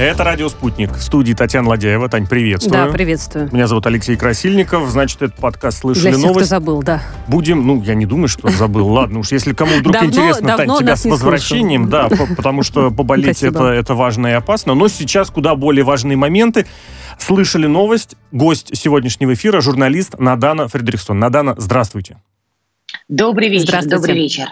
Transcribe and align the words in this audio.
Это 0.00 0.24
«Радио 0.24 0.48
Спутник». 0.48 0.92
В 0.92 1.02
студии 1.02 1.34
Татьяна 1.34 1.68
Ладяева. 1.68 2.08
Тань, 2.08 2.26
приветствую. 2.26 2.86
Да, 2.86 2.90
приветствую. 2.90 3.50
Меня 3.52 3.66
зовут 3.66 3.84
Алексей 3.84 4.16
Красильников. 4.16 4.88
Значит, 4.88 5.20
этот 5.20 5.36
подкаст 5.36 5.80
«Слышали 5.80 6.04
Для 6.04 6.12
всех, 6.12 6.26
новость». 6.26 6.46
кто 6.46 6.56
забыл, 6.56 6.82
да. 6.82 7.02
Будем, 7.28 7.66
ну, 7.66 7.82
я 7.82 7.92
не 7.92 8.06
думаю, 8.06 8.28
что 8.28 8.48
забыл. 8.48 8.88
Ладно 8.92 9.18
уж, 9.18 9.30
если 9.30 9.52
кому 9.52 9.76
вдруг 9.76 9.92
Давно- 9.92 10.08
интересно, 10.08 10.48
Тань, 10.48 10.56
давно 10.56 10.78
тебя 10.78 10.92
нас 10.92 11.02
с 11.02 11.04
возвращением, 11.04 11.90
да, 11.90 12.08
по- 12.08 12.34
потому 12.34 12.62
что 12.62 12.90
поболеть 12.96 13.42
это, 13.42 13.64
это 13.64 13.94
важно 13.94 14.28
и 14.28 14.32
опасно. 14.32 14.74
Но 14.74 14.88
сейчас 14.88 15.28
куда 15.28 15.54
более 15.54 15.84
важные 15.84 16.16
моменты. 16.16 16.64
Слышали 17.18 17.66
новость. 17.66 18.16
Гость 18.32 18.74
сегодняшнего 18.74 19.34
эфира, 19.34 19.60
журналист 19.60 20.18
Надана 20.18 20.66
Фредериксон. 20.66 21.18
Надана, 21.18 21.54
здравствуйте. 21.58 22.16
Добрый 23.10 23.50
вечер, 23.50 23.66
Здравствуйте. 23.66 23.96
добрый 23.96 24.14
вечер. 24.14 24.46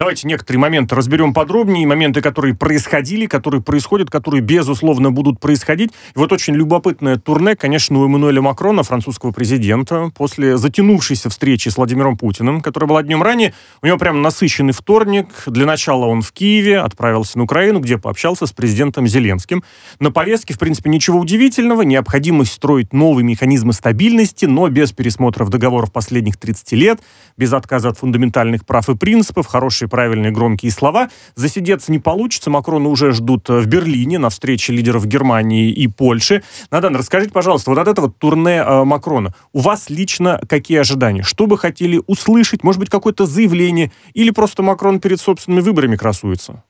Давайте 0.00 0.28
некоторые 0.28 0.60
моменты 0.60 0.94
разберем 0.94 1.34
подробнее, 1.34 1.84
моменты, 1.84 2.22
которые 2.22 2.54
происходили, 2.54 3.26
которые 3.26 3.60
происходят, 3.60 4.08
которые, 4.12 4.40
безусловно, 4.42 5.10
будут 5.10 5.40
происходить. 5.40 5.90
И 6.14 6.18
вот 6.20 6.30
очень 6.30 6.54
любопытное 6.54 7.16
турне, 7.16 7.56
конечно, 7.56 7.98
у 7.98 8.04
Эммануэля 8.04 8.40
Макрона, 8.40 8.84
французского 8.84 9.32
президента, 9.32 10.12
после 10.16 10.56
затянувшейся 10.56 11.30
встречи 11.30 11.68
с 11.68 11.76
Владимиром 11.76 12.16
Путиным, 12.16 12.60
которая 12.60 12.86
была 12.86 13.02
днем 13.02 13.24
ранее. 13.24 13.54
У 13.82 13.86
него 13.88 13.98
прям 13.98 14.22
насыщенный 14.22 14.72
вторник. 14.72 15.26
Для 15.46 15.66
начала 15.66 16.06
он 16.06 16.22
в 16.22 16.30
Киеве, 16.30 16.78
отправился 16.78 17.36
на 17.36 17.42
Украину, 17.42 17.80
где 17.80 17.98
пообщался 17.98 18.46
с 18.46 18.52
президентом 18.52 19.08
Зеленским. 19.08 19.64
На 19.98 20.12
повестке, 20.12 20.54
в 20.54 20.60
принципе, 20.60 20.90
ничего 20.90 21.18
удивительного. 21.18 21.82
Необходимость 21.82 22.52
строить 22.52 22.92
новые 22.92 23.24
механизмы 23.24 23.72
стабильности, 23.72 24.44
но 24.44 24.68
без 24.68 24.92
пересмотров 24.92 25.48
договоров 25.48 25.90
последних 25.90 26.36
30 26.36 26.72
лет, 26.74 27.00
без 27.36 27.52
отказа 27.52 27.88
от 27.88 27.98
фундаментальных 27.98 28.64
прав 28.64 28.88
и 28.88 28.96
принципов, 28.96 29.48
хорошие, 29.48 29.87
правильные, 29.88 30.30
громкие 30.30 30.70
слова. 30.70 31.10
Засидеться 31.34 31.90
не 31.90 31.98
получится. 31.98 32.50
Макрона 32.50 32.88
уже 32.88 33.12
ждут 33.12 33.48
э, 33.50 33.58
в 33.58 33.66
Берлине 33.66 34.18
на 34.18 34.30
встрече 34.30 34.72
лидеров 34.72 35.06
Германии 35.06 35.70
и 35.70 35.88
Польши. 35.88 36.42
Надан, 36.70 36.96
расскажите, 36.96 37.32
пожалуйста, 37.32 37.70
вот 37.70 37.78
от 37.78 37.88
этого 37.88 38.10
турне 38.10 38.62
э, 38.64 38.84
Макрона, 38.84 39.34
у 39.52 39.60
вас 39.60 39.90
лично 39.90 40.40
какие 40.48 40.78
ожидания? 40.78 41.22
Что 41.22 41.46
бы 41.46 41.58
хотели 41.58 42.00
услышать? 42.06 42.62
Может 42.62 42.80
быть, 42.80 42.90
какое-то 42.90 43.26
заявление? 43.26 43.90
Или 44.14 44.30
просто 44.30 44.62
Макрон 44.62 45.00
перед 45.00 45.20
собственными 45.20 45.60
выборами 45.60 45.96
красуется? 45.96 46.62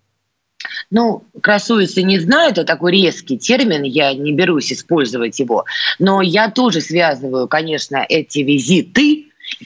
Ну, 0.91 1.25
красуется, 1.43 2.03
не 2.03 2.19
знаю, 2.19 2.53
это 2.53 2.65
такой 2.65 2.93
резкий 2.93 3.37
термин, 3.37 3.83
я 3.83 4.15
не 4.15 4.33
берусь 4.33 4.73
использовать 4.73 5.39
его, 5.39 5.65
но 5.99 6.23
я 6.23 6.51
тоже 6.51 6.81
связываю, 6.81 7.47
конечно, 7.47 8.05
эти 8.09 8.39
визиты, 8.39 9.18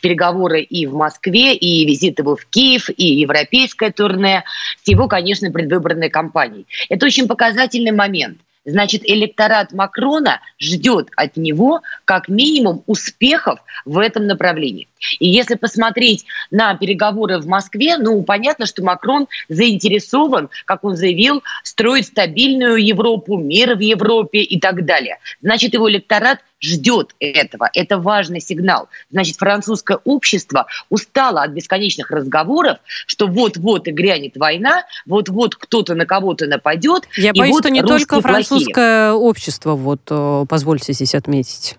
переговоры 0.02 0.60
и 0.60 0.86
в 0.86 0.94
Москве, 0.94 1.54
и 1.54 1.86
визит 1.86 2.18
его 2.18 2.36
в 2.36 2.44
Киев, 2.44 2.90
и 2.94 3.06
европейское 3.20 3.90
турне 3.90 4.44
с 4.84 4.88
его, 4.88 5.08
конечно, 5.08 5.50
предвыборной 5.50 6.10
кампанией. 6.10 6.66
Это 6.90 7.06
очень 7.06 7.26
показательный 7.26 7.92
момент. 7.92 8.38
Значит, 8.64 9.02
электорат 9.04 9.72
Макрона 9.72 10.40
ждет 10.58 11.08
от 11.16 11.36
него 11.36 11.80
как 12.04 12.28
минимум 12.28 12.84
успехов 12.86 13.60
в 13.84 13.98
этом 13.98 14.26
направлении. 14.26 14.88
И 15.18 15.28
если 15.28 15.54
посмотреть 15.54 16.24
на 16.50 16.74
переговоры 16.74 17.38
в 17.38 17.46
Москве, 17.46 17.96
ну, 17.96 18.22
понятно, 18.22 18.66
что 18.66 18.82
Макрон 18.82 19.28
заинтересован, 19.48 20.50
как 20.64 20.84
он 20.84 20.96
заявил, 20.96 21.42
строить 21.62 22.06
стабильную 22.06 22.76
Европу, 22.76 23.36
мир 23.36 23.76
в 23.76 23.80
Европе 23.80 24.40
и 24.40 24.60
так 24.60 24.84
далее. 24.84 25.18
Значит, 25.40 25.74
его 25.74 25.90
электорат 25.90 26.40
ждет 26.62 27.14
этого. 27.18 27.68
Это 27.74 27.98
важный 27.98 28.40
сигнал. 28.40 28.88
Значит, 29.10 29.36
французское 29.36 29.98
общество 30.04 30.66
устало 30.88 31.42
от 31.42 31.50
бесконечных 31.50 32.10
разговоров, 32.10 32.78
что 33.06 33.26
вот-вот 33.26 33.88
и 33.88 33.90
грянет 33.90 34.36
война, 34.36 34.84
вот-вот 35.06 35.56
кто-то 35.56 35.94
на 35.94 36.06
кого-то 36.06 36.46
нападет. 36.46 37.08
Я 37.16 37.32
боюсь, 37.32 37.52
вот 37.52 37.64
что 37.64 37.70
не 37.70 37.82
только 37.82 38.20
плохие. 38.20 38.44
французское 38.44 39.12
общество, 39.12 39.74
вот, 39.74 40.02
э, 40.08 40.44
позвольте 40.48 40.92
здесь 40.92 41.14
отметить. 41.14 41.76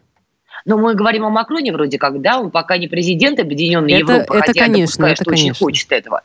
Но 0.65 0.77
мы 0.77 0.95
говорим 0.95 1.25
о 1.25 1.29
Макроне 1.29 1.71
вроде 1.71 1.97
как, 1.97 2.21
да, 2.21 2.39
он 2.39 2.51
пока 2.51 2.77
не 2.77 2.87
президент 2.87 3.39
Объединенной 3.39 3.93
Это- 3.93 4.13
Европы, 4.13 4.37
это 4.37 4.47
хотя 4.47 4.59
я 4.59 4.65
конечно, 4.65 4.83
допускаю, 4.83 5.13
это 5.13 5.23
что 5.23 5.31
очень 5.31 5.41
конечно. 5.43 5.65
хочет 5.65 5.91
этого. 5.91 6.21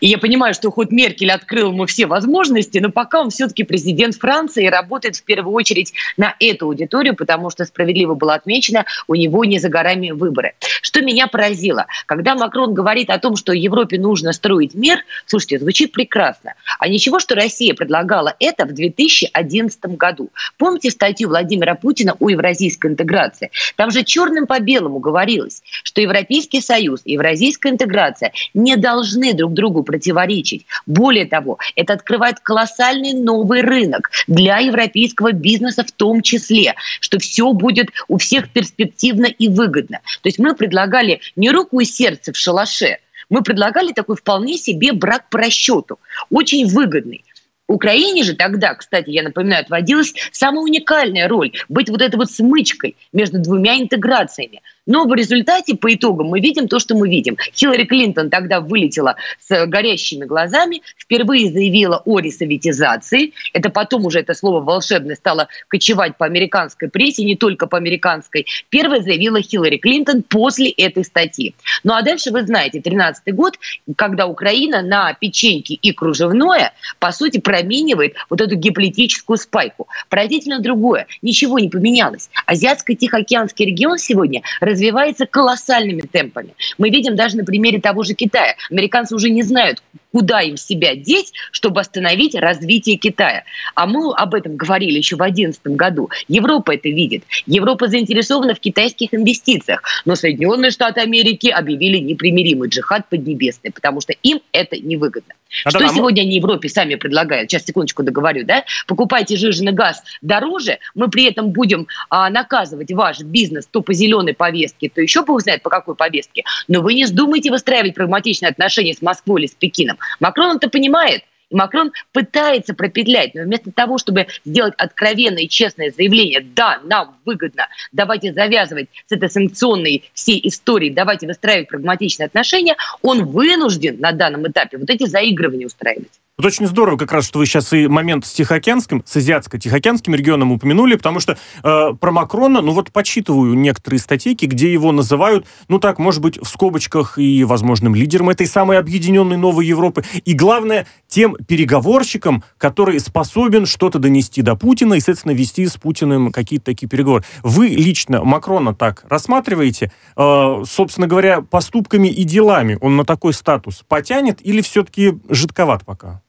И 0.00 0.08
я 0.08 0.18
понимаю, 0.18 0.54
что 0.54 0.70
хоть 0.70 0.90
Меркель 0.90 1.30
открыл 1.30 1.72
ему 1.72 1.86
все 1.86 2.06
возможности, 2.06 2.78
но 2.78 2.90
пока 2.90 3.20
он 3.20 3.30
все-таки 3.30 3.64
президент 3.64 4.14
Франции 4.16 4.64
и 4.64 4.68
работает 4.68 5.16
в 5.16 5.24
первую 5.24 5.54
очередь 5.54 5.92
на 6.16 6.34
эту 6.40 6.66
аудиторию, 6.66 7.14
потому 7.14 7.50
что 7.50 7.64
справедливо 7.64 8.14
было 8.14 8.34
отмечено, 8.34 8.84
у 9.06 9.14
него 9.14 9.44
не 9.44 9.58
за 9.58 9.68
горами 9.68 10.10
выборы. 10.10 10.54
Что 10.80 11.02
меня 11.02 11.26
поразило, 11.26 11.86
когда 12.06 12.34
Макрон 12.34 12.74
говорит 12.74 13.10
о 13.10 13.18
том, 13.18 13.36
что 13.36 13.52
Европе 13.52 13.98
нужно 13.98 14.32
строить 14.32 14.74
мир, 14.74 15.00
слушайте, 15.26 15.58
звучит 15.58 15.92
прекрасно. 15.92 16.54
А 16.78 16.88
ничего, 16.88 17.20
что 17.20 17.34
Россия 17.34 17.74
предлагала 17.74 18.34
это 18.40 18.64
в 18.64 18.72
2011 18.72 19.96
году. 19.96 20.30
Помните 20.56 20.90
статью 20.90 21.28
Владимира 21.28 21.74
Путина 21.74 22.16
о 22.18 22.28
евразийской 22.30 22.90
интеграции? 22.90 23.50
Там 23.76 23.90
же 23.90 24.04
черным 24.04 24.46
по 24.46 24.60
белому 24.60 24.98
говорилось, 24.98 25.62
что 25.82 26.00
Европейский 26.00 26.60
Союз 26.60 27.00
и 27.04 27.12
евразийская 27.12 27.72
интеграция 27.72 28.32
не 28.52 28.76
должны 28.76 29.34
друг 29.34 29.52
другу 29.52 29.82
противоречить. 29.82 30.66
Более 30.86 31.26
того, 31.26 31.58
это 31.76 31.94
открывает 31.94 32.40
колоссальный 32.40 33.12
новый 33.12 33.62
рынок 33.62 34.10
для 34.26 34.58
европейского 34.58 35.32
бизнеса 35.32 35.84
в 35.84 35.92
том 35.92 36.22
числе, 36.22 36.74
что 37.00 37.18
все 37.18 37.52
будет 37.52 37.90
у 38.08 38.18
всех 38.18 38.50
перспективно 38.50 39.26
и 39.26 39.48
выгодно. 39.48 40.00
То 40.22 40.28
есть 40.28 40.38
мы 40.38 40.54
предлагали 40.54 41.20
не 41.36 41.50
руку 41.50 41.80
и 41.80 41.84
сердце 41.84 42.32
в 42.32 42.36
шалаше, 42.36 42.98
мы 43.30 43.42
предлагали 43.42 43.92
такой 43.92 44.16
вполне 44.16 44.56
себе 44.58 44.92
брак 44.92 45.28
по 45.30 45.38
расчету, 45.38 45.98
очень 46.30 46.66
выгодный. 46.66 47.24
Украине 47.66 48.24
же 48.24 48.34
тогда, 48.34 48.74
кстати, 48.74 49.10
я 49.10 49.22
напоминаю, 49.22 49.62
отводилась 49.62 50.12
самая 50.32 50.62
уникальная 50.62 51.28
роль 51.28 51.52
быть 51.68 51.88
вот 51.88 52.02
этой 52.02 52.16
вот 52.16 52.30
смычкой 52.30 52.96
между 53.12 53.40
двумя 53.40 53.78
интеграциями. 53.78 54.60
Но 54.86 55.06
в 55.06 55.14
результате, 55.14 55.76
по 55.76 55.92
итогам, 55.94 56.28
мы 56.28 56.40
видим 56.40 56.68
то, 56.68 56.78
что 56.78 56.94
мы 56.94 57.08
видим. 57.08 57.36
Хиллари 57.54 57.84
Клинтон 57.84 58.28
тогда 58.28 58.60
вылетела 58.60 59.16
с 59.40 59.66
горящими 59.66 60.24
глазами, 60.24 60.82
впервые 60.98 61.50
заявила 61.50 62.02
о 62.04 62.18
ресоветизации. 62.18 63.32
Это 63.52 63.70
потом 63.70 64.04
уже 64.04 64.20
это 64.20 64.34
слово 64.34 64.60
волшебное 64.60 65.16
стало 65.16 65.48
кочевать 65.68 66.16
по 66.16 66.26
американской 66.26 66.90
прессе, 66.90 67.24
не 67.24 67.36
только 67.36 67.66
по 67.66 67.78
американской. 67.78 68.46
Первая 68.68 69.00
заявила 69.00 69.40
Хиллари 69.40 69.78
Клинтон 69.78 70.22
после 70.22 70.70
этой 70.70 71.04
статьи. 71.04 71.54
Ну 71.82 71.94
а 71.94 72.02
дальше 72.02 72.30
вы 72.30 72.42
знаете, 72.42 72.80
13 72.80 73.34
год, 73.34 73.58
когда 73.96 74.26
Украина 74.26 74.82
на 74.82 75.14
печеньки 75.14 75.72
и 75.72 75.92
кружевное, 75.92 76.72
по 76.98 77.10
сути, 77.10 77.38
променивает 77.38 78.14
вот 78.28 78.40
эту 78.40 78.56
геополитическую 78.56 79.38
спайку. 79.38 79.88
Поразительно 80.10 80.60
другое. 80.60 81.06
Ничего 81.22 81.58
не 81.58 81.68
поменялось. 81.68 82.28
Азиатско-Тихоокеанский 82.46 83.64
регион 83.64 83.98
сегодня 83.98 84.42
развивается 84.74 85.26
колоссальными 85.26 86.02
темпами. 86.02 86.54
Мы 86.78 86.90
видим 86.90 87.16
даже 87.16 87.36
на 87.36 87.44
примере 87.44 87.80
того 87.80 88.02
же 88.02 88.14
Китая. 88.14 88.56
Американцы 88.70 89.14
уже 89.14 89.30
не 89.30 89.42
знают, 89.42 89.82
куда 90.14 90.42
им 90.42 90.56
себя 90.56 90.94
деть, 90.94 91.32
чтобы 91.50 91.80
остановить 91.80 92.36
развитие 92.36 92.96
Китая. 92.98 93.42
А 93.74 93.84
мы 93.86 94.14
об 94.14 94.34
этом 94.34 94.56
говорили 94.56 94.96
еще 94.96 95.16
в 95.16 95.18
2011 95.18 95.66
году. 95.76 96.08
Европа 96.28 96.72
это 96.76 96.88
видит. 96.88 97.24
Европа 97.46 97.88
заинтересована 97.88 98.54
в 98.54 98.60
китайских 98.60 99.12
инвестициях. 99.12 99.82
Но 100.04 100.14
Соединенные 100.14 100.70
Штаты 100.70 101.00
Америки 101.00 101.48
объявили 101.48 101.98
непримиримый 101.98 102.68
джихад 102.68 103.08
поднебесный, 103.08 103.72
потому 103.72 104.00
что 104.00 104.12
им 104.22 104.40
это 104.52 104.76
невыгодно. 104.76 105.34
А 105.64 105.70
Что 105.70 105.78
да, 105.80 105.86
а 105.86 105.88
мы- 105.88 105.96
сегодня 105.96 106.22
они 106.22 106.36
Европе 106.36 106.68
сами 106.68 106.94
предлагают? 106.96 107.50
Сейчас, 107.50 107.64
секундочку 107.64 108.02
договорю, 108.02 108.44
да? 108.44 108.64
Покупайте 108.86 109.36
жиженый 109.36 109.72
газ 109.72 110.02
дороже, 110.22 110.78
мы 110.94 111.08
при 111.08 111.24
этом 111.24 111.50
будем 111.50 111.86
а, 112.08 112.28
наказывать 112.30 112.90
ваш 112.92 113.20
бизнес 113.20 113.66
то 113.70 113.80
по 113.80 113.92
зеленой 113.92 114.34
повестке, 114.34 114.90
то 114.92 115.00
еще 115.00 115.24
бог 115.24 115.42
знает 115.42 115.62
по 115.62 115.70
какой 115.70 115.94
повестке. 115.94 116.44
Но 116.66 116.80
вы 116.80 116.94
не 116.94 117.04
вздумайте 117.04 117.50
выстраивать 117.50 117.94
прагматичные 117.94 118.50
отношения 118.50 118.94
с 118.94 119.02
Москвой 119.02 119.42
или 119.42 119.46
с 119.48 119.54
Пекином. 119.54 119.98
Макрон 120.20 120.56
это 120.56 120.68
понимает. 120.68 121.22
И 121.50 121.56
Макрон 121.56 121.92
пытается 122.12 122.74
пропетлять, 122.74 123.34
но 123.34 123.42
вместо 123.42 123.70
того, 123.70 123.98
чтобы 123.98 124.26
сделать 124.44 124.74
откровенное 124.78 125.42
и 125.42 125.48
честное 125.48 125.90
заявление, 125.90 126.40
да, 126.40 126.80
нам 126.84 127.18
выгодно, 127.24 127.68
давайте 127.92 128.32
завязывать 128.32 128.88
с 129.06 129.12
этой 129.12 129.28
санкционной 129.28 130.04
всей 130.14 130.40
историей, 130.48 130.90
давайте 130.90 131.26
выстраивать 131.26 131.68
прагматичные 131.68 132.26
отношения, 132.26 132.76
он 133.02 133.26
вынужден 133.26 134.00
на 134.00 134.12
данном 134.12 134.48
этапе 134.48 134.78
вот 134.78 134.88
эти 134.90 135.06
заигрывания 135.06 135.66
устраивать. 135.66 136.10
Вот 136.36 136.46
очень 136.46 136.66
здорово 136.66 136.96
как 136.96 137.12
раз, 137.12 137.26
что 137.26 137.38
вы 137.38 137.46
сейчас 137.46 137.72
и 137.72 137.86
момент 137.86 138.26
с 138.26 138.32
Тихоокеанским, 138.32 139.04
с 139.06 139.14
Азиатско-Тихоокеанским 139.14 140.16
регионом 140.16 140.50
упомянули, 140.50 140.96
потому 140.96 141.20
что 141.20 141.38
э, 141.62 141.92
про 141.94 142.10
Макрона, 142.10 142.60
ну 142.60 142.72
вот 142.72 142.90
почитываю 142.90 143.54
некоторые 143.54 144.00
статейки, 144.00 144.46
где 144.46 144.72
его 144.72 144.90
называют, 144.90 145.46
ну 145.68 145.78
так, 145.78 146.00
может 146.00 146.20
быть, 146.20 146.36
в 146.42 146.48
скобочках 146.48 147.18
и 147.18 147.44
возможным 147.44 147.94
лидером 147.94 148.30
этой 148.30 148.48
самой 148.48 148.80
объединенной 148.80 149.36
новой 149.36 149.64
Европы. 149.64 150.02
И 150.24 150.34
главное, 150.34 150.88
тем 151.06 151.36
переговорщиком, 151.36 152.42
который 152.58 152.98
способен 152.98 153.64
что-то 153.64 154.00
донести 154.00 154.42
до 154.42 154.56
Путина 154.56 154.94
и, 154.94 154.98
соответственно, 154.98 155.34
вести 155.34 155.64
с 155.68 155.76
Путиным 155.76 156.32
какие-то 156.32 156.64
такие 156.64 156.88
переговоры. 156.88 157.22
Вы 157.44 157.68
лично 157.68 158.24
Макрона 158.24 158.74
так 158.74 159.04
рассматриваете? 159.08 159.92
Э, 160.16 160.64
собственно 160.68 161.06
говоря, 161.06 161.42
поступками 161.42 162.08
и 162.08 162.24
делами 162.24 162.76
он 162.80 162.96
на 162.96 163.04
такой 163.04 163.34
статус 163.34 163.84
потянет 163.86 164.44
или 164.44 164.62
все-таки 164.62 165.20
жидковат 165.28 165.84
пока? 165.84 166.23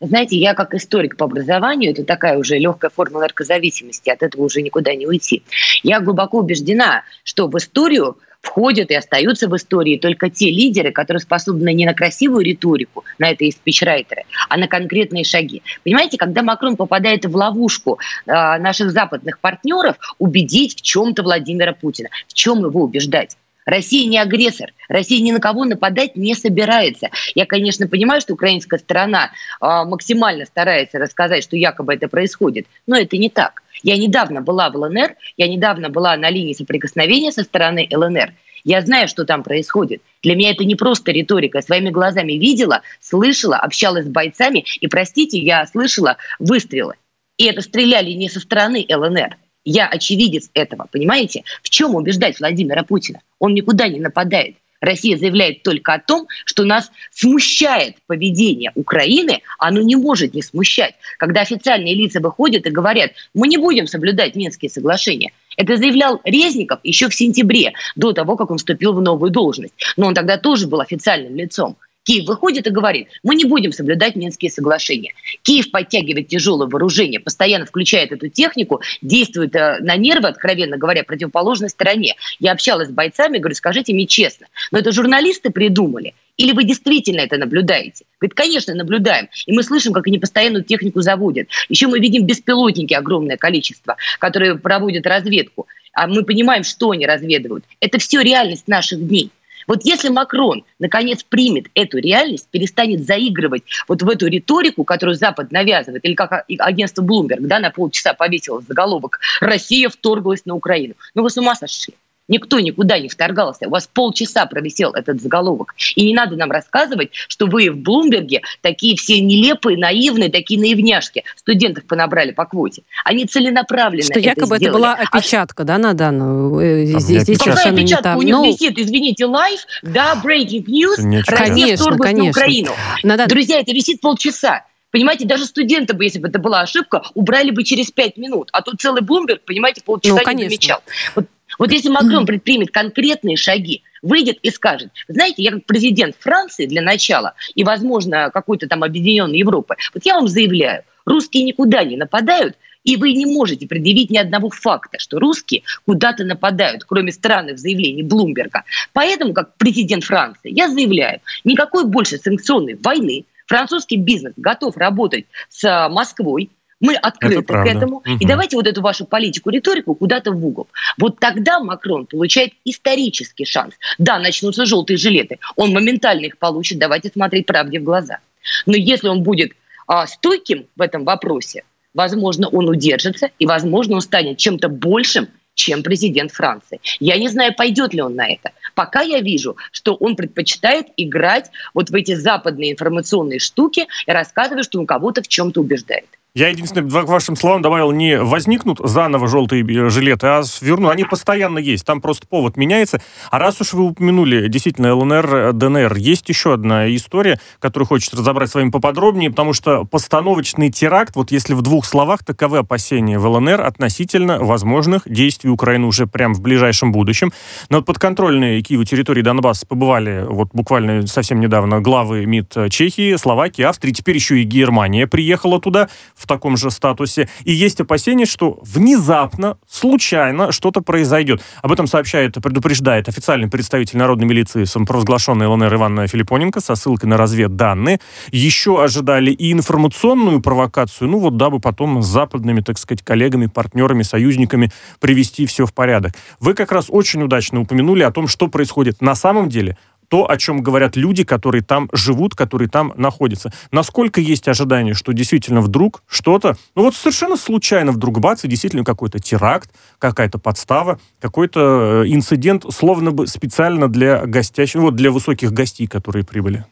Знаете, 0.00 0.36
я 0.36 0.54
как 0.54 0.74
историк 0.74 1.16
по 1.16 1.26
образованию, 1.26 1.92
это 1.92 2.04
такая 2.04 2.38
уже 2.38 2.58
легкая 2.58 2.90
форма 2.90 3.20
наркозависимости, 3.20 4.10
от 4.10 4.22
этого 4.22 4.42
уже 4.42 4.62
никуда 4.62 4.94
не 4.94 5.06
уйти. 5.06 5.42
Я 5.82 6.00
глубоко 6.00 6.38
убеждена, 6.38 7.02
что 7.24 7.48
в 7.48 7.56
историю 7.56 8.16
входят 8.40 8.90
и 8.90 8.94
остаются 8.94 9.48
в 9.48 9.56
истории 9.56 9.98
только 9.98 10.30
те 10.30 10.50
лидеры, 10.50 10.92
которые 10.92 11.20
способны 11.20 11.72
не 11.74 11.84
на 11.84 11.94
красивую 11.94 12.44
риторику, 12.44 13.04
на 13.18 13.30
это 13.30 13.44
и 13.44 13.50
спичрайтеры, 13.50 14.22
а 14.48 14.56
на 14.56 14.68
конкретные 14.68 15.24
шаги. 15.24 15.62
Понимаете, 15.84 16.16
когда 16.16 16.42
Макрон 16.42 16.76
попадает 16.76 17.24
в 17.24 17.36
ловушку 17.36 17.98
э, 18.26 18.32
наших 18.32 18.90
западных 18.90 19.40
партнеров, 19.40 19.96
убедить 20.18 20.76
в 20.76 20.82
чем-то 20.82 21.22
Владимира 21.22 21.72
Путина, 21.72 22.08
в 22.28 22.34
чем 22.34 22.64
его 22.64 22.82
убеждать? 22.82 23.36
Россия 23.66 24.08
не 24.08 24.18
агрессор, 24.18 24.72
Россия 24.88 25.20
ни 25.20 25.32
на 25.32 25.40
кого 25.40 25.64
нападать 25.64 26.16
не 26.16 26.34
собирается. 26.34 27.10
Я, 27.34 27.46
конечно, 27.46 27.88
понимаю, 27.88 28.20
что 28.20 28.34
украинская 28.34 28.78
сторона 28.78 29.32
э, 29.60 29.66
максимально 29.84 30.46
старается 30.46 30.98
рассказать, 30.98 31.42
что 31.42 31.56
якобы 31.56 31.94
это 31.94 32.08
происходит, 32.08 32.66
но 32.86 32.96
это 32.96 33.16
не 33.16 33.28
так. 33.28 33.64
Я 33.82 33.96
недавно 33.96 34.40
была 34.40 34.70
в 34.70 34.76
ЛНР, 34.76 35.16
я 35.36 35.48
недавно 35.48 35.90
была 35.90 36.16
на 36.16 36.30
линии 36.30 36.54
соприкосновения 36.54 37.32
со 37.32 37.42
стороны 37.42 37.88
ЛНР. 37.92 38.32
Я 38.62 38.80
знаю, 38.80 39.08
что 39.08 39.24
там 39.24 39.42
происходит. 39.42 40.00
Для 40.22 40.34
меня 40.34 40.52
это 40.52 40.64
не 40.64 40.74
просто 40.74 41.12
риторика. 41.12 41.58
Я 41.58 41.62
своими 41.62 41.90
глазами 41.90 42.32
видела, 42.32 42.82
слышала, 43.00 43.56
общалась 43.56 44.06
с 44.06 44.08
бойцами. 44.08 44.64
И, 44.80 44.88
простите, 44.88 45.38
я 45.38 45.64
слышала 45.66 46.16
выстрелы. 46.40 46.94
И 47.36 47.44
это 47.44 47.60
стреляли 47.60 48.10
не 48.10 48.28
со 48.28 48.40
стороны 48.40 48.84
ЛНР. 48.88 49.36
Я 49.66 49.88
очевидец 49.88 50.48
этого, 50.54 50.86
понимаете? 50.90 51.42
В 51.62 51.70
чем 51.70 51.96
убеждать 51.96 52.38
Владимира 52.38 52.84
Путина? 52.84 53.20
Он 53.40 53.52
никуда 53.52 53.88
не 53.88 53.98
нападает. 53.98 54.56
Россия 54.80 55.16
заявляет 55.16 55.64
только 55.64 55.94
о 55.94 55.98
том, 55.98 56.28
что 56.44 56.64
нас 56.64 56.92
смущает 57.10 57.96
поведение 58.06 58.70
Украины, 58.76 59.40
оно 59.58 59.80
не 59.80 59.96
может 59.96 60.34
не 60.34 60.42
смущать. 60.42 60.94
Когда 61.18 61.40
официальные 61.40 61.94
лица 61.94 62.20
выходят 62.20 62.66
и 62.66 62.70
говорят, 62.70 63.12
мы 63.34 63.48
не 63.48 63.56
будем 63.56 63.88
соблюдать 63.88 64.36
Минские 64.36 64.70
соглашения. 64.70 65.32
Это 65.56 65.76
заявлял 65.76 66.20
Резников 66.22 66.78
еще 66.84 67.08
в 67.08 67.14
сентябре, 67.14 67.72
до 67.96 68.12
того, 68.12 68.36
как 68.36 68.50
он 68.52 68.58
вступил 68.58 68.92
в 68.92 69.00
новую 69.00 69.32
должность. 69.32 69.74
Но 69.96 70.06
он 70.06 70.14
тогда 70.14 70.36
тоже 70.36 70.68
был 70.68 70.80
официальным 70.80 71.34
лицом. 71.34 71.76
Киев 72.06 72.26
выходит 72.26 72.66
и 72.68 72.70
говорит, 72.70 73.08
мы 73.24 73.34
не 73.34 73.44
будем 73.44 73.72
соблюдать 73.72 74.14
Минские 74.14 74.50
соглашения. 74.50 75.12
Киев 75.42 75.70
подтягивает 75.72 76.28
тяжелое 76.28 76.68
вооружение, 76.68 77.18
постоянно 77.18 77.66
включает 77.66 78.12
эту 78.12 78.28
технику, 78.28 78.80
действует 79.02 79.54
э, 79.56 79.78
на 79.80 79.96
нервы, 79.96 80.28
откровенно 80.28 80.76
говоря, 80.78 81.02
противоположной 81.02 81.68
стороне. 81.68 82.14
Я 82.38 82.52
общалась 82.52 82.88
с 82.88 82.92
бойцами, 82.92 83.38
говорю, 83.38 83.56
скажите 83.56 83.92
мне 83.92 84.06
честно, 84.06 84.46
но 84.70 84.78
это 84.78 84.92
журналисты 84.92 85.50
придумали? 85.50 86.14
Или 86.36 86.52
вы 86.52 86.64
действительно 86.64 87.20
это 87.20 87.38
наблюдаете? 87.38 88.04
Говорит, 88.20 88.34
конечно, 88.34 88.74
наблюдаем. 88.74 89.28
И 89.46 89.52
мы 89.52 89.62
слышим, 89.64 89.92
как 89.92 90.06
они 90.06 90.18
постоянную 90.18 90.62
технику 90.62 91.00
заводят. 91.00 91.48
Еще 91.68 91.88
мы 91.88 91.98
видим 91.98 92.24
беспилотники 92.24 92.94
огромное 92.94 93.36
количество, 93.36 93.96
которые 94.20 94.56
проводят 94.58 95.06
разведку. 95.06 95.66
А 95.92 96.06
мы 96.06 96.24
понимаем, 96.24 96.62
что 96.62 96.90
они 96.90 97.06
разведывают. 97.06 97.64
Это 97.80 97.98
все 97.98 98.20
реальность 98.20 98.68
наших 98.68 99.08
дней. 99.08 99.30
Вот 99.66 99.84
если 99.84 100.08
Макрон 100.08 100.64
наконец 100.78 101.22
примет 101.22 101.66
эту 101.74 101.98
реальность, 101.98 102.48
перестанет 102.50 103.04
заигрывать 103.04 103.62
вот 103.88 104.02
в 104.02 104.08
эту 104.08 104.26
риторику, 104.26 104.84
которую 104.84 105.16
Запад 105.16 105.52
навязывает, 105.52 106.04
или 106.04 106.14
как 106.14 106.44
агентство 106.58 107.02
Bloomberg, 107.02 107.40
да, 107.40 107.58
на 107.58 107.70
полчаса 107.70 108.14
повесило 108.14 108.62
заголовок 108.62 109.20
«Россия 109.40 109.88
вторглась 109.88 110.44
на 110.44 110.54
Украину». 110.54 110.94
Ну 111.14 111.22
вы 111.22 111.30
с 111.30 111.36
ума 111.36 111.54
сошли. 111.54 111.94
Никто 112.28 112.58
никуда 112.58 112.98
не 112.98 113.08
вторгался. 113.08 113.66
У 113.66 113.70
вас 113.70 113.88
полчаса 113.92 114.46
провисел 114.46 114.92
этот 114.92 115.20
заголовок. 115.20 115.74
И 115.94 116.06
не 116.06 116.14
надо 116.14 116.36
нам 116.36 116.50
рассказывать, 116.50 117.10
что 117.12 117.46
вы 117.46 117.70
в 117.70 117.76
Блумберге 117.76 118.42
такие 118.62 118.96
все 118.96 119.20
нелепые, 119.20 119.78
наивные, 119.78 120.30
такие 120.30 120.58
наивняшки. 120.58 121.24
Студентов 121.36 121.84
понабрали 121.84 122.32
по 122.32 122.44
квоте. 122.44 122.82
Они 123.04 123.26
целенаправленно 123.26 124.02
Что 124.02 124.14
это 124.14 124.20
якобы 124.20 124.56
сделали. 124.56 124.64
это 124.64 124.72
была 124.72 124.94
а 124.94 125.18
опечатка, 125.18 125.62
а... 125.62 125.66
да, 125.66 125.78
на 125.78 125.94
данную? 125.94 126.58
Э, 126.58 126.84
здесь, 126.98 127.22
здесь 127.22 127.38
Какая 127.38 127.72
опечатка? 127.72 128.14
Не 128.14 128.18
У 128.18 128.22
них 128.22 128.34
ну... 128.34 128.44
висит, 128.44 128.78
извините, 128.78 129.26
live, 129.26 129.60
да, 129.82 130.20
breaking 130.22 130.64
news, 130.64 130.96
Россия 131.26 131.76
конечно. 131.76 131.90
на 131.90 132.28
Украину. 132.28 132.72
Надо... 133.04 133.26
Друзья, 133.26 133.60
это 133.60 133.72
висит 133.72 134.00
полчаса. 134.00 134.64
Понимаете, 134.90 135.26
даже 135.26 135.44
студенты 135.44 135.94
бы, 135.94 136.04
если 136.04 136.18
бы 136.18 136.28
это 136.28 136.38
была 136.38 136.62
ошибка, 136.62 137.02
убрали 137.14 137.50
бы 137.50 137.64
через 137.64 137.90
пять 137.90 138.16
минут. 138.16 138.48
А 138.52 138.62
тут 138.62 138.80
целый 138.80 139.02
Блумберг, 139.02 139.42
понимаете, 139.44 139.82
полчаса 139.84 140.22
ну, 140.24 140.32
не 140.32 140.44
замечал. 140.44 140.80
Вот 141.14 141.26
вот 141.58 141.72
если 141.72 141.88
Макрон 141.88 142.26
предпримет 142.26 142.70
конкретные 142.70 143.36
шаги, 143.36 143.82
выйдет 144.02 144.38
и 144.42 144.50
скажет, 144.50 144.90
знаете, 145.08 145.42
я 145.42 145.52
как 145.52 145.64
президент 145.64 146.16
Франции 146.18 146.66
для 146.66 146.82
начала 146.82 147.34
и, 147.54 147.64
возможно, 147.64 148.30
какой-то 148.32 148.68
там 148.68 148.84
объединенной 148.84 149.38
Европы, 149.38 149.76
вот 149.94 150.04
я 150.04 150.14
вам 150.14 150.28
заявляю, 150.28 150.84
русские 151.04 151.44
никуда 151.44 151.84
не 151.84 151.96
нападают, 151.96 152.56
и 152.84 152.96
вы 152.96 153.12
не 153.12 153.26
можете 153.26 153.66
предъявить 153.66 154.10
ни 154.10 154.16
одного 154.16 154.48
факта, 154.48 154.98
что 154.98 155.18
русские 155.18 155.62
куда-то 155.84 156.24
нападают, 156.24 156.84
кроме 156.84 157.10
странных 157.12 157.58
заявлений 157.58 158.02
Блумберга. 158.02 158.62
Поэтому, 158.92 159.34
как 159.34 159.56
президент 159.56 160.04
Франции, 160.04 160.52
я 160.52 160.68
заявляю, 160.68 161.20
никакой 161.44 161.84
больше 161.84 162.16
санкционной 162.18 162.78
войны, 162.80 163.24
французский 163.46 163.96
бизнес 163.96 164.34
готов 164.36 164.76
работать 164.76 165.26
с 165.48 165.88
Москвой, 165.88 166.48
мы 166.80 166.94
открыты 166.94 167.42
к 167.42 167.66
этому. 167.66 167.98
Угу. 167.98 168.18
И 168.20 168.26
давайте 168.26 168.56
вот 168.56 168.66
эту 168.66 168.82
вашу 168.82 169.06
политику, 169.06 169.50
риторику 169.50 169.94
куда-то 169.94 170.32
в 170.32 170.46
угол. 170.46 170.68
Вот 170.98 171.18
тогда 171.18 171.60
Макрон 171.60 172.06
получает 172.06 172.52
исторический 172.64 173.44
шанс. 173.44 173.74
Да, 173.98 174.18
начнутся 174.18 174.66
желтые 174.66 174.96
жилеты. 174.96 175.38
Он 175.56 175.72
моментально 175.72 176.26
их 176.26 176.38
получит. 176.38 176.78
Давайте 176.78 177.08
смотреть 177.08 177.46
правде 177.46 177.80
в 177.80 177.84
глаза. 177.84 178.18
Но 178.66 178.76
если 178.76 179.08
он 179.08 179.22
будет 179.22 179.52
а, 179.86 180.06
стойким 180.06 180.66
в 180.76 180.82
этом 180.82 181.04
вопросе, 181.04 181.64
возможно, 181.94 182.48
он 182.48 182.68
удержится, 182.68 183.30
и, 183.38 183.46
возможно, 183.46 183.96
он 183.96 184.00
станет 184.00 184.38
чем-то 184.38 184.68
большим, 184.68 185.28
чем 185.54 185.82
президент 185.82 186.32
Франции. 186.32 186.80
Я 187.00 187.16
не 187.16 187.28
знаю, 187.28 187.54
пойдет 187.56 187.94
ли 187.94 188.02
он 188.02 188.14
на 188.14 188.28
это. 188.28 188.52
Пока 188.74 189.00
я 189.00 189.20
вижу, 189.20 189.56
что 189.72 189.94
он 189.94 190.14
предпочитает 190.14 190.88
играть 190.98 191.50
вот 191.72 191.88
в 191.88 191.94
эти 191.94 192.14
западные 192.14 192.72
информационные 192.72 193.38
штуки 193.38 193.86
и 194.06 194.12
рассказывать, 194.12 194.66
что 194.66 194.78
он 194.78 194.86
кого-то 194.86 195.22
в 195.22 195.28
чем-то 195.28 195.62
убеждает. 195.62 196.15
Я 196.36 196.48
единственное, 196.48 196.86
к 196.90 197.08
вашим 197.08 197.34
словам 197.34 197.62
добавил, 197.62 197.92
не 197.92 198.18
возникнут 198.18 198.78
заново 198.84 199.26
желтые 199.26 199.64
э, 199.64 199.88
жилеты, 199.88 200.26
а 200.26 200.42
верну. 200.60 200.90
Они 200.90 201.04
постоянно 201.04 201.56
есть, 201.56 201.86
там 201.86 202.02
просто 202.02 202.26
повод 202.26 202.58
меняется. 202.58 203.00
А 203.30 203.38
раз 203.38 203.58
уж 203.62 203.72
вы 203.72 203.84
упомянули 203.84 204.46
действительно 204.48 204.94
ЛНР, 204.94 205.54
ДНР, 205.54 205.96
есть 205.96 206.28
еще 206.28 206.52
одна 206.52 206.94
история, 206.94 207.40
которую 207.58 207.86
хочется 207.86 208.18
разобрать 208.18 208.50
с 208.50 208.54
вами 208.54 208.68
поподробнее, 208.68 209.30
потому 209.30 209.54
что 209.54 209.86
постановочный 209.86 210.70
теракт, 210.70 211.16
вот 211.16 211.30
если 211.30 211.54
в 211.54 211.62
двух 211.62 211.86
словах, 211.86 212.22
таковы 212.22 212.58
опасения 212.58 213.18
в 213.18 213.26
ЛНР 213.26 213.62
относительно 213.62 214.38
возможных 214.38 215.04
действий 215.06 215.48
Украины 215.48 215.86
уже 215.86 216.06
прямо 216.06 216.34
в 216.34 216.42
ближайшем 216.42 216.92
будущем. 216.92 217.32
Но 217.70 217.80
подконтрольные 217.80 218.60
Киеву 218.60 218.84
территории 218.84 219.22
Донбасса 219.22 219.64
побывали 219.66 220.26
вот 220.28 220.50
буквально 220.52 221.06
совсем 221.06 221.40
недавно 221.40 221.80
главы 221.80 222.26
МИД 222.26 222.68
Чехии, 222.68 223.16
Словакии, 223.16 223.62
Австрии, 223.62 223.92
теперь 223.92 224.16
еще 224.16 224.38
и 224.38 224.42
Германия 224.42 225.06
приехала 225.06 225.58
туда 225.58 225.88
в 226.14 226.25
в 226.26 226.28
таком 226.28 226.56
же 226.56 226.72
статусе. 226.72 227.28
И 227.44 227.52
есть 227.52 227.80
опасения, 227.80 228.26
что 228.26 228.58
внезапно, 228.62 229.58
случайно 229.68 230.50
что-то 230.50 230.80
произойдет. 230.80 231.40
Об 231.62 231.70
этом 231.70 231.86
сообщает, 231.86 232.34
предупреждает 232.34 233.08
официальный 233.08 233.48
представитель 233.48 233.98
народной 233.98 234.26
милиции 234.26 234.64
самопровозглашенной 234.64 235.46
ЛНР 235.46 235.74
Иван 235.74 236.08
Филиппоненко 236.08 236.60
со 236.60 236.74
ссылкой 236.74 237.08
на 237.08 237.16
разведданные. 237.16 238.00
Еще 238.32 238.82
ожидали 238.82 239.30
и 239.30 239.52
информационную 239.52 240.40
провокацию, 240.40 241.08
ну 241.08 241.20
вот 241.20 241.36
дабы 241.36 241.60
потом 241.60 242.02
с 242.02 242.06
западными, 242.06 242.60
так 242.60 242.76
сказать, 242.78 243.04
коллегами, 243.04 243.46
партнерами, 243.46 244.02
союзниками 244.02 244.72
привести 244.98 245.46
все 245.46 245.64
в 245.64 245.72
порядок. 245.72 246.14
Вы 246.40 246.54
как 246.54 246.72
раз 246.72 246.86
очень 246.88 247.22
удачно 247.22 247.60
упомянули 247.60 248.02
о 248.02 248.10
том, 248.10 248.26
что 248.26 248.48
происходит 248.48 249.00
на 249.00 249.14
самом 249.14 249.48
деле 249.48 249.76
то, 250.08 250.30
о 250.30 250.36
чем 250.36 250.62
говорят 250.62 250.96
люди, 250.96 251.24
которые 251.24 251.62
там 251.62 251.88
живут, 251.92 252.34
которые 252.34 252.68
там 252.68 252.92
находятся. 252.96 253.52
Насколько 253.72 254.20
есть 254.20 254.48
ожидание, 254.48 254.94
что 254.94 255.12
действительно 255.12 255.60
вдруг 255.60 256.02
что-то, 256.06 256.56
ну 256.74 256.82
вот 256.82 256.94
совершенно 256.94 257.36
случайно 257.36 257.92
вдруг 257.92 258.20
бац, 258.20 258.44
и 258.44 258.48
действительно 258.48 258.84
какой-то 258.84 259.18
теракт, 259.18 259.70
какая-то 259.98 260.38
подстава, 260.38 261.00
какой-то 261.20 262.04
э, 262.04 262.08
инцидент, 262.08 262.64
словно 262.72 263.10
бы 263.12 263.26
специально 263.26 263.88
для 263.88 264.26
гостящих, 264.26 264.80
вот 264.80 264.96
для 264.96 265.10
высоких 265.10 265.52
гостей, 265.52 265.86
которые 265.86 266.24
прибыли. 266.24 266.64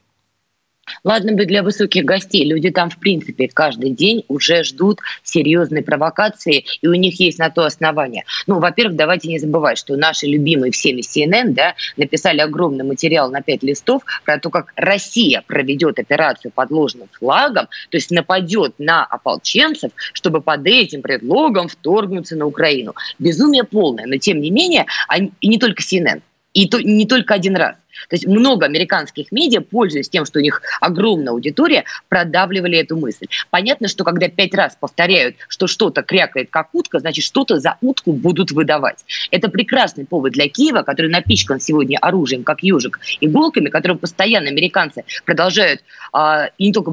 Ладно 1.03 1.33
бы 1.33 1.45
для 1.45 1.62
высоких 1.62 2.05
гостей, 2.05 2.45
люди 2.45 2.71
там, 2.71 2.91
в 2.91 2.99
принципе, 2.99 3.49
каждый 3.49 3.91
день 3.91 4.25
уже 4.29 4.64
ждут 4.64 5.00
серьезной 5.23 5.83
провокации, 5.83 6.64
и 6.81 6.87
у 6.87 6.95
них 6.95 7.21
есть 7.21 7.38
на 7.38 7.50
то 7.50 7.64
основания. 7.64 8.25
Ну, 8.47 8.59
во-первых, 8.59 8.97
давайте 8.97 9.29
не 9.29 9.38
забывать, 9.38 9.79
что 9.79 9.97
наши 9.97 10.26
любимые 10.26 10.73
всеми 10.73 11.00
CNN 11.00 11.53
да, 11.53 11.75
написали 11.97 12.41
огромный 12.41 12.85
материал 12.85 13.31
на 13.31 13.43
пять 13.43 13.62
листов 13.62 14.03
про 14.25 14.38
то, 14.38 14.50
как 14.50 14.73
Россия 14.76 15.43
проведет 15.47 15.99
операцию 15.99 16.53
под 16.53 16.71
ложным 16.71 17.09
флагом, 17.12 17.67
то 17.91 17.97
есть 17.97 18.11
нападет 18.11 18.75
на 18.79 19.05
ополченцев, 19.05 19.93
чтобы 20.12 20.41
под 20.41 20.67
этим 20.67 21.03
предлогом 21.03 21.69
вторгнуться 21.69 22.37
на 22.37 22.47
Украину. 22.47 22.95
Безумие 23.19 23.64
полное, 23.64 24.07
но 24.07 24.17
тем 24.17 24.41
не 24.41 24.50
менее, 24.50 24.87
они, 25.09 25.33
и 25.41 25.49
не 25.49 25.59
только 25.59 25.83
CNN, 25.83 26.21
И 26.55 26.69
то, 26.69 26.81
не 26.81 27.07
только 27.07 27.35
один 27.35 27.57
раз. 27.57 27.77
То 28.09 28.17
есть 28.17 28.27
много 28.27 28.67
американских 28.67 29.31
медиа, 29.33 29.61
пользуясь 29.61 30.09
тем, 30.09 30.25
что 30.25 30.39
у 30.39 30.43
них 30.43 30.63
огромная 30.81 31.33
аудитория, 31.33 31.85
продавливали 32.09 32.79
эту 32.79 32.97
мысль. 32.97 33.27
Понятно, 33.51 33.89
что 33.89 34.05
когда 34.05 34.29
пять 34.29 34.55
раз 34.55 34.77
повторяют, 34.79 35.37
что 35.49 35.67
что-то 35.67 36.03
крякает 36.03 36.51
как 36.51 36.69
утка, 36.73 36.99
значит, 36.99 37.25
что-то 37.25 37.59
за 37.59 37.77
утку 37.81 38.13
будут 38.13 38.53
выдавать. 38.53 39.05
Это 39.31 39.49
прекрасный 39.49 40.07
повод 40.07 40.33
для 40.33 40.49
Киева, 40.49 40.83
который 40.83 41.11
напичкан 41.11 41.61
сегодня 41.61 41.99
оружием, 41.99 42.45
как 42.45 42.63
ежик, 42.63 43.01
иголками, 43.21 43.69
которым 43.69 43.99
постоянно 43.99 44.49
американцы 44.49 45.05
продолжают, 45.25 45.83
а, 46.13 46.51
и 46.59 46.67
не 46.67 46.73
только 46.73 46.91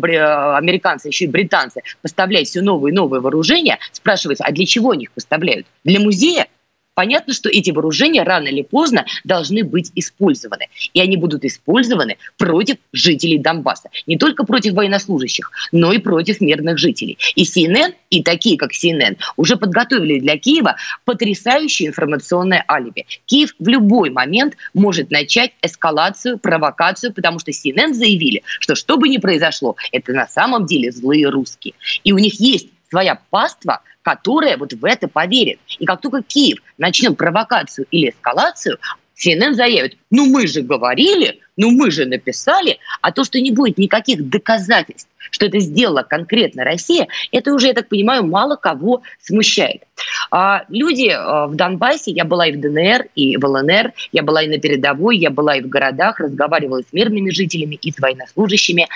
американцы, 0.58 1.08
еще 1.08 1.26
и 1.26 1.28
британцы, 1.28 1.82
поставлять 2.02 2.48
все 2.48 2.62
новые 2.62 2.92
и 2.92 2.96
новые 2.96 3.22
вооружения. 3.22 3.80
Спрашивается, 3.92 4.44
а 4.44 4.52
для 4.52 4.66
чего 4.66 4.92
они 4.92 5.04
их 5.04 5.12
поставляют? 5.12 5.68
Для 5.84 6.00
музея? 6.00 6.48
Понятно, 6.94 7.34
что 7.34 7.50
эти 7.50 7.72
вооружения 7.72 8.24
рано 8.24 8.48
или 8.48 8.64
поздно 8.64 9.06
должны 9.24 9.64
быть 9.64 9.92
использованы. 9.96 10.68
И 10.94 11.00
они 11.00 11.16
будут 11.16 11.46
использованы 11.46 12.18
против 12.38 12.78
жителей 12.92 13.38
Донбасса. 13.38 13.90
Не 14.08 14.18
только 14.18 14.44
против 14.44 14.74
военнослужащих, 14.74 15.52
но 15.72 15.94
и 15.94 16.00
против 16.00 16.42
мирных 16.42 16.78
жителей. 16.78 17.18
И 17.36 17.44
CNN, 17.44 17.94
и 18.10 18.24
такие, 18.24 18.58
как 18.58 18.72
CNN, 18.72 19.18
уже 19.38 19.56
подготовили 19.56 20.20
для 20.20 20.38
Киева 20.38 20.76
потрясающее 21.06 21.88
информационное 21.88 22.66
алиби. 22.68 23.06
Киев 23.26 23.56
в 23.58 23.68
любой 23.68 24.10
момент 24.10 24.58
может 24.74 25.12
начать 25.12 25.54
эскалацию, 25.62 26.40
провокацию, 26.40 27.14
потому 27.14 27.40
что 27.40 27.52
CNN 27.52 27.94
заявили, 27.94 28.44
что 28.60 28.76
что 28.76 28.98
бы 28.98 29.08
ни 29.08 29.18
произошло, 29.18 29.78
это 29.94 30.12
на 30.12 30.28
самом 30.28 30.66
деле 30.66 30.92
злые 30.92 31.30
русские. 31.30 31.74
И 32.04 32.12
у 32.12 32.18
них 32.18 32.40
есть 32.40 32.68
своя 32.92 33.20
паства, 33.30 33.82
которая 34.04 34.58
вот 34.58 34.74
в 34.74 34.86
это 34.86 35.08
поверит. 35.08 35.60
И 35.80 35.86
как 35.86 36.02
только 36.02 36.22
Киев 36.22 36.60
начнет 36.78 37.18
провокацию 37.18 37.88
или 37.90 38.10
эскалацию, 38.10 38.78
CNN 39.18 39.54
заявит, 39.54 39.98
ну 40.10 40.26
мы 40.26 40.48
же 40.48 40.62
говорили, 40.62 41.40
ну 41.56 41.72
мы 41.72 41.92
же 41.92 42.06
написали, 42.06 42.80
а 43.02 43.12
то, 43.12 43.24
что 43.24 43.40
не 43.40 43.52
будет 43.52 43.78
никаких 43.78 44.28
доказательств, 44.30 45.08
что 45.30 45.46
это 45.46 45.60
сделала 45.60 46.02
конкретно 46.02 46.64
Россия, 46.64 47.08
это 47.32 47.54
уже, 47.54 47.68
я 47.68 47.74
так 47.74 47.88
понимаю, 47.88 48.26
мало 48.26 48.56
кого 48.56 49.04
смущает. 49.22 49.84
А 50.32 50.64
люди 50.70 51.10
а, 51.10 51.46
в 51.48 51.56
Донбассе, 51.56 52.12
я 52.12 52.26
была 52.26 52.48
и 52.48 52.54
в 52.54 52.60
ДНР, 52.60 53.10
и 53.16 53.38
в 53.38 53.46
ЛНР, 53.46 53.94
я 54.12 54.24
была 54.24 54.42
и 54.42 54.48
на 54.48 54.58
передовой, 54.58 55.18
я 55.18 55.30
была 55.30 55.56
и 55.56 55.62
в 55.62 55.70
городах, 55.70 56.20
разговаривала 56.20 56.82
с 56.82 56.92
мирными 56.92 57.30
жителями, 57.30 57.76
и 57.76 57.92
с 57.92 58.00
военнослужащими. 58.00 58.88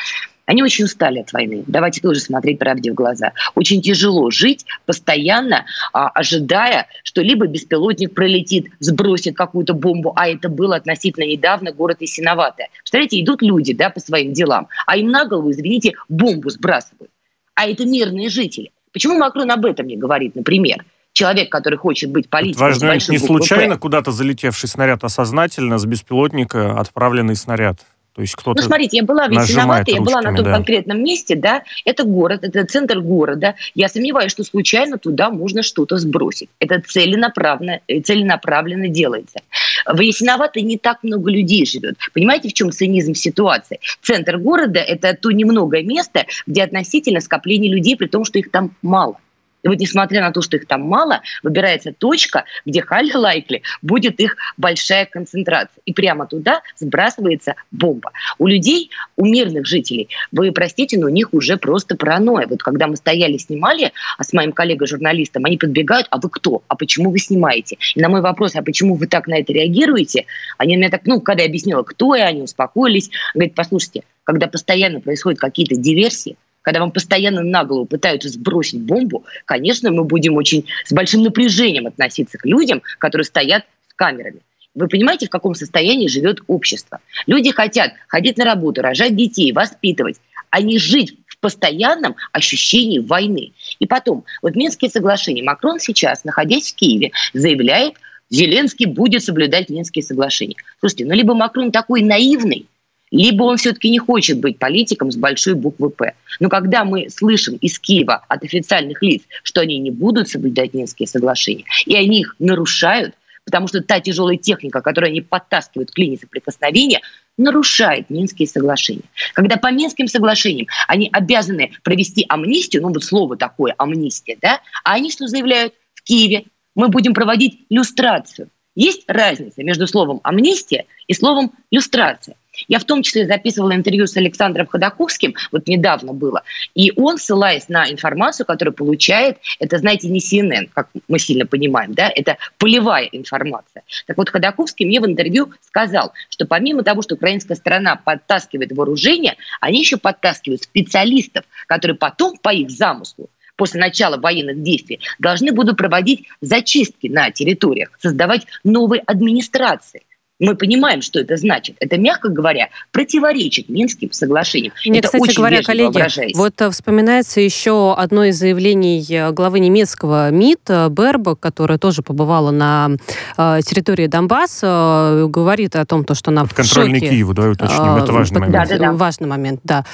Они 0.45 0.61
очень 0.61 0.85
устали 0.85 1.19
от 1.19 1.33
войны. 1.33 1.63
Давайте 1.67 2.01
тоже 2.01 2.19
смотреть 2.19 2.59
правде 2.59 2.91
в 2.91 2.95
глаза. 2.95 3.33
Очень 3.55 3.81
тяжело 3.81 4.29
жить, 4.29 4.65
постоянно 4.85 5.65
а, 5.91 6.09
ожидая, 6.09 6.87
что 7.03 7.21
либо 7.21 7.47
беспилотник 7.47 8.13
пролетит, 8.13 8.67
сбросит 8.79 9.35
какую-то 9.35 9.73
бомбу, 9.73 10.13
а 10.15 10.27
это 10.27 10.49
было 10.49 10.75
относительно 10.75 11.25
недавно 11.25 11.71
город 11.71 11.97
Исиноватое. 12.01 12.69
Представляете, 12.79 13.21
идут 13.21 13.41
люди 13.41 13.73
да, 13.73 13.89
по 13.89 13.99
своим 13.99 14.33
делам, 14.33 14.67
а 14.85 14.97
им 14.97 15.09
на 15.09 15.25
голову, 15.25 15.51
извините, 15.51 15.93
бомбу 16.09 16.49
сбрасывают. 16.49 17.11
А 17.55 17.67
это 17.67 17.85
мирные 17.85 18.29
жители. 18.29 18.71
Почему 18.93 19.17
Макрон 19.17 19.49
об 19.51 19.65
этом 19.65 19.87
не 19.87 19.97
говорит, 19.97 20.35
например? 20.35 20.85
человек, 21.15 21.49
который 21.49 21.77
хочет 21.77 22.11
быть 22.11 22.29
политиком. 22.29 22.67
Важно, 22.67 22.93
не 22.93 23.17
случайно 23.17 23.77
куда-то 23.77 24.11
залетевший 24.11 24.67
снаряд, 24.67 25.05
а 25.05 25.09
сознательно 25.09 25.77
с 25.77 25.85
беспилотника 25.85 26.77
отправленный 26.77 27.37
снаряд. 27.37 27.79
То 28.15 28.21
есть 28.21 28.33
кто-то 28.35 28.61
Ну, 28.61 28.65
смотрите, 28.65 28.97
я 28.97 29.03
была 29.03 29.27
ведь 29.27 29.49
виновата, 29.49 29.91
я 29.91 30.01
была 30.01 30.21
на 30.21 30.33
том 30.33 30.45
да. 30.45 30.53
конкретном 30.53 31.03
месте, 31.03 31.35
да, 31.35 31.63
это 31.83 32.05
город, 32.05 32.43
это 32.43 32.65
центр 32.65 33.01
города. 33.01 33.55
Я 33.73 33.89
сомневаюсь, 33.89 34.31
что 34.31 34.45
случайно 34.45 34.97
туда 34.97 35.29
можно 35.29 35.63
что-то 35.63 35.97
сбросить. 35.97 36.49
Это 36.59 36.81
целенаправленно, 36.81 37.81
э, 37.89 37.99
целенаправленно 37.99 38.87
делается. 38.87 39.39
В 39.85 39.99
Ясиновато 39.99 40.61
не 40.61 40.77
так 40.77 41.03
много 41.03 41.29
людей 41.29 41.65
живет. 41.65 41.97
Понимаете, 42.13 42.47
в 42.47 42.53
чем 42.53 42.71
цинизм 42.71 43.15
ситуации? 43.15 43.79
Центр 44.01 44.37
города– 44.37 44.79
это 44.87 45.13
то 45.13 45.31
немногое 45.31 45.83
место, 45.83 46.25
где 46.47 46.63
относительно 46.63 47.19
скопление 47.19 47.69
людей, 47.69 47.97
при 47.97 48.07
том, 48.07 48.23
что 48.23 48.39
их 48.39 48.49
там 48.49 48.71
мало. 48.81 49.17
И 49.65 49.67
вот 49.67 49.79
несмотря 49.79 50.21
на 50.21 50.31
то, 50.31 50.41
что 50.41 50.57
их 50.57 50.67
там 50.67 50.81
мало, 50.83 51.21
выбирается 51.41 51.91
точка, 51.91 52.45
где 52.67 52.81
highly 52.81 53.15
likely 53.15 53.61
будет 53.81 54.19
их 54.19 54.37
большая 54.57 55.05
концентрация. 55.07 55.81
И 55.85 55.93
прямо 55.93 56.27
туда 56.27 56.61
сбрасывается 56.77 57.55
бомба. 57.71 58.11
У 58.37 58.45
людей, 58.45 58.91
у 59.15 59.25
мирных 59.25 59.65
жителей, 59.65 60.09
вы 60.31 60.51
простите, 60.51 60.99
но 60.99 61.07
у 61.07 61.09
них 61.09 61.33
уже 61.33 61.57
просто 61.57 61.97
паранойя. 61.97 62.45
Вот 62.45 62.61
когда 62.61 62.85
мы 62.85 62.95
стояли, 62.95 63.37
снимали, 63.37 63.91
а 64.19 64.23
с 64.23 64.33
моим 64.33 64.51
коллегой-журналистом, 64.51 65.45
они 65.45 65.57
подбегают, 65.57 66.05
а 66.11 66.19
вы 66.19 66.29
кто? 66.29 66.61
А 66.67 66.75
почему 66.75 67.09
вы 67.09 67.17
снимаете? 67.17 67.77
И 67.95 67.99
на 67.99 68.07
мой 68.07 68.21
вопрос, 68.21 68.55
а 68.55 68.61
почему 68.61 68.93
вы 68.93 69.07
так 69.07 69.25
на 69.25 69.39
это 69.39 69.51
реагируете? 69.51 70.25
Они 70.59 70.77
мне 70.77 70.89
так, 70.89 71.01
ну, 71.05 71.19
когда 71.21 71.41
я 71.41 71.49
объяснила, 71.49 71.81
кто 71.81 72.13
я, 72.13 72.27
они 72.27 72.43
успокоились. 72.43 73.09
Говорит, 73.33 73.55
послушайте, 73.55 74.03
когда 74.25 74.45
постоянно 74.45 74.99
происходят 75.01 75.39
какие-то 75.39 75.75
диверсии, 75.75 76.35
когда 76.65 76.79
вам 76.79 76.91
постоянно 76.91 77.43
на 77.43 77.63
голову 77.63 77.85
пытаются 77.85 78.27
сбросить 78.27 78.81
бомбу, 78.81 79.23
конечно, 79.45 79.91
мы 79.91 80.03
будем 80.03 80.35
очень 80.35 80.65
с 80.83 80.91
большим 80.91 81.21
напряжением 81.21 81.85
относиться 81.85 82.39
к 82.39 82.45
людям, 82.45 82.81
которые 82.97 83.23
стоят 83.23 83.65
с 83.87 83.93
камерами. 83.93 84.39
Вы 84.73 84.87
понимаете, 84.87 85.27
в 85.27 85.29
каком 85.29 85.53
состоянии 85.53 86.07
живет 86.07 86.39
общество? 86.47 86.99
Люди 87.27 87.51
хотят 87.51 87.93
ходить 88.07 88.37
на 88.37 88.45
работу, 88.45 88.81
рожать 88.81 89.15
детей, 89.15 89.53
воспитывать, 89.53 90.17
а 90.49 90.59
не 90.59 90.79
жить 90.79 91.15
в 91.27 91.37
постоянном 91.37 92.15
ощущении 92.31 92.97
войны. 92.97 93.51
И 93.77 93.85
потом, 93.85 94.25
вот 94.41 94.55
Минские 94.55 94.89
соглашения. 94.89 95.43
Макрон 95.43 95.79
сейчас, 95.79 96.23
находясь 96.23 96.73
в 96.73 96.75
Киеве, 96.75 97.11
заявляет, 97.33 97.93
Зеленский 98.31 98.87
будет 98.87 99.23
соблюдать 99.23 99.69
Минские 99.69 100.01
соглашения. 100.01 100.55
Слушайте, 100.79 101.05
ну 101.05 101.13
либо 101.13 101.35
Макрон 101.35 101.71
такой 101.71 102.01
наивный, 102.01 102.65
либо 103.11 103.43
он 103.43 103.57
все-таки 103.57 103.89
не 103.89 103.99
хочет 103.99 104.39
быть 104.39 104.57
политиком 104.57 105.11
с 105.11 105.15
большой 105.15 105.53
буквы 105.53 105.89
«П». 105.89 106.13
Но 106.39 106.49
когда 106.49 106.83
мы 106.83 107.09
слышим 107.09 107.55
из 107.55 107.79
Киева 107.79 108.25
от 108.27 108.43
официальных 108.43 109.01
лиц, 109.01 109.23
что 109.43 109.61
они 109.61 109.77
не 109.77 109.91
будут 109.91 110.29
соблюдать 110.29 110.73
Минские 110.73 111.07
соглашения, 111.07 111.65
и 111.85 111.95
они 111.95 112.21
их 112.21 112.35
нарушают, 112.39 113.15
потому 113.45 113.67
что 113.67 113.81
та 113.81 113.99
тяжелая 113.99 114.37
техника, 114.37 114.81
которую 114.81 115.11
они 115.11 115.21
подтаскивают 115.21 115.91
к 115.91 115.97
линии 115.97 116.17
соприкосновения, 116.17 117.01
нарушает 117.37 118.09
Минские 118.09 118.47
соглашения. 118.47 119.03
Когда 119.33 119.57
по 119.57 119.71
Минским 119.71 120.07
соглашениям 120.07 120.67
они 120.87 121.09
обязаны 121.11 121.71
провести 121.83 122.25
амнистию, 122.27 122.81
ну 122.81 122.89
вот 122.89 123.03
слово 123.03 123.37
такое, 123.37 123.75
амнистия, 123.77 124.37
да, 124.41 124.61
а 124.83 124.93
они 124.93 125.11
что 125.11 125.27
заявляют 125.27 125.73
в 125.93 126.03
Киеве? 126.03 126.45
Мы 126.75 126.89
будем 126.89 127.13
проводить 127.13 127.61
люстрацию. 127.69 128.49
Есть 128.75 129.03
разница 129.07 129.63
между 129.63 129.87
словом 129.87 130.19
амнистия 130.23 130.85
и 131.07 131.13
словом 131.13 131.53
люстрация. 131.71 132.35
Я 132.67 132.79
в 132.79 132.85
том 132.85 133.03
числе 133.03 133.25
записывала 133.25 133.75
интервью 133.75 134.07
с 134.07 134.17
Александром 134.17 134.67
Ходаковским, 134.67 135.35
вот 135.51 135.67
недавно 135.67 136.13
было, 136.13 136.43
и 136.73 136.91
он, 136.95 137.17
ссылаясь 137.17 137.69
на 137.69 137.89
информацию, 137.91 138.45
которую 138.45 138.73
получает, 138.73 139.37
это, 139.59 139.77
знаете, 139.77 140.07
не 140.07 140.19
CNN, 140.19 140.69
как 140.73 140.89
мы 141.07 141.19
сильно 141.19 141.45
понимаем, 141.45 141.93
да, 141.93 142.11
это 142.13 142.37
полевая 142.57 143.05
информация. 143.11 143.83
Так 144.07 144.17
вот, 144.17 144.29
Ходаковский 144.29 144.85
мне 144.85 144.99
в 144.99 145.05
интервью 145.05 145.51
сказал, 145.61 146.13
что 146.29 146.45
помимо 146.45 146.83
того, 146.83 147.01
что 147.01 147.15
украинская 147.15 147.57
сторона 147.57 147.95
подтаскивает 147.95 148.71
вооружение, 148.71 149.35
они 149.61 149.79
еще 149.79 149.97
подтаскивают 149.97 150.63
специалистов, 150.63 151.45
которые 151.67 151.97
потом, 151.97 152.37
по 152.37 152.53
их 152.53 152.69
замыслу, 152.69 153.29
после 153.55 153.79
начала 153.79 154.17
военных 154.17 154.61
действий, 154.61 154.99
должны 155.19 155.51
будут 155.51 155.77
проводить 155.77 156.27
зачистки 156.41 157.07
на 157.07 157.31
территориях, 157.31 157.91
создавать 158.01 158.45
новые 158.63 159.01
администрации– 159.01 160.03
мы 160.39 160.55
понимаем, 160.55 161.01
что 161.01 161.19
это 161.19 161.37
значит. 161.37 161.77
Это, 161.79 161.97
мягко 161.97 162.27
говоря, 162.27 162.67
противоречит 162.91 163.69
Минским 163.69 164.11
соглашениям. 164.11 164.73
Мне, 164.85 164.99
это 164.99 165.07
кстати 165.07 165.21
очень 165.21 165.35
говоря, 165.37 165.63
коллеги, 165.63 166.35
вот 166.35 166.59
э, 166.59 166.69
вспоминается 166.71 167.39
еще 167.39 167.93
одно 167.93 168.25
из 168.25 168.37
заявлений 168.37 169.05
э, 169.09 169.31
главы 169.31 169.59
немецкого 169.59 170.31
МИД 170.31 170.59
э, 170.67 170.89
Бербак, 170.89 171.39
которая 171.39 171.77
тоже 171.77 172.01
побывала 172.01 172.51
на 172.51 172.91
территории 173.37 174.07
Донбасса, 174.07 175.25
говорит 175.29 175.75
о 175.75 175.85
том, 175.85 176.03
то, 176.03 176.15
что 176.15 176.31
она 176.31 176.45
в 176.45 176.53
контрольный 176.53 176.99
шоке. 176.99 177.11
Киеву, 177.11 177.33
да, 177.33 177.49
уточним. 177.49 177.95
Это 177.95 178.11
важный 178.11 178.39
момент. 178.39 178.53
Да, 178.53 178.65
да, 178.65 178.77
да. 178.77 178.93
Важный 178.93 179.27
момент, 179.27 179.61
да. 179.63 179.85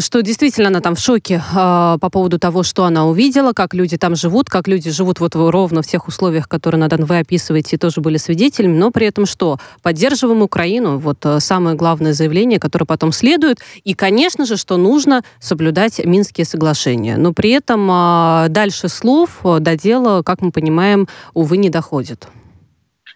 Что 0.00 0.22
действительно 0.22 0.68
она 0.68 0.80
там 0.80 0.94
в 0.94 1.00
шоке 1.00 1.42
по 1.52 2.10
поводу 2.10 2.38
того, 2.38 2.62
что 2.62 2.84
она 2.84 3.06
увидела, 3.06 3.52
как 3.52 3.74
люди 3.74 3.96
там 3.96 4.16
живут, 4.16 4.48
как 4.48 4.68
люди 4.68 4.90
живут 4.90 5.20
вот 5.20 5.34
ровно 5.34 5.82
в 5.82 5.86
тех 5.86 6.08
условиях, 6.08 6.48
которые, 6.48 6.80
Надан, 6.80 7.04
вы 7.04 7.18
описываете, 7.18 7.78
тоже 7.78 8.00
были 8.00 8.16
свидетелями, 8.16 8.76
но 8.76 8.90
при 8.90 9.06
этом 9.06 9.26
что 9.26 9.41
что 9.42 9.58
поддерживаем 9.82 10.42
Украину. 10.42 10.98
Вот 10.98 11.26
э, 11.26 11.40
самое 11.40 11.74
главное 11.74 12.12
заявление, 12.12 12.60
которое 12.60 12.84
потом 12.84 13.10
следует. 13.10 13.58
И, 13.82 13.92
конечно 13.92 14.46
же, 14.46 14.56
что 14.56 14.76
нужно 14.76 15.24
соблюдать 15.40 15.98
Минские 16.04 16.44
соглашения. 16.44 17.16
Но 17.16 17.32
при 17.32 17.50
этом 17.50 17.88
а, 17.90 18.46
дальше 18.48 18.88
слов 18.88 19.40
э, 19.42 19.58
до 19.58 19.76
дела, 19.76 20.22
как 20.22 20.42
мы 20.42 20.52
понимаем, 20.52 21.08
увы, 21.34 21.56
не 21.56 21.70
доходит. 21.70 22.28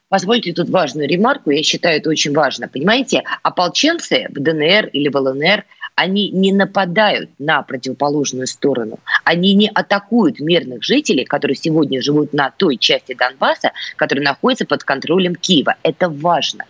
Позвольте 0.09 0.53
тут 0.53 0.69
важную 0.69 1.09
ремарку, 1.09 1.51
я 1.51 1.63
считаю 1.63 1.99
это 1.99 2.11
очень 2.11 2.35
важно. 2.35 2.67
Понимаете, 2.67 3.23
ополченцы 3.45 4.27
в 4.31 4.41
ДНР 4.41 4.87
или 4.93 5.09
в 5.09 5.17
ЛНР, 5.17 5.65
они 5.97 6.31
не 6.31 6.53
нападают 6.53 7.31
на 7.39 7.63
противоположную 7.63 8.47
сторону, 8.47 9.01
они 9.25 9.55
не 9.55 9.69
атакуют 9.69 10.39
мирных 10.39 10.85
жителей, 10.85 11.25
которые 11.25 11.57
сегодня 11.57 12.01
живут 12.01 12.33
на 12.33 12.51
той 12.51 12.77
части 12.77 13.15
Донбасса, 13.15 13.73
которая 13.97 14.25
находится 14.25 14.67
под 14.67 14.85
контролем 14.85 15.35
Киева. 15.35 15.77
Это 15.83 16.09
важно. 16.09 16.67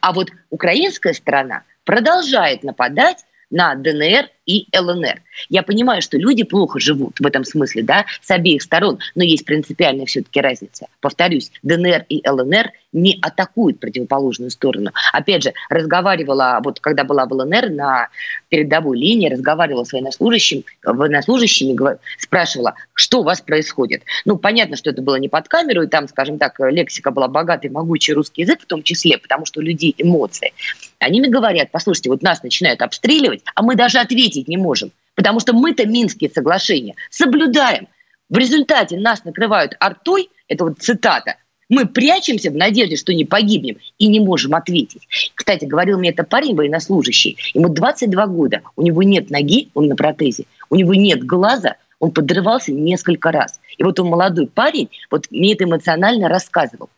А 0.00 0.12
вот 0.12 0.28
украинская 0.50 1.14
сторона 1.14 1.62
продолжает 1.84 2.62
нападать 2.62 3.24
на 3.50 3.74
ДНР 3.74 4.28
и 4.46 4.66
ЛНР. 4.76 5.22
Я 5.48 5.62
понимаю, 5.62 6.00
что 6.00 6.16
люди 6.16 6.44
плохо 6.44 6.78
живут 6.80 7.18
в 7.20 7.26
этом 7.26 7.44
смысле, 7.44 7.82
да, 7.82 8.06
с 8.22 8.30
обеих 8.30 8.62
сторон, 8.62 8.98
но 9.14 9.24
есть 9.24 9.44
принципиальная 9.44 10.06
все-таки 10.06 10.40
разница. 10.40 10.86
Повторюсь, 11.00 11.50
ДНР 11.62 12.06
и 12.08 12.26
ЛНР 12.26 12.70
не 12.92 13.18
атакуют 13.20 13.78
противоположную 13.80 14.50
сторону. 14.50 14.92
Опять 15.12 15.42
же, 15.42 15.52
разговаривала, 15.68 16.60
вот 16.64 16.80
когда 16.80 17.04
была 17.04 17.26
в 17.26 17.32
ЛНР 17.32 17.70
на 17.70 18.08
передовой 18.48 18.98
линии, 18.98 19.28
разговаривала 19.28 19.84
с 19.84 19.92
военнослужащими, 19.92 20.64
военнослужащими 20.82 21.76
спрашивала, 22.18 22.74
что 22.94 23.20
у 23.20 23.22
вас 23.24 23.40
происходит. 23.40 24.02
Ну, 24.24 24.38
понятно, 24.38 24.76
что 24.76 24.90
это 24.90 25.02
было 25.02 25.16
не 25.16 25.28
под 25.28 25.48
камеру, 25.48 25.82
и 25.82 25.88
там, 25.88 26.08
скажем 26.08 26.38
так, 26.38 26.58
лексика 26.60 27.10
была 27.10 27.28
богатый, 27.28 27.68
могучий 27.68 28.14
русский 28.14 28.42
язык 28.42 28.62
в 28.62 28.66
том 28.66 28.82
числе, 28.82 29.18
потому 29.18 29.44
что 29.44 29.60
у 29.60 29.62
людей 29.62 29.94
эмоции. 29.98 30.52
Они 30.98 31.20
мне 31.20 31.28
говорят, 31.28 31.68
послушайте, 31.70 32.10
вот 32.10 32.22
нас 32.22 32.42
начинают 32.42 32.80
обстреливать, 32.80 33.42
а 33.54 33.62
мы 33.62 33.74
даже 33.74 33.98
ответить 33.98 34.35
не 34.46 34.56
можем, 34.56 34.92
потому 35.14 35.40
что 35.40 35.52
мы-то 35.52 35.86
Минские 35.86 36.30
соглашения 36.30 36.94
соблюдаем. 37.10 37.88
В 38.28 38.36
результате 38.36 38.98
нас 38.98 39.24
накрывают 39.24 39.76
артой, 39.78 40.30
это 40.48 40.64
вот 40.64 40.78
цитата, 40.80 41.36
мы 41.68 41.86
прячемся 41.86 42.50
в 42.50 42.54
надежде, 42.54 42.96
что 42.96 43.12
не 43.12 43.24
погибнем, 43.24 43.78
и 43.98 44.06
не 44.06 44.20
можем 44.20 44.54
ответить. 44.54 45.08
Кстати, 45.34 45.64
говорил 45.64 45.98
мне 45.98 46.10
это 46.10 46.22
парень 46.22 46.54
военнослужащий. 46.54 47.36
Ему 47.54 47.68
22 47.68 48.26
года, 48.28 48.62
у 48.76 48.82
него 48.82 49.02
нет 49.02 49.30
ноги, 49.30 49.70
он 49.74 49.88
на 49.88 49.96
протезе, 49.96 50.44
у 50.70 50.76
него 50.76 50.94
нет 50.94 51.24
глаза, 51.24 51.76
он 51.98 52.12
подрывался 52.12 52.72
несколько 52.72 53.32
раз. 53.32 53.60
И 53.78 53.82
вот 53.82 53.98
он 53.98 54.08
молодой 54.08 54.46
парень, 54.46 54.90
вот 55.10 55.26
мне 55.30 55.54
это 55.54 55.64
эмоционально 55.64 56.28
рассказывал. 56.28 56.88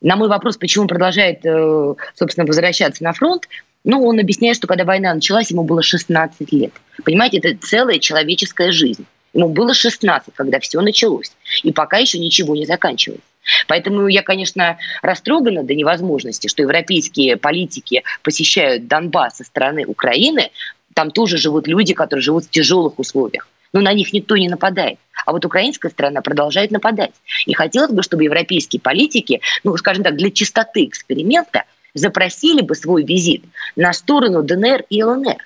На 0.00 0.16
мой 0.16 0.28
вопрос, 0.28 0.58
почему 0.58 0.82
он 0.82 0.88
продолжает, 0.88 1.40
э, 1.44 1.94
собственно, 2.14 2.46
возвращаться 2.46 3.02
на 3.02 3.14
фронт, 3.14 3.48
ну, 3.84 4.02
он 4.06 4.18
объясняет, 4.18 4.56
что 4.56 4.66
когда 4.66 4.84
война 4.84 5.12
началась, 5.14 5.50
ему 5.50 5.62
было 5.62 5.82
16 5.82 6.52
лет. 6.52 6.72
Понимаете, 7.04 7.38
это 7.38 7.56
целая 7.64 7.98
человеческая 7.98 8.72
жизнь. 8.72 9.04
Ему 9.34 9.48
было 9.48 9.74
16, 9.74 10.32
когда 10.34 10.58
все 10.60 10.80
началось. 10.80 11.32
И 11.62 11.72
пока 11.72 11.98
еще 11.98 12.18
ничего 12.18 12.56
не 12.56 12.64
заканчивается. 12.66 13.26
Поэтому 13.68 14.08
я, 14.08 14.22
конечно, 14.22 14.78
растрогана 15.02 15.64
до 15.64 15.74
невозможности, 15.74 16.48
что 16.48 16.62
европейские 16.62 17.36
политики 17.36 18.04
посещают 18.22 18.86
Донбасс 18.86 19.36
со 19.36 19.44
стороны 19.44 19.84
Украины. 19.84 20.50
Там 20.94 21.10
тоже 21.10 21.36
живут 21.36 21.66
люди, 21.66 21.92
которые 21.92 22.22
живут 22.22 22.44
в 22.44 22.50
тяжелых 22.50 22.98
условиях. 22.98 23.48
Но 23.74 23.80
на 23.80 23.92
них 23.92 24.12
никто 24.12 24.36
не 24.36 24.48
нападает. 24.48 24.98
А 25.26 25.32
вот 25.32 25.44
украинская 25.44 25.90
страна 25.90 26.22
продолжает 26.22 26.70
нападать. 26.70 27.12
И 27.44 27.52
хотелось 27.52 27.90
бы, 27.90 28.02
чтобы 28.02 28.24
европейские 28.24 28.80
политики, 28.80 29.40
ну, 29.64 29.76
скажем 29.76 30.04
так, 30.04 30.16
для 30.16 30.30
чистоты 30.30 30.84
эксперимента 30.84 31.64
запросили 31.94 32.60
бы 32.60 32.74
свой 32.74 33.04
визит 33.04 33.44
на 33.76 33.92
сторону 33.92 34.42
ДНР 34.42 34.84
и 34.90 35.02
ЛНР. 35.02 35.38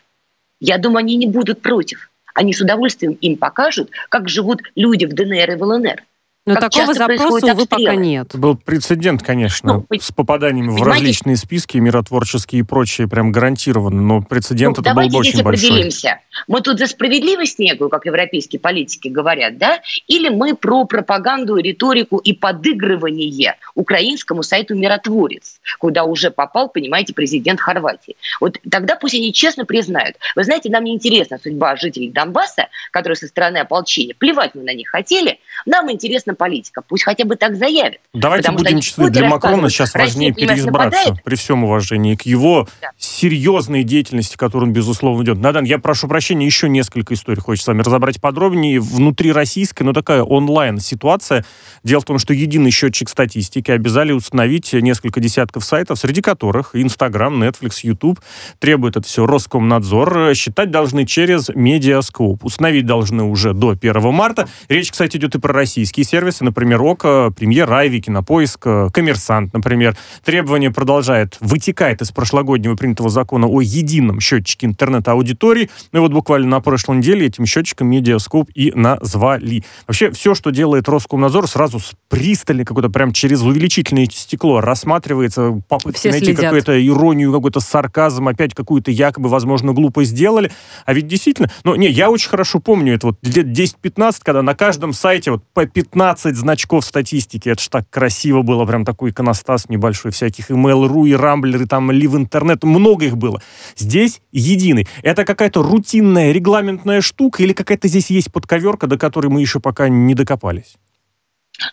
Я 0.60 0.78
думаю, 0.78 0.98
они 0.98 1.16
не 1.16 1.26
будут 1.26 1.62
против. 1.62 2.10
Они 2.34 2.52
с 2.52 2.60
удовольствием 2.60 3.12
им 3.14 3.36
покажут, 3.36 3.90
как 4.08 4.28
живут 4.28 4.62
люди 4.74 5.04
в 5.04 5.12
ДНР 5.12 5.50
и 5.52 5.56
в 5.56 5.62
ЛНР. 5.62 6.04
Но 6.48 6.54
как 6.54 6.70
такого 6.70 6.94
запроса, 6.94 7.52
увы, 7.52 7.66
пока 7.66 7.94
нет. 7.94 8.34
Был 8.34 8.56
прецедент, 8.56 9.22
конечно, 9.22 9.84
ну, 9.88 9.98
с 9.98 10.10
попаданиями 10.12 10.70
в 10.70 10.82
различные 10.82 11.36
списки, 11.36 11.78
миротворческие 11.78 12.60
и 12.60 12.62
прочие, 12.62 13.06
прям 13.08 13.32
гарантированно, 13.32 14.00
но 14.00 14.22
прецедент 14.22 14.78
ну, 14.78 14.82
это 14.82 14.94
был 14.94 15.08
бы 15.08 15.18
очень 15.18 15.42
большой. 15.42 15.68
определимся. 15.68 16.20
Мы 16.46 16.60
тут 16.60 16.78
за 16.78 16.86
справедливость 16.86 17.58
некую, 17.58 17.90
как 17.90 18.06
европейские 18.06 18.60
политики 18.60 19.08
говорят, 19.08 19.58
да? 19.58 19.80
Или 20.06 20.28
мы 20.28 20.54
про 20.54 20.84
пропаганду, 20.84 21.56
риторику 21.56 22.18
и 22.18 22.32
подыгрывание 22.32 23.56
украинскому 23.74 24.42
сайту 24.42 24.74
«Миротворец», 24.74 25.60
куда 25.78 26.04
уже 26.04 26.30
попал, 26.30 26.68
понимаете, 26.68 27.12
президент 27.12 27.60
Хорватии. 27.60 28.16
Вот 28.40 28.58
тогда 28.70 28.96
пусть 28.96 29.14
они 29.14 29.32
честно 29.32 29.64
признают. 29.64 30.16
Вы 30.34 30.44
знаете, 30.44 30.70
нам 30.70 30.84
не 30.84 30.94
интересна 30.94 31.38
судьба 31.42 31.76
жителей 31.76 32.10
Донбасса, 32.10 32.68
которые 32.90 33.16
со 33.16 33.26
стороны 33.26 33.58
ополчения. 33.58 34.14
Плевать 34.14 34.54
мы 34.54 34.62
на 34.62 34.74
них 34.74 34.88
хотели. 34.88 35.40
Нам 35.66 35.90
интересна 35.90 36.34
политика. 36.38 36.80
Пусть 36.80 37.04
хотя 37.04 37.24
бы 37.24 37.36
так 37.36 37.56
заявят. 37.56 37.98
Давайте 38.14 38.50
будем 38.52 38.80
честны, 38.80 39.10
для 39.10 39.28
Макрона 39.28 39.68
сейчас 39.68 39.92
важнее 39.92 40.32
переизбраться, 40.32 40.98
нападает. 40.98 41.24
при 41.24 41.34
всем 41.34 41.64
уважении 41.64 42.14
к 42.14 42.22
его 42.22 42.66
да. 42.80 42.90
серьезной 42.96 43.82
деятельности, 43.82 44.36
которую 44.36 44.68
он, 44.68 44.72
безусловно, 44.72 45.22
идет. 45.22 45.38
Надан, 45.38 45.64
я 45.64 45.78
прошу 45.78 46.08
прощения, 46.08 46.46
еще 46.46 46.68
несколько 46.68 47.14
историй 47.14 47.42
хочется 47.42 47.64
с 47.64 47.68
вами 47.68 47.82
разобрать 47.82 48.20
подробнее. 48.20 48.80
Внутри 48.80 49.32
российской, 49.32 49.82
но 49.82 49.92
такая 49.92 50.22
онлайн-ситуация. 50.22 51.44
Дело 51.84 52.00
в 52.00 52.04
том, 52.04 52.18
что 52.18 52.32
единый 52.32 52.70
счетчик 52.70 53.08
статистики 53.08 53.70
обязали 53.70 54.12
установить 54.12 54.72
несколько 54.72 55.20
десятков 55.20 55.64
сайтов, 55.64 55.98
среди 55.98 56.22
которых 56.22 56.70
Инстаграм, 56.74 57.42
Netflix, 57.42 57.80
YouTube 57.82 58.20
требует 58.58 58.96
это 58.96 59.06
все 59.06 59.26
Роскомнадзор. 59.26 60.34
Считать 60.34 60.70
должны 60.70 61.04
через 61.04 61.48
Медиаскоп. 61.48 62.44
Установить 62.44 62.86
должны 62.86 63.24
уже 63.24 63.52
до 63.52 63.70
1 63.70 64.12
марта. 64.12 64.48
Речь, 64.68 64.92
кстати, 64.92 65.16
идет 65.16 65.34
и 65.34 65.38
про 65.40 65.52
российские 65.52 66.04
сервисы 66.04 66.27
сервисы, 66.28 66.44
например, 66.44 66.82
ОКО, 66.82 67.32
Премьер, 67.36 67.72
Айви, 67.72 68.00
Кинопоиск, 68.00 68.66
э, 68.66 68.88
Коммерсант, 68.92 69.52
например. 69.54 69.96
Требование 70.24 70.70
продолжает, 70.70 71.36
вытекает 71.40 72.02
из 72.02 72.10
прошлогоднего 72.10 72.76
принятого 72.76 73.08
закона 73.08 73.46
о 73.46 73.60
едином 73.60 74.20
счетчике 74.20 74.66
интернет-аудитории. 74.66 75.70
Ну 75.92 76.00
и 76.00 76.02
вот 76.02 76.12
буквально 76.12 76.48
на 76.48 76.60
прошлой 76.60 76.98
неделе 76.98 77.26
этим 77.26 77.46
счетчиком 77.46 77.88
Медиаскоп 77.88 78.50
и 78.54 78.72
назвали. 78.74 79.64
Вообще 79.86 80.10
все, 80.10 80.34
что 80.34 80.50
делает 80.50 80.88
Роскомнадзор, 80.88 81.48
сразу 81.48 81.80
с 81.80 81.92
пристально 82.08 82.64
какое-то 82.64 82.90
прям 82.90 83.12
через 83.12 83.42
увеличительное 83.42 84.06
стекло 84.10 84.60
рассматривается, 84.60 85.62
попытка 85.68 86.10
найти 86.10 86.34
какую-то 86.34 86.86
иронию, 86.86 87.32
какой-то 87.32 87.60
сарказм, 87.60 88.28
опять 88.28 88.54
какую-то 88.54 88.90
якобы, 88.90 89.28
возможно, 89.28 89.72
глупость 89.72 90.10
сделали. 90.10 90.50
А 90.84 90.92
ведь 90.92 91.06
действительно, 91.06 91.50
ну 91.64 91.74
не, 91.74 91.88
я 91.88 92.10
очень 92.10 92.28
хорошо 92.28 92.60
помню 92.60 92.94
это 92.94 93.08
вот 93.08 93.18
лет 93.22 93.46
10-15, 93.46 94.16
когда 94.22 94.42
на 94.42 94.54
каждом 94.54 94.92
сайте 94.92 95.30
вот 95.30 95.42
по 95.54 95.66
15 95.66 96.07
15 96.08 96.36
значков 96.36 96.86
статистики. 96.86 97.50
Это 97.50 97.62
ж 97.62 97.68
так 97.68 97.90
красиво 97.90 98.40
было, 98.40 98.64
прям 98.64 98.86
такой 98.86 99.10
иконостас 99.10 99.68
небольшой, 99.68 100.10
всяких 100.10 100.50
email.ru 100.50 101.06
и 101.06 101.12
Рамблер, 101.12 101.62
и 101.62 101.66
там 101.66 101.90
Live 101.90 102.16
Интернет, 102.16 102.64
много 102.64 103.04
их 103.04 103.18
было. 103.18 103.42
Здесь 103.76 104.22
единый. 104.32 104.88
Это 105.02 105.26
какая-то 105.26 105.62
рутинная, 105.62 106.32
регламентная 106.32 107.02
штука 107.02 107.42
или 107.42 107.52
какая-то 107.52 107.88
здесь 107.88 108.08
есть 108.08 108.32
подковерка, 108.32 108.86
до 108.86 108.96
которой 108.96 109.26
мы 109.26 109.42
еще 109.42 109.60
пока 109.60 109.90
не 109.90 110.14
докопались? 110.14 110.76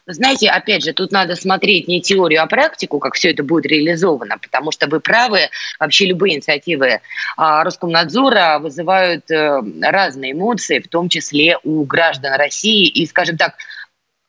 Знаете, 0.08 0.50
опять 0.50 0.84
же, 0.84 0.94
тут 0.94 1.12
надо 1.12 1.36
смотреть 1.36 1.88
не 1.88 2.02
теорию, 2.02 2.42
а 2.42 2.48
практику, 2.48 3.00
как 3.00 3.14
все 3.14 3.32
это 3.32 3.44
будет 3.44 3.68
реализовано, 3.68 4.38
потому 4.40 4.72
что 4.72 4.88
вы 4.88 5.00
правы, 5.00 5.50
вообще 5.80 6.08
любые 6.08 6.36
инициативы 6.36 7.02
а, 7.38 7.64
Роскомнадзора 7.64 8.60
вызывают 8.60 9.30
э, 9.30 9.62
разные 9.82 10.32
эмоции, 10.32 10.80
в 10.80 10.88
том 10.88 11.08
числе 11.08 11.60
у 11.64 11.86
граждан 11.86 12.34
России. 12.34 12.88
И, 12.88 13.06
скажем 13.06 13.38
так, 13.38 13.54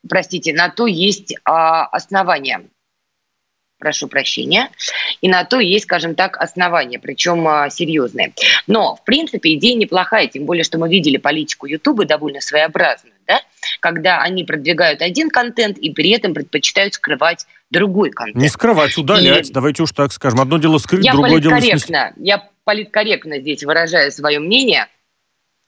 простите, 0.09 0.53
на 0.53 0.69
то 0.69 0.87
есть 0.87 1.35
а, 1.45 1.87
основания. 1.87 2.63
Прошу 3.79 4.09
прощения. 4.09 4.71
И 5.21 5.29
на 5.29 5.45
то 5.45 5.61
есть, 5.61 5.85
скажем 5.85 6.15
так, 6.15 6.39
основания, 6.39 6.99
причем 6.99 7.47
а, 7.47 7.69
серьезные. 7.69 8.33
Но, 8.67 8.97
в 8.97 9.05
принципе, 9.05 9.55
идея 9.55 9.77
неплохая, 9.77 10.29
тем 10.29 10.47
более, 10.47 10.65
что 10.65 10.79
мы 10.79 10.89
видели 10.89 11.19
политику 11.19 11.67
Ютуба 11.67 12.07
довольно 12.07 12.41
своеобразную, 12.41 13.15
да? 13.27 13.41
когда 13.81 14.21
они 14.23 14.45
продвигают 14.45 15.03
один 15.03 15.29
контент 15.29 15.77
и 15.79 15.91
при 15.93 16.11
этом 16.11 16.33
предпочитают 16.33 16.95
скрывать 16.95 17.47
другой 17.71 18.11
контент. 18.11 18.43
Не 18.43 18.49
скрывать, 18.49 18.97
удалять, 18.97 19.51
и... 19.51 19.53
давайте 19.53 19.83
уж 19.83 19.93
так 19.93 20.13
скажем. 20.13 20.41
Одно 20.41 20.59
дело 20.59 20.79
скрыть, 20.79 21.05
я 21.05 21.13
другое 21.13 21.41
дело 21.41 21.61
снести. 21.61 21.93
Я 22.17 22.49
политкорректно 22.65 23.41
здесь 23.41 23.63
выражаю 23.63 24.11
свое 24.11 24.39
мнение. 24.39 24.89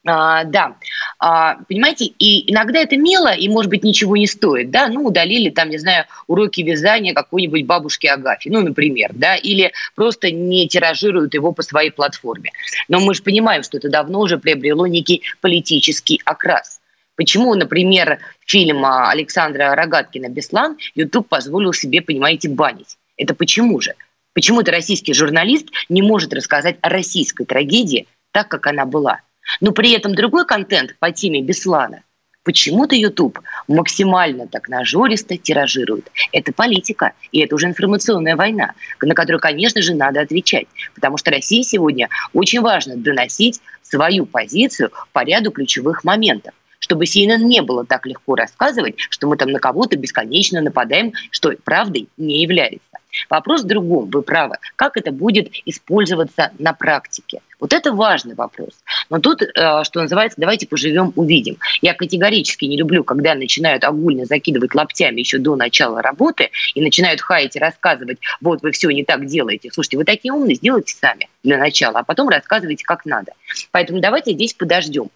А, 0.06 0.44
да, 0.44 0.76
а, 1.18 1.56
понимаете, 1.68 2.04
и 2.06 2.50
иногда 2.50 2.78
это 2.78 2.96
мило, 2.96 3.34
и, 3.34 3.48
может 3.48 3.68
быть, 3.68 3.82
ничего 3.82 4.16
не 4.16 4.28
стоит, 4.28 4.70
да, 4.70 4.86
ну, 4.86 5.04
удалили 5.04 5.50
там, 5.50 5.70
не 5.70 5.78
знаю, 5.78 6.06
уроки 6.28 6.60
вязания 6.60 7.14
какой-нибудь 7.14 7.66
бабушки 7.66 8.06
Агафьи, 8.06 8.50
ну, 8.50 8.60
например, 8.60 9.10
да, 9.14 9.34
или 9.34 9.72
просто 9.96 10.30
не 10.30 10.68
тиражируют 10.68 11.34
его 11.34 11.52
по 11.52 11.62
своей 11.62 11.90
платформе. 11.90 12.52
Но 12.86 13.00
мы 13.00 13.12
же 13.14 13.22
понимаем, 13.22 13.64
что 13.64 13.78
это 13.78 13.90
давно 13.90 14.20
уже 14.20 14.38
приобрело 14.38 14.86
некий 14.86 15.22
политический 15.40 16.20
окрас. 16.24 16.80
Почему, 17.16 17.52
например, 17.56 18.20
фильм 18.46 18.84
Александра 18.84 19.74
Рогаткина 19.74 20.28
«Беслан» 20.28 20.78
YouTube 20.94 21.28
позволил 21.28 21.72
себе, 21.72 22.02
понимаете, 22.02 22.48
банить? 22.48 22.96
Это 23.16 23.34
почему 23.34 23.80
же? 23.80 23.94
Почему-то 24.32 24.70
российский 24.70 25.12
журналист 25.12 25.66
не 25.88 26.02
может 26.02 26.32
рассказать 26.32 26.76
о 26.82 26.88
российской 26.88 27.44
трагедии 27.44 28.06
так, 28.30 28.46
как 28.46 28.68
она 28.68 28.86
была– 28.86 29.20
но 29.60 29.72
при 29.72 29.92
этом 29.92 30.14
другой 30.14 30.46
контент 30.46 30.96
по 30.98 31.10
теме 31.10 31.42
Беслана 31.42 32.02
Почему-то 32.48 32.94
YouTube 32.94 33.40
максимально 33.66 34.46
так 34.46 34.70
нажористо 34.70 35.36
тиражирует. 35.36 36.10
Это 36.32 36.50
политика, 36.50 37.12
и 37.30 37.40
это 37.40 37.54
уже 37.54 37.66
информационная 37.66 38.36
война, 38.36 38.72
на 39.02 39.14
которую, 39.14 39.38
конечно 39.38 39.82
же, 39.82 39.92
надо 39.92 40.22
отвечать. 40.22 40.66
Потому 40.94 41.18
что 41.18 41.30
России 41.30 41.60
сегодня 41.60 42.08
очень 42.32 42.62
важно 42.62 42.96
доносить 42.96 43.60
свою 43.82 44.24
позицию 44.24 44.92
по 45.12 45.24
ряду 45.24 45.50
ключевых 45.50 46.04
моментов 46.04 46.54
чтобы 46.80 47.04
CNN 47.04 47.40
не 47.40 47.60
было 47.60 47.84
так 47.84 48.06
легко 48.06 48.34
рассказывать, 48.34 48.94
что 48.98 49.26
мы 49.26 49.36
там 49.36 49.50
на 49.50 49.58
кого-то 49.58 49.98
бесконечно 49.98 50.62
нападаем, 50.62 51.12
что 51.30 51.52
правдой 51.64 52.08
не 52.16 52.40
является. 52.40 52.80
Вопрос 53.28 53.62
в 53.62 53.66
другом, 53.66 54.08
вы 54.08 54.22
правы. 54.22 54.56
Как 54.76 54.96
это 54.96 55.10
будет 55.10 55.50
использоваться 55.66 56.52
на 56.58 56.72
практике? 56.72 57.42
Вот 57.60 57.72
это 57.72 57.92
важный 57.92 58.34
вопрос. 58.34 58.70
Но 59.10 59.18
тут, 59.18 59.42
э, 59.42 59.84
что 59.84 60.00
называется, 60.00 60.40
давайте 60.40 60.66
поживем, 60.66 61.12
увидим. 61.16 61.56
Я 61.82 61.94
категорически 61.94 62.66
не 62.66 62.76
люблю, 62.76 63.04
когда 63.04 63.34
начинают 63.34 63.84
огульно 63.84 64.24
закидывать 64.24 64.74
локтями 64.74 65.20
еще 65.20 65.38
до 65.38 65.56
начала 65.56 66.02
работы 66.02 66.50
и 66.74 66.80
начинают 66.80 67.20
хаять 67.20 67.56
и 67.56 67.58
рассказывать, 67.58 68.18
вот 68.40 68.62
вы 68.62 68.70
все 68.72 68.90
не 68.90 69.04
так 69.04 69.26
делаете. 69.26 69.70
Слушайте, 69.72 69.96
вы 69.96 70.04
такие 70.04 70.32
умные, 70.32 70.56
сделайте 70.56 70.94
сами 70.94 71.28
для 71.44 71.56
начала, 71.56 72.00
а 72.00 72.02
потом 72.02 72.28
рассказывайте, 72.28 72.84
как 72.84 73.06
надо. 73.06 73.32
Поэтому 73.70 74.00
давайте 74.00 74.32
здесь 74.32 74.54
подождем. 74.54 75.10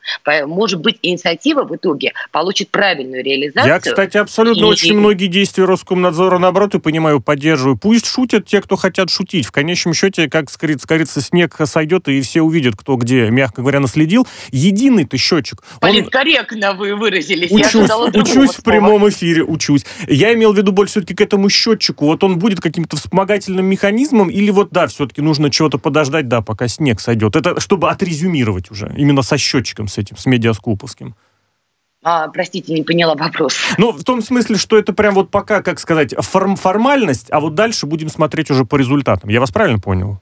Может 0.47 0.81
быть, 0.81 0.99
инициатива 1.03 1.65
в 1.65 1.75
итоге 1.75 2.13
получит 2.31 2.71
правильную 2.71 3.25
реализацию. 3.25 3.73
Я, 3.73 3.81
кстати, 3.81 4.17
абсолютно 4.17 4.63
и... 4.63 4.69
очень 4.69 4.97
многие 4.97 5.27
действия 5.27 5.65
Роскомнадзора, 5.65 6.39
наоборот, 6.39 6.77
и 6.77 6.79
понимаю, 6.79 7.21
поддерживаю. 7.21 7.77
Пусть 7.77 8.07
шутят 8.07 8.47
те, 8.47 8.63
кто 8.63 8.77
хотят 8.77 9.11
шутить. 9.11 9.47
В 9.47 9.51
конечном 9.51 9.95
счете, 9.95 10.29
как 10.29 10.49
скорится, 10.51 11.21
снег 11.21 11.57
сойдет, 11.65 12.09
и 12.09 12.21
все 12.23 12.43
увидят, 12.43 12.77
кто 12.77 12.97
где, 12.97 13.29
мягко 13.31 13.63
говоря, 13.63 13.81
наследил. 13.81 14.27
Единый-то 14.53 15.17
счетчик. 15.19 15.63
Политкорректно 15.81 16.71
он... 16.71 16.77
вы 16.77 16.95
выразились. 16.95 17.51
Учусь, 17.51 17.91
учусь 18.15 18.55
в 18.55 18.63
прямом 18.63 19.09
эфире, 19.09 19.43
учусь. 19.43 19.85
Я 20.07 20.33
имел 20.35 20.53
в 20.53 20.57
виду 20.57 20.71
больше 20.71 20.93
все-таки 20.93 21.15
к 21.15 21.21
этому 21.21 21.51
счетчику. 21.51 22.07
Вот 22.07 22.23
он 22.23 22.39
будет 22.39 22.61
каким-то 22.61 22.97
вспомогательным 22.97 23.67
механизмом 23.67 24.31
или 24.31 24.51
вот, 24.51 24.71
да, 24.71 24.87
все-таки 24.87 25.21
нужно 25.21 25.51
чего-то 25.51 25.79
подождать, 25.79 26.12
да, 26.21 26.43
пока 26.43 26.69
снег 26.69 27.01
сойдет. 27.01 27.37
Это 27.37 27.59
чтобы 27.61 27.91
отрезюмировать 27.91 28.71
уже, 28.71 28.93
именно 28.97 29.23
со 29.23 29.39
счетчиком 29.39 29.89
с 29.89 29.99
этим, 29.99 30.17
с 30.17 30.27
медиаскуповским. 30.27 31.15
А, 32.05 32.29
простите, 32.29 32.75
не 32.75 32.83
поняла 32.83 33.15
вопрос. 33.15 33.57
Ну, 33.79 33.93
в 33.93 34.03
том 34.03 34.23
смысле, 34.23 34.57
что 34.57 34.77
это 34.77 34.93
прям 34.93 35.15
вот 35.15 35.31
пока, 35.31 35.63
как 35.63 35.79
сказать, 35.79 36.15
форм 36.19 36.57
формальность, 36.57 37.29
а 37.31 37.41
вот 37.41 37.55
дальше 37.55 37.87
будем 37.87 38.09
смотреть 38.09 38.51
уже 38.51 38.65
по 38.65 38.77
результатам. 38.77 39.31
Я 39.31 39.41
вас 39.41 39.53
правильно 39.53 39.79
понял? 39.79 40.21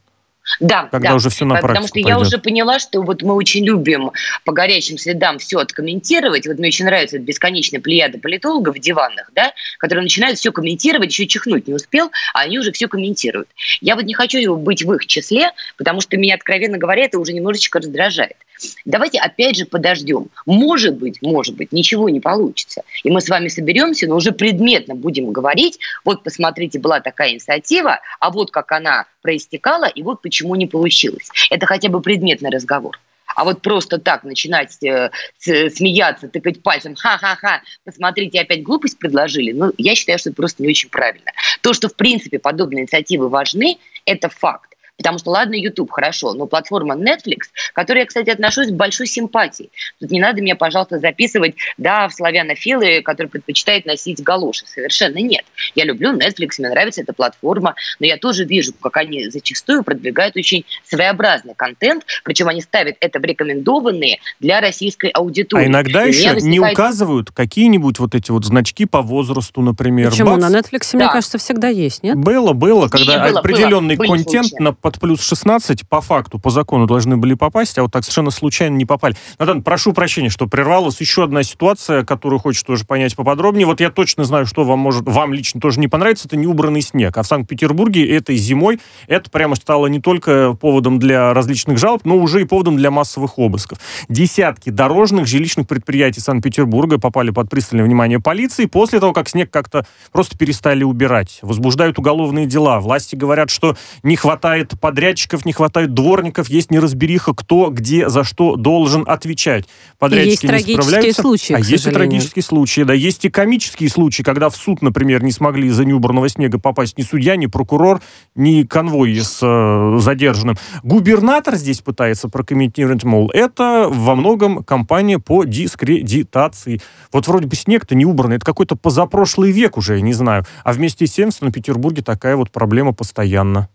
Да, 0.58 0.88
когда 0.90 1.10
да. 1.10 1.14
уже 1.14 1.30
все 1.30 1.44
на 1.44 1.56
Потому 1.56 1.86
что 1.86 1.94
пойдет. 1.94 2.08
я 2.08 2.18
уже 2.18 2.38
поняла, 2.38 2.78
что 2.78 3.02
вот 3.02 3.22
мы 3.22 3.34
очень 3.34 3.64
любим 3.64 4.10
по 4.44 4.52
горячим 4.52 4.98
следам 4.98 5.38
все 5.38 5.58
откомментировать. 5.58 6.46
Вот 6.46 6.58
мне 6.58 6.68
очень 6.68 6.84
нравится 6.84 7.18
бесконечная 7.18 7.80
плеяда 7.80 8.18
политологов 8.18 8.78
диванных, 8.78 9.30
да, 9.34 9.52
которые 9.78 10.02
начинают 10.02 10.38
все 10.38 10.52
комментировать, 10.52 11.10
еще 11.10 11.26
чихнуть 11.26 11.68
не 11.68 11.74
успел, 11.74 12.10
а 12.34 12.40
они 12.40 12.58
уже 12.58 12.72
все 12.72 12.88
комментируют. 12.88 13.48
Я 13.80 13.94
вот 13.96 14.04
не 14.04 14.14
хочу 14.14 14.56
быть 14.56 14.82
в 14.82 14.92
их 14.92 15.06
числе, 15.06 15.50
потому 15.76 16.00
что 16.00 16.16
меня, 16.16 16.34
откровенно 16.34 16.78
говоря, 16.78 17.04
это 17.04 17.18
уже 17.18 17.32
немножечко 17.32 17.78
раздражает. 17.78 18.36
Давайте 18.84 19.18
опять 19.18 19.56
же 19.56 19.66
подождем. 19.66 20.28
Может 20.46 20.96
быть, 20.96 21.22
может 21.22 21.56
быть, 21.56 21.72
ничего 21.72 22.08
не 22.08 22.20
получится. 22.20 22.82
И 23.04 23.10
мы 23.10 23.20
с 23.20 23.28
вами 23.28 23.48
соберемся, 23.48 24.06
но 24.06 24.16
уже 24.16 24.32
предметно 24.32 24.94
будем 24.94 25.32
говорить. 25.32 25.78
Вот, 26.04 26.22
посмотрите, 26.22 26.78
была 26.78 27.00
такая 27.00 27.32
инициатива, 27.32 28.00
а 28.18 28.30
вот 28.30 28.50
как 28.50 28.72
она 28.72 29.06
проистекала, 29.22 29.86
и 29.86 30.02
вот 30.02 30.22
почему 30.22 30.54
не 30.54 30.66
получилось. 30.66 31.28
Это 31.50 31.66
хотя 31.66 31.88
бы 31.88 32.00
предметный 32.00 32.50
разговор. 32.50 32.98
А 33.36 33.44
вот 33.44 33.62
просто 33.62 33.98
так 33.98 34.24
начинать 34.24 34.82
э, 34.82 35.10
смеяться, 35.38 36.28
тыкать 36.28 36.62
пальцем, 36.62 36.94
ха-ха-ха, 36.94 37.62
посмотрите, 37.84 38.40
опять 38.40 38.62
глупость 38.62 38.98
предложили, 38.98 39.52
ну, 39.52 39.72
я 39.78 39.94
считаю, 39.94 40.18
что 40.18 40.30
это 40.30 40.36
просто 40.36 40.62
не 40.62 40.68
очень 40.68 40.90
правильно. 40.90 41.30
То, 41.62 41.72
что, 41.72 41.88
в 41.88 41.94
принципе, 41.94 42.38
подобные 42.38 42.82
инициативы 42.82 43.28
важны, 43.28 43.78
это 44.04 44.28
факт. 44.28 44.70
Потому 45.00 45.18
что, 45.18 45.30
ладно, 45.30 45.54
YouTube 45.54 45.90
хорошо, 45.90 46.34
но 46.34 46.46
платформа 46.46 46.94
Netflix, 46.94 47.48
к 47.72 47.74
которой 47.74 48.00
я, 48.00 48.06
кстати, 48.06 48.28
отношусь 48.28 48.68
с 48.68 48.70
большой 48.70 49.06
симпатией. 49.06 49.70
Тут 49.98 50.10
не 50.10 50.20
надо 50.20 50.42
меня, 50.42 50.56
пожалуйста, 50.56 50.98
записывать, 50.98 51.54
да, 51.78 52.06
в 52.06 52.12
славянофилы, 52.12 53.00
которые 53.00 53.30
предпочитают 53.30 53.86
носить 53.86 54.22
галоши. 54.22 54.66
Совершенно 54.66 55.16
нет. 55.16 55.46
Я 55.74 55.84
люблю 55.84 56.12
Netflix, 56.12 56.56
мне 56.58 56.68
нравится 56.68 57.00
эта 57.00 57.14
платформа, 57.14 57.74
но 57.98 58.06
я 58.06 58.18
тоже 58.18 58.44
вижу, 58.44 58.74
как 58.74 58.98
они 58.98 59.30
зачастую 59.30 59.84
продвигают 59.84 60.36
очень 60.36 60.66
своеобразный 60.84 61.54
контент, 61.54 62.04
причем 62.22 62.48
они 62.48 62.60
ставят 62.60 62.96
это 63.00 63.20
в 63.20 63.24
рекомендованные 63.24 64.18
для 64.38 64.60
российской 64.60 65.08
аудитории. 65.08 65.64
А 65.64 65.66
иногда 65.68 66.04
И 66.04 66.08
еще 66.08 66.34
возникает... 66.34 66.44
не 66.44 66.60
указывают 66.60 67.30
какие-нибудь 67.30 67.98
вот 67.98 68.14
эти 68.14 68.30
вот 68.30 68.44
значки 68.44 68.84
по 68.84 69.00
возрасту, 69.00 69.62
например. 69.62 70.10
Почему? 70.10 70.36
Бац. 70.36 70.42
На 70.42 70.58
Netflix, 70.58 70.90
да. 70.92 70.98
мне 70.98 71.08
кажется, 71.08 71.38
всегда 71.38 71.68
есть, 71.68 72.02
нет? 72.02 72.16
Было, 72.16 72.52
было, 72.52 72.88
когда 72.88 73.26
было, 73.26 73.40
определенный 73.40 73.96
было, 73.96 74.08
контент 74.08 74.52
на 74.60 74.74
под 74.90 75.00
плюс 75.00 75.22
16 75.22 75.88
по 75.88 76.00
факту, 76.00 76.40
по 76.40 76.50
закону 76.50 76.86
должны 76.86 77.16
были 77.16 77.34
попасть, 77.34 77.78
а 77.78 77.82
вот 77.82 77.92
так 77.92 78.02
совершенно 78.02 78.30
случайно 78.30 78.74
не 78.74 78.84
попали. 78.84 79.14
Натан, 79.38 79.62
прошу 79.62 79.92
прощения, 79.92 80.30
что 80.30 80.48
прервалась 80.48 81.00
еще 81.00 81.24
одна 81.24 81.44
ситуация, 81.44 82.04
которую 82.04 82.40
хочешь 82.40 82.62
тоже 82.64 82.84
понять 82.84 83.14
поподробнее. 83.14 83.66
Вот 83.66 83.80
я 83.80 83.90
точно 83.90 84.24
знаю, 84.24 84.46
что 84.46 84.64
вам 84.64 84.80
может, 84.80 85.04
вам 85.06 85.32
лично 85.32 85.60
тоже 85.60 85.78
не 85.78 85.86
понравится, 85.86 86.26
это 86.26 86.36
неубранный 86.36 86.82
снег. 86.82 87.16
А 87.16 87.22
в 87.22 87.26
Санкт-Петербурге 87.26 88.04
этой 88.16 88.36
зимой 88.36 88.80
это 89.06 89.30
прямо 89.30 89.54
стало 89.54 89.86
не 89.86 90.00
только 90.00 90.54
поводом 90.54 90.98
для 90.98 91.32
различных 91.34 91.78
жалоб, 91.78 92.04
но 92.04 92.16
уже 92.16 92.42
и 92.42 92.44
поводом 92.44 92.76
для 92.76 92.90
массовых 92.90 93.38
обысков. 93.38 93.78
Десятки 94.08 94.70
дорожных 94.70 95.26
жилищных 95.26 95.68
предприятий 95.68 96.20
Санкт-Петербурга 96.20 96.98
попали 96.98 97.30
под 97.30 97.48
пристальное 97.48 97.84
внимание 97.84 98.18
полиции 98.18 98.64
после 98.64 98.98
того, 98.98 99.12
как 99.12 99.28
снег 99.28 99.50
как-то 99.50 99.86
просто 100.10 100.36
перестали 100.36 100.82
убирать. 100.82 101.38
Возбуждают 101.42 101.98
уголовные 101.98 102.46
дела. 102.46 102.80
Власти 102.80 103.14
говорят, 103.14 103.50
что 103.50 103.76
не 104.02 104.16
хватает 104.16 104.74
подрядчиков, 104.80 105.44
не 105.44 105.52
хватает 105.52 105.94
дворников, 105.94 106.48
есть 106.48 106.70
неразбериха, 106.70 107.34
кто 107.34 107.70
где 107.70 108.08
за 108.08 108.24
что 108.24 108.56
должен 108.56 109.04
отвечать. 109.06 109.66
Подрядчики 109.98 110.46
есть 110.46 110.66
не 110.66 110.74
справляются. 110.74 111.20
Случаи, 111.22 111.54
а 111.54 111.58
есть 111.58 111.86
и 111.86 111.90
трагические 111.90 112.42
случаи, 112.42 112.82
да. 112.82 112.94
Есть 112.94 113.24
и 113.24 113.30
комические 113.30 113.90
случаи, 113.90 114.22
когда 114.22 114.48
в 114.48 114.56
суд, 114.56 114.82
например, 114.82 115.22
не 115.22 115.32
смогли 115.32 115.68
из-за 115.68 115.84
неубранного 115.84 116.28
снега 116.28 116.58
попасть 116.58 116.98
ни 116.98 117.02
судья, 117.02 117.36
ни 117.36 117.46
прокурор, 117.46 118.00
ни 118.34 118.62
конвой 118.62 119.16
с 119.18 119.40
э, 119.42 119.98
задержанным. 120.00 120.56
Губернатор 120.82 121.56
здесь 121.56 121.80
пытается 121.80 122.28
прокомментировать, 122.28 123.04
мол, 123.04 123.30
это 123.32 123.86
во 123.90 124.14
многом 124.14 124.64
кампания 124.64 125.18
по 125.18 125.44
дискредитации. 125.44 126.80
Вот 127.12 127.28
вроде 127.28 127.46
бы 127.46 127.56
снег-то 127.56 127.94
не 127.94 128.04
убранный, 128.04 128.36
это 128.36 128.46
какой-то 128.46 128.76
позапрошлый 128.76 129.52
век 129.52 129.76
уже, 129.76 129.96
я 129.96 130.00
не 130.00 130.12
знаю. 130.12 130.44
А 130.64 130.72
вместе 130.72 131.06
с 131.06 131.12
тем 131.12 131.30
в 131.30 131.34
Санкт-Петербурге 131.34 132.02
такая 132.02 132.36
вот 132.36 132.50
проблема 132.50 132.92
постоянно. 132.92 133.68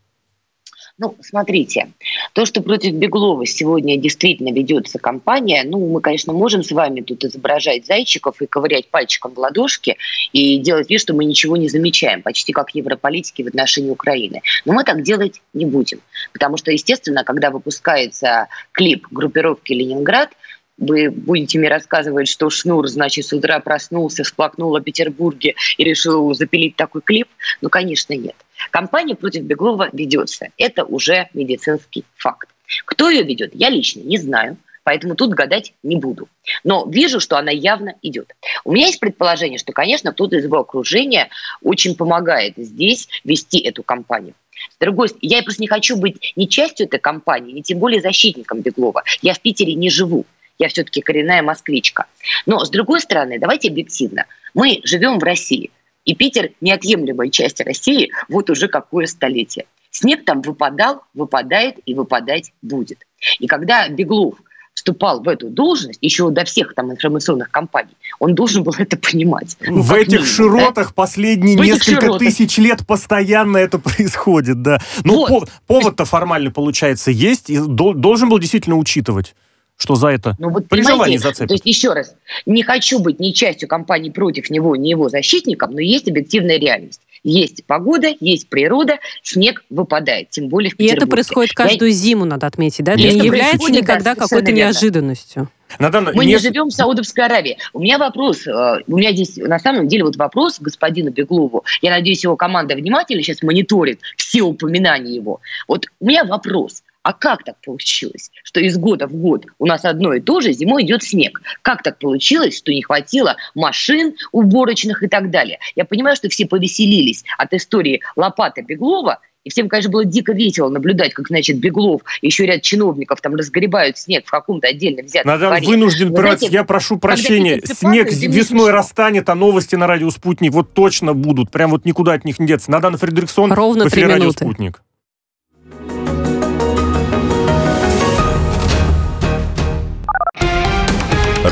Ну, 0.98 1.14
смотрите, 1.22 1.90
то, 2.32 2.46
что 2.46 2.62
против 2.62 2.94
Беглова 2.94 3.46
сегодня 3.46 3.98
действительно 3.98 4.54
ведется 4.54 4.98
кампания, 4.98 5.64
ну, 5.66 5.86
мы, 5.90 6.00
конечно, 6.00 6.32
можем 6.32 6.64
с 6.64 6.72
вами 6.72 7.02
тут 7.02 7.26
изображать 7.26 7.86
зайчиков 7.86 8.42
и 8.42 8.46
ковырять 8.46 8.88
пальчиком 8.88 9.34
в 9.34 9.40
ладошки 9.40 9.98
и 10.32 10.58
делать 10.58 10.90
вид, 10.90 11.02
что 11.02 11.14
мы 11.14 11.26
ничего 11.26 11.58
не 11.58 11.68
замечаем, 11.68 12.22
почти 12.22 12.54
как 12.54 12.74
европолитики 12.76 13.42
в 13.42 13.48
отношении 13.48 13.90
Украины. 13.90 14.42
Но 14.64 14.72
мы 14.72 14.86
так 14.86 15.02
делать 15.02 15.42
не 15.54 15.66
будем, 15.66 16.00
потому 16.32 16.56
что, 16.56 16.72
естественно, 16.72 17.26
когда 17.26 17.52
выпускается 17.52 18.48
клип 18.72 19.06
группировки 19.12 19.74
«Ленинград», 19.74 20.30
вы 20.78 21.10
будете 21.10 21.58
мне 21.58 21.70
рассказывать, 21.70 22.28
что 22.28 22.50
Шнур, 22.50 22.88
значит, 22.88 23.26
с 23.26 23.34
утра 23.34 23.60
проснулся, 23.60 24.24
всплакнул 24.24 24.76
о 24.76 24.82
Петербурге 24.82 25.56
и 25.78 25.84
решил 25.84 26.34
запилить 26.34 26.76
такой 26.76 27.02
клип? 27.02 27.28
Ну, 27.62 27.70
конечно, 27.70 28.14
нет. 28.14 28.36
Компания 28.72 29.16
против 29.16 29.44
Беглова 29.44 29.90
ведется. 29.94 30.48
Это 30.58 30.84
уже 30.84 31.30
медицинский 31.34 32.04
факт. 32.18 32.50
Кто 32.86 33.10
ее 33.10 33.24
ведет, 33.24 33.52
я 33.54 33.70
лично 33.70 34.02
не 34.02 34.18
знаю. 34.18 34.58
Поэтому 34.84 35.16
тут 35.16 35.32
гадать 35.32 35.74
не 35.82 35.96
буду. 35.96 36.30
Но 36.64 36.88
вижу, 36.88 37.20
что 37.20 37.38
она 37.40 37.50
явно 37.50 37.96
идет. 38.04 38.36
У 38.64 38.72
меня 38.72 38.86
есть 38.86 39.00
предположение, 39.00 39.58
что, 39.58 39.74
конечно, 39.74 40.12
кто-то 40.12 40.36
из 40.36 40.44
его 40.44 40.60
окружения 40.60 41.30
очень 41.64 41.96
помогает 41.96 42.54
здесь 42.56 43.08
вести 43.24 43.58
эту 43.58 43.82
кампанию. 43.82 44.36
С 44.70 44.78
другой 44.80 45.10
стороны, 45.10 45.28
я 45.28 45.42
просто 45.42 45.64
не 45.64 45.68
хочу 45.68 45.98
быть 45.98 46.34
ни 46.36 46.46
частью 46.46 46.86
этой 46.86 47.00
кампании, 47.00 47.52
ни 47.52 47.62
тем 47.62 47.80
более 47.80 48.00
защитником 48.00 48.62
Беглова. 48.62 49.04
Я 49.24 49.34
в 49.34 49.40
Питере 49.40 49.74
не 49.74 49.90
живу. 49.90 50.24
Я 50.58 50.70
все-таки 50.70 51.02
коренная 51.02 51.42
москвичка. 51.42 52.06
Но, 52.46 52.64
с 52.64 52.70
другой 52.70 53.02
стороны, 53.02 53.40
давайте 53.40 53.70
объективно. 53.70 54.26
Мы 54.54 54.82
живем 54.84 55.20
в 55.20 55.24
России. 55.24 55.72
И 56.06 56.16
Питер– 56.16 56.52
неотъемлемая 56.62 57.30
часть 57.30 57.62
России 57.62 58.12
вот 58.30 58.50
уже 58.50 58.68
какое 58.68 59.08
столетие. 59.08 59.66
Снег 59.90 60.26
там 60.26 60.42
выпадал, 60.42 61.02
выпадает 61.14 61.78
и 61.86 61.94
выпадать 61.94 62.52
будет. 62.62 63.00
И 63.40 63.48
когда 63.48 63.88
Беглов 63.88 64.36
вступал 64.74 65.24
в 65.24 65.30
эту 65.30 65.50
должность, 65.50 66.00
еще 66.02 66.30
до 66.30 66.44
всех 66.44 66.74
там 66.76 66.92
информационных 66.92 67.50
кампаний, 67.50 67.96
он 68.20 68.36
должен 68.36 68.64
был 68.64 68.76
это 68.78 68.98
понимать. 68.98 69.58
Ну, 69.66 69.82
в 69.82 69.94
этих 69.94 70.20
минимум, 70.20 70.28
широтах 70.28 70.88
да? 70.88 70.94
последние 70.94 71.58
в 71.58 71.62
несколько 71.62 72.02
широтах. 72.02 72.20
тысяч 72.20 72.58
лет 72.58 72.86
постоянно 72.86 73.58
это 73.58 73.80
происходит, 73.80 74.62
да. 74.62 74.80
Ну, 75.04 75.28
вот. 75.28 75.50
повод-то 75.66 76.06
формально, 76.06 76.52
получается, 76.52 77.10
есть, 77.10 77.50
и 77.50 77.58
должен 77.58 78.30
был 78.30 78.38
действительно 78.38 78.76
учитывать. 78.76 79.34
Что 79.78 79.96
за 79.96 80.08
это 80.08 80.36
ну, 80.40 80.50
вот, 80.50 80.68
при 80.68 80.82
желании 80.82 81.18
зацепят. 81.18 81.50
То 81.50 81.54
есть, 81.54 81.66
еще 81.66 81.94
раз, 81.94 82.16
не 82.46 82.64
хочу 82.64 83.00
быть 83.00 83.20
ни 83.20 83.32
частью 83.32 83.68
кампании 83.68 84.10
против 84.10 84.50
него, 84.50 84.76
ни 84.76 84.90
его 84.90 85.10
защитником, 85.10 85.72
но 85.72 85.80
есть 85.80 86.08
объективная 86.08 86.58
реальность. 86.58 87.02
Есть 87.24 87.66
погода, 87.66 88.14
есть 88.20 88.50
природа, 88.50 89.00
снег 89.24 89.64
выпадает, 89.72 90.30
тем 90.30 90.48
более 90.48 90.70
в 90.70 90.78
Петербурге. 90.78 90.94
И 90.94 90.98
это 90.98 91.08
происходит 91.08 91.54
каждую 91.54 91.90
Я... 91.90 91.98
зиму, 91.98 92.26
надо 92.26 92.46
отметить, 92.46 92.86
да? 92.86 92.94
Это 92.94 93.02
не 93.02 93.26
является 93.26 93.72
никогда 93.72 94.14
да, 94.14 94.16
какой-то 94.16 94.52
неожиданностью. 94.52 95.50
Надо, 95.80 96.02
Мы 96.02 96.26
не... 96.26 96.34
не 96.34 96.38
живем 96.38 96.68
в 96.68 96.72
Саудовской 96.72 97.26
Аравии. 97.26 97.58
У 97.74 97.80
меня 97.80 97.98
вопрос, 97.98 98.46
э, 98.48 98.82
у 98.88 98.96
меня 98.96 99.12
здесь 99.12 99.38
на 99.38 99.60
самом 99.60 99.88
деле 99.88 100.04
вот 100.04 100.16
вопрос 100.16 100.60
господину 100.60 101.10
Беглову. 101.10 101.66
Я 101.82 101.92
надеюсь, 101.92 102.24
его 102.24 102.36
команда 102.36 102.76
внимательно 102.76 103.24
сейчас 103.24 103.42
мониторит 103.42 104.00
все 104.16 104.44
упоминания 104.44 105.16
его. 105.16 105.42
Вот 105.68 105.88
у 106.00 106.06
меня 106.06 106.24
вопрос. 106.24 106.84
А 107.06 107.14
как 107.14 107.44
так 107.44 107.56
получилось, 107.64 108.32
что 108.44 108.60
из 108.60 108.80
года 108.80 109.06
в 109.06 109.14
год 109.14 109.46
у 109.60 109.68
нас 109.68 109.86
одно 109.86 110.16
и 110.16 110.20
то 110.20 110.42
же, 110.42 110.54
зимой 110.54 110.82
идет 110.82 111.04
снег? 111.04 111.40
Как 111.62 111.84
так 111.84 112.00
получилось, 112.00 112.58
что 112.58 112.72
не 112.72 112.82
хватило 112.82 113.36
машин 113.54 114.16
уборочных 114.32 115.04
и 115.04 115.08
так 115.08 115.30
далее? 115.30 115.60
Я 115.76 115.86
понимаю, 115.86 116.16
что 116.16 116.30
все 116.30 116.48
повеселились 116.48 117.24
от 117.38 117.54
истории 117.54 118.02
Лопата 118.16 118.64
Беглова, 118.64 119.20
и 119.44 119.52
всем, 119.52 119.70
конечно, 119.70 119.92
было 119.92 120.04
дико 120.04 120.34
весело 120.34 120.70
наблюдать, 120.70 121.14
как, 121.14 121.28
значит, 121.28 121.60
Беглов 121.60 122.02
и 122.22 122.26
еще 122.26 122.48
ряд 122.48 122.64
чиновников 122.64 123.22
там 123.22 123.36
разгребают 123.36 124.00
снег 124.00 124.26
в 124.26 124.32
каком-то 124.32 124.68
отдельно 124.68 125.04
взятом 125.04 125.32
Надо 125.32 125.46
дворе. 125.46 125.68
вынужден 125.68 126.12
брать, 126.12 126.42
я 126.42 126.64
прошу 126.64 126.98
прощения, 126.98 127.62
снег 127.64 128.12
весной 128.12 128.72
растанет, 128.72 129.30
а 129.30 129.36
новости 129.36 129.76
на 129.76 129.86
радио 129.86 130.10
«Спутник» 130.10 130.54
вот 130.54 130.74
точно 130.74 131.14
будут. 131.14 131.52
Прям 131.52 131.70
вот 131.70 131.86
никуда 131.86 132.14
от 132.14 132.26
них 132.26 132.40
не 132.40 132.48
деться. 132.48 132.72
Надана 132.72 132.98
Фредериксон 132.98 133.54
Ровно 133.54 133.86
в 133.86 133.90
эфире 133.90 134.08
радио 134.08 134.32
«Спутник». 134.32 134.82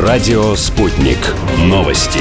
Радио 0.06 0.54
«Спутник». 0.56 1.18
Новости. 1.60 2.20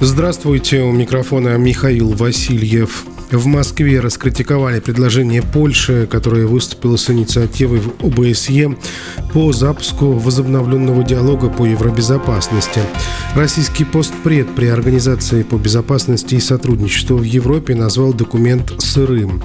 Здравствуйте, 0.00 0.82
у 0.82 0.92
микрофона 0.92 1.58
Михаил 1.58 2.12
Васильев. 2.12 3.04
В 3.32 3.44
Москве 3.46 3.98
раскритиковали 3.98 4.78
предложение 4.78 5.42
Польши, 5.42 6.06
которая 6.08 6.46
выступила 6.46 6.96
с 6.96 7.10
инициативой 7.10 7.80
в 7.80 8.04
ОБСЕ 8.04 8.76
по 9.32 9.52
запуску 9.52 10.12
возобновленного 10.12 11.02
диалога 11.02 11.48
по 11.48 11.64
евробезопасности. 11.64 12.80
Российский 13.34 13.82
постпред 13.82 14.54
при 14.54 14.66
Организации 14.66 15.42
по 15.42 15.56
безопасности 15.56 16.36
и 16.36 16.40
сотрудничеству 16.40 17.16
в 17.16 17.24
Европе 17.24 17.74
назвал 17.74 18.14
документ 18.14 18.74
«сырым». 18.78 19.42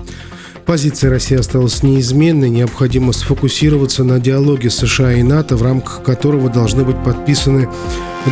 Позиция 0.65 1.09
России 1.09 1.37
осталась 1.37 1.83
неизменной. 1.83 2.49
Необходимо 2.49 3.13
сфокусироваться 3.13 4.03
на 4.03 4.19
диалоге 4.19 4.69
США 4.69 5.13
и 5.13 5.23
НАТО, 5.23 5.55
в 5.55 5.63
рамках 5.63 6.03
которого 6.03 6.49
должны 6.49 6.83
быть 6.83 7.01
подписаны 7.03 7.67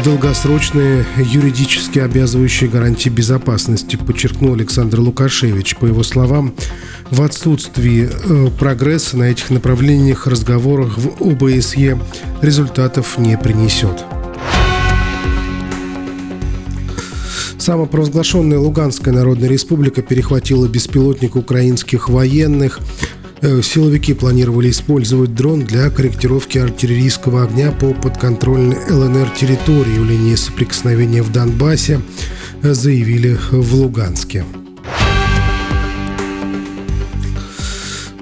долгосрочные 0.03 1.05
юридически 1.17 1.99
обязывающие 1.99 2.69
гарантии 2.69 3.09
безопасности, 3.09 3.95
подчеркнул 3.95 4.53
Александр 4.53 4.99
Лукашевич. 4.99 5.75
По 5.77 5.85
его 5.85 6.03
словам, 6.03 6.53
в 7.09 7.21
отсутствии 7.21 8.09
э, 8.09 8.49
прогресса 8.57 9.17
на 9.17 9.23
этих 9.23 9.49
направлениях 9.49 10.27
разговорах 10.27 10.97
в 10.97 11.21
ОБСЕ 11.21 11.99
результатов 12.41 13.17
не 13.17 13.37
принесет. 13.37 14.05
Самопровозглашенная 17.59 18.57
Луганская 18.57 19.13
Народная 19.13 19.49
Республика 19.49 20.01
перехватила 20.01 20.65
беспилотник 20.67 21.35
украинских 21.35 22.07
военных. 22.07 22.79
Э, 23.41 23.61
силовики 23.61 24.13
планировали 24.13 24.69
использовать 24.69 25.35
дрон 25.35 25.65
для 25.65 25.89
корректировки 25.89 26.57
артиллерийского 26.57 27.43
огня 27.43 27.71
по 27.71 27.93
подконтрольной 27.93 28.77
ЛНР 28.89 29.29
территории 29.31 29.99
у 29.99 30.05
линии 30.05 30.35
соприкосновения 30.35 31.21
в 31.21 31.31
Донбассе, 31.33 31.99
э, 32.63 32.73
заявили 32.73 33.37
в 33.51 33.75
Луганске. 33.75 34.45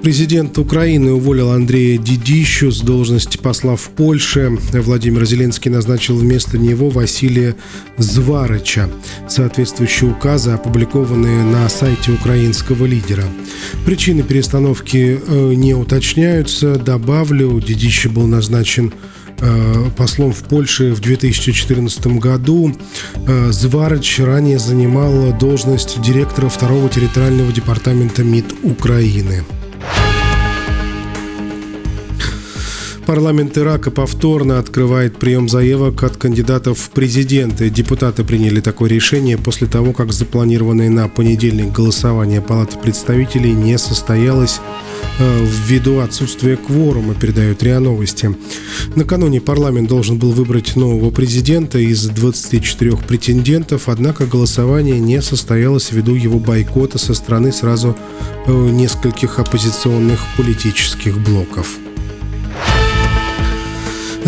Президент 0.08 0.56
Украины 0.56 1.12
уволил 1.12 1.50
Андрея 1.50 1.98
Дидищу 1.98 2.70
с 2.70 2.80
должности 2.80 3.36
посла 3.36 3.76
в 3.76 3.90
Польше. 3.90 4.56
Владимир 4.72 5.26
Зеленский 5.26 5.70
назначил 5.70 6.16
вместо 6.16 6.56
него 6.56 6.88
Василия 6.88 7.56
Зварыча. 7.98 8.88
Соответствующие 9.28 10.10
указы 10.10 10.52
опубликованы 10.52 11.44
на 11.44 11.68
сайте 11.68 12.12
украинского 12.12 12.86
лидера. 12.86 13.24
Причины 13.84 14.22
перестановки 14.22 15.20
э, 15.20 15.52
не 15.52 15.74
уточняются. 15.74 16.76
Добавлю, 16.76 17.60
Дидища 17.60 18.08
был 18.08 18.26
назначен 18.26 18.94
э, 19.40 19.90
послом 19.94 20.32
в 20.32 20.42
Польше 20.44 20.94
в 20.94 21.00
2014 21.00 22.06
году. 22.18 22.74
Э, 23.26 23.52
Зварыч 23.52 24.20
ранее 24.20 24.58
занимал 24.58 25.38
должность 25.38 26.00
директора 26.00 26.48
второго 26.48 26.88
территориального 26.88 27.52
департамента 27.52 28.24
МИД 28.24 28.54
Украины. 28.62 29.44
Парламент 33.08 33.56
Ирака 33.56 33.90
повторно 33.90 34.58
открывает 34.58 35.16
прием 35.16 35.48
заявок 35.48 36.02
от 36.02 36.18
кандидатов 36.18 36.78
в 36.78 36.90
президенты. 36.90 37.70
Депутаты 37.70 38.22
приняли 38.22 38.60
такое 38.60 38.90
решение 38.90 39.38
после 39.38 39.66
того, 39.66 39.94
как 39.94 40.12
запланированное 40.12 40.90
на 40.90 41.08
понедельник 41.08 41.72
голосование 41.72 42.42
Палаты 42.42 42.76
представителей 42.76 43.54
не 43.54 43.78
состоялось 43.78 44.60
э, 45.18 45.46
ввиду 45.66 46.00
отсутствия 46.00 46.58
кворума, 46.58 47.14
передают 47.14 47.62
РИА 47.62 47.80
Новости. 47.80 48.36
Накануне 48.94 49.40
парламент 49.40 49.88
должен 49.88 50.18
был 50.18 50.32
выбрать 50.32 50.76
нового 50.76 51.10
президента 51.10 51.78
из 51.78 52.06
24 52.08 52.98
претендентов, 53.08 53.88
однако 53.88 54.26
голосование 54.26 55.00
не 55.00 55.22
состоялось 55.22 55.92
ввиду 55.92 56.14
его 56.14 56.38
бойкота 56.38 56.98
со 56.98 57.14
стороны 57.14 57.52
сразу 57.52 57.96
э, 58.46 58.52
нескольких 58.52 59.38
оппозиционных 59.38 60.20
политических 60.36 61.18
блоков. 61.18 61.78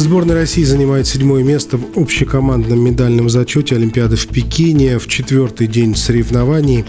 Сборная 0.01 0.35
России 0.35 0.65
занимает 0.65 1.07
седьмое 1.07 1.45
место 1.45 1.77
в 1.77 1.99
общекомандном 1.99 2.83
медальном 2.83 3.29
зачете 3.29 3.77
Олимпиады 3.77 4.17
в 4.17 4.29
Пекине. 4.29 4.99
В 4.99 5.07
четвертый 5.07 5.67
день 5.67 5.95
соревнований 5.95 6.87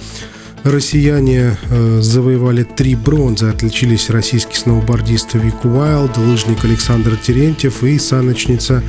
россияне 0.63 1.58
э, 1.69 2.00
завоевали 2.02 2.63
три 2.63 2.95
бронзы. 2.95 3.47
Отличились 3.50 4.10
российский 4.10 4.56
сноубордист 4.56 5.34
Вик 5.34 5.65
Уайлд, 5.65 6.17
лыжник 6.17 6.63
Александр 6.63 7.17
Терентьев 7.17 7.84
и 7.84 8.00
саночница 8.00 8.82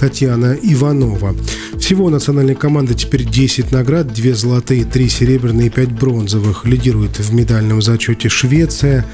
Татьяна 0.00 0.56
Иванова. 0.62 1.36
Всего 1.78 2.06
у 2.06 2.08
национальной 2.08 2.54
команды 2.54 2.94
теперь 2.94 3.24
10 3.24 3.70
наград, 3.70 4.10
2 4.10 4.34
золотые, 4.34 4.86
3 4.86 5.08
серебряные 5.10 5.66
и 5.66 5.70
5 5.70 5.92
бронзовых. 5.92 6.64
Лидирует 6.64 7.18
в 7.18 7.34
медальном 7.34 7.82
зачете 7.82 8.30
Швеция. 8.30 9.04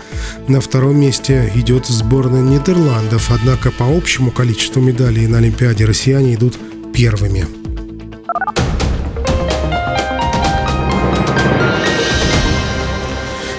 На 0.47 0.61
втором 0.61 1.01
месте 1.01 1.51
идет 1.57 1.87
сборная 1.87 2.43
Нидерландов. 2.43 3.33
Однако 3.33 3.73
по 3.73 3.85
общему 3.85 4.31
количеству 4.31 4.81
медалей 4.81 5.27
на 5.27 5.39
Олимпиаде 5.39 5.85
россияне 5.85 6.35
идут 6.35 6.57
первыми. 6.95 7.47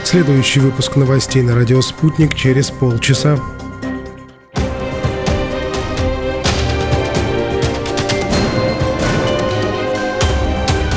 Следующий 0.05 0.61
выпуск 0.61 0.95
новостей 0.95 1.41
на 1.41 1.53
радио 1.53 1.81
«Спутник» 1.81 2.33
через 2.33 2.69
полчаса. 2.69 3.37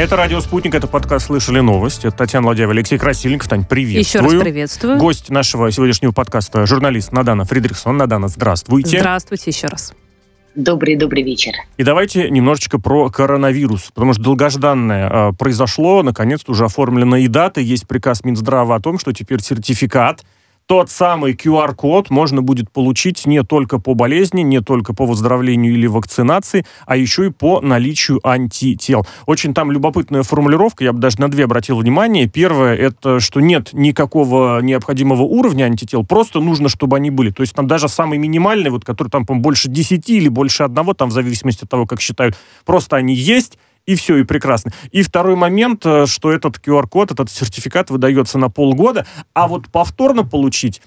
Это 0.00 0.16
«Радио 0.16 0.40
Спутник», 0.40 0.74
это 0.74 0.86
подкаст 0.86 1.26
«Слышали 1.26 1.60
новость». 1.60 2.06
Это 2.06 2.16
Татьяна 2.16 2.46
Ладяева, 2.46 2.72
Алексей 2.72 2.96
Красильников. 2.96 3.48
Тань, 3.48 3.66
приветствую. 3.66 4.24
Еще 4.24 4.34
раз 4.34 4.42
приветствую. 4.42 4.96
Гость 4.96 5.28
нашего 5.28 5.70
сегодняшнего 5.70 6.12
подкаста, 6.12 6.64
журналист 6.64 7.12
Надана 7.12 7.44
Фридрихсон. 7.44 7.98
Надана, 7.98 8.28
здравствуйте. 8.28 8.98
Здравствуйте 8.98 9.50
еще 9.50 9.66
раз. 9.66 9.92
Добрый-добрый 10.54 11.22
вечер. 11.22 11.52
И 11.76 11.84
давайте 11.84 12.30
немножечко 12.30 12.80
про 12.80 13.10
коронавирус, 13.10 13.90
потому 13.94 14.14
что 14.14 14.22
долгожданное 14.22 15.10
э, 15.10 15.32
произошло, 15.34 16.02
наконец-то 16.02 16.52
уже 16.52 16.64
оформлена 16.64 17.18
и 17.18 17.28
дата, 17.28 17.60
есть 17.60 17.86
приказ 17.86 18.24
Минздрава 18.24 18.76
о 18.76 18.80
том, 18.80 18.98
что 18.98 19.12
теперь 19.12 19.42
сертификат 19.42 20.24
тот 20.70 20.88
самый 20.88 21.32
QR-код 21.32 22.10
можно 22.10 22.42
будет 22.42 22.70
получить 22.70 23.26
не 23.26 23.42
только 23.42 23.80
по 23.80 23.94
болезни, 23.94 24.42
не 24.42 24.60
только 24.60 24.94
по 24.94 25.04
выздоровлению 25.04 25.72
или 25.72 25.88
вакцинации, 25.88 26.64
а 26.86 26.96
еще 26.96 27.26
и 27.26 27.30
по 27.30 27.60
наличию 27.60 28.20
антител. 28.22 29.04
Очень 29.26 29.52
там 29.52 29.72
любопытная 29.72 30.22
формулировка, 30.22 30.84
я 30.84 30.92
бы 30.92 31.00
даже 31.00 31.20
на 31.20 31.28
две 31.28 31.42
обратил 31.42 31.78
внимание. 31.78 32.28
Первое, 32.28 32.76
это 32.76 33.18
что 33.18 33.40
нет 33.40 33.70
никакого 33.72 34.60
необходимого 34.60 35.22
уровня 35.22 35.64
антител, 35.64 36.04
просто 36.04 36.38
нужно, 36.38 36.68
чтобы 36.68 36.98
они 36.98 37.10
были. 37.10 37.30
То 37.30 37.40
есть 37.40 37.52
там 37.52 37.66
даже 37.66 37.88
самый 37.88 38.18
минимальный, 38.18 38.70
вот 38.70 38.84
который 38.84 39.08
там, 39.08 39.26
по 39.26 39.34
больше 39.34 39.68
10 39.68 40.08
или 40.08 40.28
больше 40.28 40.62
одного, 40.62 40.94
там 40.94 41.08
в 41.08 41.12
зависимости 41.12 41.64
от 41.64 41.70
того, 41.70 41.84
как 41.84 42.00
считают, 42.00 42.36
просто 42.64 42.94
они 42.94 43.16
есть, 43.16 43.58
и 43.90 43.96
все, 43.96 44.18
и 44.18 44.22
прекрасно. 44.22 44.70
И 44.92 45.02
второй 45.02 45.34
момент, 45.34 45.84
э, 45.84 46.06
что 46.06 46.30
этот 46.30 46.58
QR-код, 46.58 47.10
этот 47.10 47.28
сертификат 47.28 47.90
выдается 47.90 48.38
на 48.38 48.48
полгода, 48.48 49.04
а 49.34 49.48
вот 49.48 49.68
повторно 49.68 50.24
получить 50.24 50.80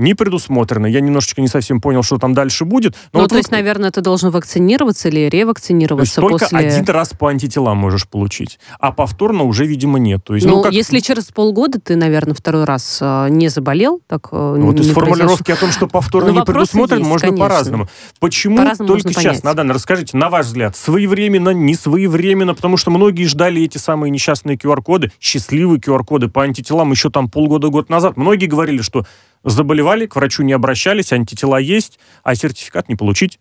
не 0.00 0.14
предусмотрено. 0.14 0.86
Я 0.86 1.00
немножечко 1.00 1.40
не 1.40 1.48
совсем 1.48 1.80
понял, 1.80 2.02
что 2.02 2.18
там 2.18 2.34
дальше 2.34 2.64
будет. 2.64 2.94
Но 3.12 3.18
ну, 3.18 3.20
вот 3.20 3.30
то 3.30 3.36
есть, 3.36 3.50
наверное, 3.50 3.90
ты 3.90 4.00
должен 4.00 4.30
вакцинироваться 4.30 5.08
или 5.08 5.28
ревакцинироваться 5.28 6.20
то 6.20 6.22
есть 6.22 6.32
только 6.32 6.56
после... 6.56 6.68
один 6.68 6.84
раз 6.92 7.10
по 7.10 7.28
антителам 7.28 7.78
можешь 7.78 8.08
получить, 8.08 8.58
а 8.78 8.92
повторно 8.92 9.44
уже, 9.44 9.66
видимо, 9.66 9.98
нет. 9.98 10.24
То 10.24 10.34
есть, 10.34 10.46
ну, 10.46 10.56
ну 10.56 10.62
как... 10.62 10.72
если 10.72 11.00
через 11.00 11.26
полгода 11.26 11.80
ты, 11.80 11.96
наверное, 11.96 12.34
второй 12.34 12.64
раз 12.64 12.98
э, 13.00 13.28
не 13.30 13.48
заболел, 13.48 14.00
так 14.06 14.28
э, 14.32 14.56
Вот 14.58 14.80
из 14.80 14.90
формулировки 14.90 15.50
о 15.52 15.56
том, 15.56 15.70
что 15.70 15.86
повторно 15.86 16.32
ну, 16.32 16.40
не 16.40 16.44
предусмотрено, 16.44 17.00
есть, 17.00 17.10
можно 17.10 17.36
по-разному. 17.36 17.88
Почему 18.18 18.56
по 18.56 18.76
только 18.76 19.12
сейчас? 19.12 19.42
Надана, 19.42 19.74
расскажите, 19.74 20.16
на 20.16 20.30
ваш 20.30 20.46
взгляд, 20.46 20.76
своевременно, 20.76 21.50
не 21.50 21.74
своевременно, 21.74 22.54
потому 22.54 22.76
что 22.76 22.90
многие 22.90 23.24
ждали 23.24 23.62
эти 23.62 23.78
самые 23.78 24.10
несчастные 24.10 24.56
QR-коды, 24.56 25.12
счастливые 25.20 25.80
QR-коды 25.80 26.28
по 26.28 26.42
антителам 26.42 26.90
еще 26.90 27.10
там 27.10 27.28
полгода-год 27.28 27.88
назад. 27.88 28.16
Многие 28.16 28.46
говорили, 28.46 28.82
что 28.82 29.04
заболевали, 29.44 30.06
к 30.06 30.16
врачу 30.16 30.42
не 30.42 30.52
обращались, 30.52 31.12
антитела 31.12 31.58
есть, 31.58 31.98
а 32.22 32.34
сертификат 32.34 32.88
не 32.88 32.96
получить. 32.96 33.38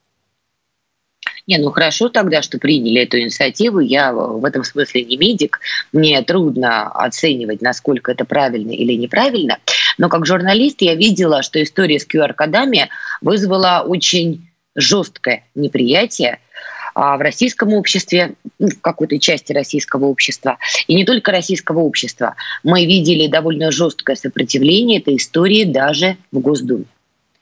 Не, 1.48 1.58
ну 1.58 1.72
хорошо 1.72 2.10
тогда, 2.10 2.42
что 2.42 2.60
приняли 2.60 3.02
эту 3.02 3.20
инициативу. 3.20 3.80
Я 3.80 4.14
в 4.14 4.46
этом 4.46 4.64
смысле 4.64 5.04
не 5.04 5.18
медик. 5.18 5.60
Мне 5.92 6.22
трудно 6.22 6.88
оценивать, 6.88 7.62
насколько 7.62 8.12
это 8.12 8.24
правильно 8.24 8.72
или 8.72 8.94
неправильно. 8.94 9.58
Но 9.98 10.10
как 10.10 10.26
журналист 10.26 10.82
я 10.82 10.96
видела, 10.96 11.42
что 11.42 11.62
история 11.62 12.00
с 12.00 12.08
QR-кодами 12.08 12.90
вызвала 13.22 13.84
очень 13.86 14.48
жесткое 14.76 15.44
неприятие 15.56 16.40
в 17.00 17.22
российском 17.22 17.74
обществе, 17.74 18.34
ну, 18.60 18.68
в 18.68 18.82
какой-то 18.82 19.20
части 19.20 19.54
российского 19.54 20.06
общества, 20.06 20.58
и 20.88 20.96
не 20.96 21.06
только 21.06 21.32
российского 21.32 21.80
общества. 21.80 22.36
Мы 22.64 22.86
видели 22.86 23.28
довольно 23.28 23.72
жесткое 23.72 24.16
сопротивление 24.16 25.00
этой 25.00 25.16
истории 25.16 25.64
даже 25.64 26.18
в 26.32 26.40
Госдуме. 26.40 26.86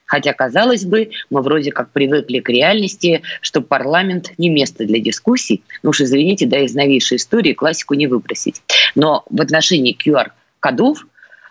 Хотя, 0.05 0.33
казалось 0.33 0.85
бы, 0.85 1.09
мы 1.29 1.41
вроде 1.41 1.71
как 1.71 1.91
привыкли 1.91 2.39
к 2.39 2.49
реальности, 2.49 3.23
что 3.41 3.61
парламент 3.61 4.31
не 4.37 4.49
место 4.49 4.85
для 4.85 4.99
дискуссий. 4.99 5.63
Ну 5.83 5.89
уж 5.89 5.99
извините, 6.01 6.45
да, 6.45 6.59
из 6.59 6.73
новейшей 6.73 7.17
истории 7.17 7.53
классику 7.53 7.93
не 7.93 8.07
выбросить. 8.07 8.61
Но 8.95 9.23
в 9.29 9.41
отношении 9.41 9.97
QR-кодов 9.97 11.05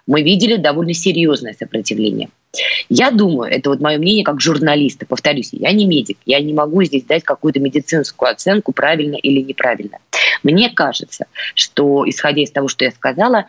мы 0.07 0.23
видели 0.23 0.57
довольно 0.57 0.95
серьезное 0.95 1.55
сопротивление. 1.59 2.29
Я 2.88 3.11
думаю, 3.11 3.51
это 3.51 3.71
вот 3.71 3.81
мое 3.81 3.99
мнение 3.99 4.25
как 4.25 4.40
журналиста, 4.40 5.05
повторюсь, 5.05 5.51
я 5.53 5.73
не 5.73 5.87
медик, 5.87 6.19
я 6.25 6.40
не 6.40 6.55
могу 6.55 6.83
здесь 6.85 7.05
дать 7.05 7.25
какую-то 7.25 7.61
медицинскую 7.61 8.31
оценку, 8.31 8.73
правильно 8.73 9.16
или 9.16 9.40
неправильно. 9.40 9.99
Мне 10.42 10.71
кажется, 10.71 11.27
что, 11.55 12.09
исходя 12.09 12.42
из 12.42 12.51
того, 12.51 12.69
что 12.69 12.85
я 12.85 12.92
сказала, 12.92 13.47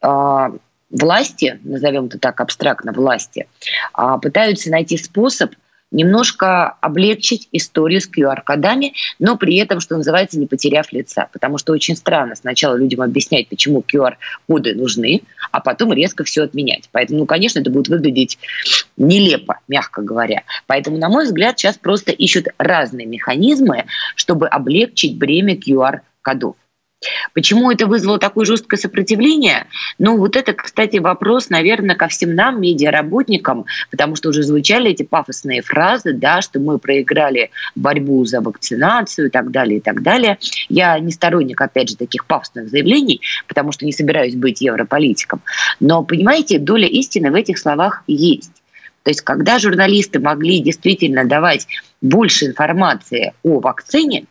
а, 0.00 0.52
власти, 0.90 1.58
назовем 1.64 2.06
это 2.06 2.18
так 2.18 2.40
абстрактно, 2.40 2.92
власти, 2.92 3.48
а, 3.92 4.18
пытаются 4.18 4.70
найти 4.70 4.98
способ 4.98 5.52
немножко 5.92 6.76
облегчить 6.80 7.48
историю 7.52 8.00
с 8.00 8.08
QR-кодами, 8.08 8.94
но 9.18 9.36
при 9.36 9.56
этом, 9.56 9.80
что 9.80 9.96
называется, 9.96 10.38
не 10.38 10.46
потеряв 10.46 10.92
лица. 10.92 11.28
Потому 11.32 11.58
что 11.58 11.72
очень 11.72 11.96
странно 11.96 12.34
сначала 12.34 12.76
людям 12.76 13.02
объяснять, 13.02 13.48
почему 13.48 13.80
QR-коды 13.80 14.74
нужны, 14.74 15.22
а 15.50 15.60
потом 15.60 15.92
резко 15.92 16.24
все 16.24 16.42
отменять. 16.42 16.88
Поэтому, 16.92 17.20
ну, 17.20 17.26
конечно, 17.26 17.60
это 17.60 17.70
будет 17.70 17.88
выглядеть 17.88 18.38
нелепо, 18.96 19.58
мягко 19.68 20.02
говоря. 20.02 20.42
Поэтому, 20.66 20.98
на 20.98 21.08
мой 21.08 21.24
взгляд, 21.24 21.58
сейчас 21.58 21.76
просто 21.76 22.12
ищут 22.12 22.48
разные 22.58 23.06
механизмы, 23.06 23.84
чтобы 24.16 24.48
облегчить 24.48 25.16
бремя 25.18 25.54
QR-кодов. 25.54 26.56
Почему 27.34 27.70
это 27.70 27.86
вызвало 27.86 28.18
такое 28.18 28.44
жесткое 28.44 28.78
сопротивление? 28.78 29.66
Ну, 29.98 30.16
вот 30.18 30.36
это, 30.36 30.52
кстати, 30.52 30.98
вопрос, 30.98 31.50
наверное, 31.50 31.96
ко 31.96 32.08
всем 32.08 32.34
нам, 32.34 32.60
медиаработникам, 32.60 33.66
потому 33.90 34.16
что 34.16 34.30
уже 34.30 34.42
звучали 34.42 34.90
эти 34.90 35.02
пафосные 35.02 35.62
фразы, 35.62 36.12
да, 36.12 36.42
что 36.42 36.60
мы 36.60 36.78
проиграли 36.78 37.50
борьбу 37.74 38.24
за 38.24 38.40
вакцинацию 38.40 39.28
и 39.28 39.30
так 39.30 39.50
далее, 39.50 39.78
и 39.78 39.80
так 39.80 40.02
далее. 40.02 40.38
Я 40.68 40.98
не 40.98 41.12
сторонник, 41.12 41.60
опять 41.60 41.90
же, 41.90 41.96
таких 41.96 42.26
пафосных 42.26 42.68
заявлений, 42.68 43.20
потому 43.48 43.72
что 43.72 43.84
не 43.84 43.92
собираюсь 43.92 44.34
быть 44.34 44.60
европолитиком. 44.60 45.42
Но, 45.80 46.02
понимаете, 46.02 46.58
доля 46.58 46.86
истины 46.86 47.30
в 47.30 47.34
этих 47.34 47.58
словах 47.58 48.02
есть. 48.06 48.52
То 49.02 49.10
есть, 49.10 49.22
когда 49.22 49.58
журналисты 49.58 50.20
могли 50.20 50.60
действительно 50.60 51.24
давать 51.24 51.66
больше 52.00 52.46
информации 52.46 53.32
о 53.42 53.58
вакцине, 53.60 54.26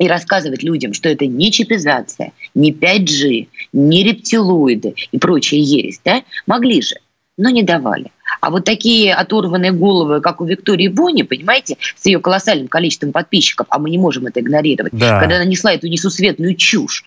и 0.00 0.08
рассказывать 0.08 0.62
людям, 0.62 0.94
что 0.94 1.10
это 1.10 1.26
не 1.26 1.52
чипизация, 1.52 2.32
не 2.54 2.72
5G, 2.72 3.48
не 3.74 4.02
рептилоиды 4.02 4.94
и 5.12 5.18
прочая 5.18 5.60
ересь, 5.60 6.00
да, 6.02 6.22
могли 6.46 6.80
же, 6.80 6.96
но 7.36 7.50
не 7.50 7.62
давали. 7.62 8.10
А 8.40 8.50
вот 8.50 8.64
такие 8.64 9.14
оторванные 9.14 9.72
головы, 9.72 10.22
как 10.22 10.40
у 10.40 10.46
Виктории 10.46 10.88
Бони, 10.88 11.22
понимаете, 11.22 11.76
с 11.96 12.06
ее 12.06 12.18
колоссальным 12.18 12.68
количеством 12.68 13.12
подписчиков, 13.12 13.66
а 13.68 13.78
мы 13.78 13.90
не 13.90 13.98
можем 13.98 14.26
это 14.26 14.40
игнорировать, 14.40 14.94
да. 14.94 15.20
когда 15.20 15.36
она 15.36 15.44
несла 15.44 15.74
эту 15.74 15.86
несусветную 15.86 16.54
чушь, 16.54 17.04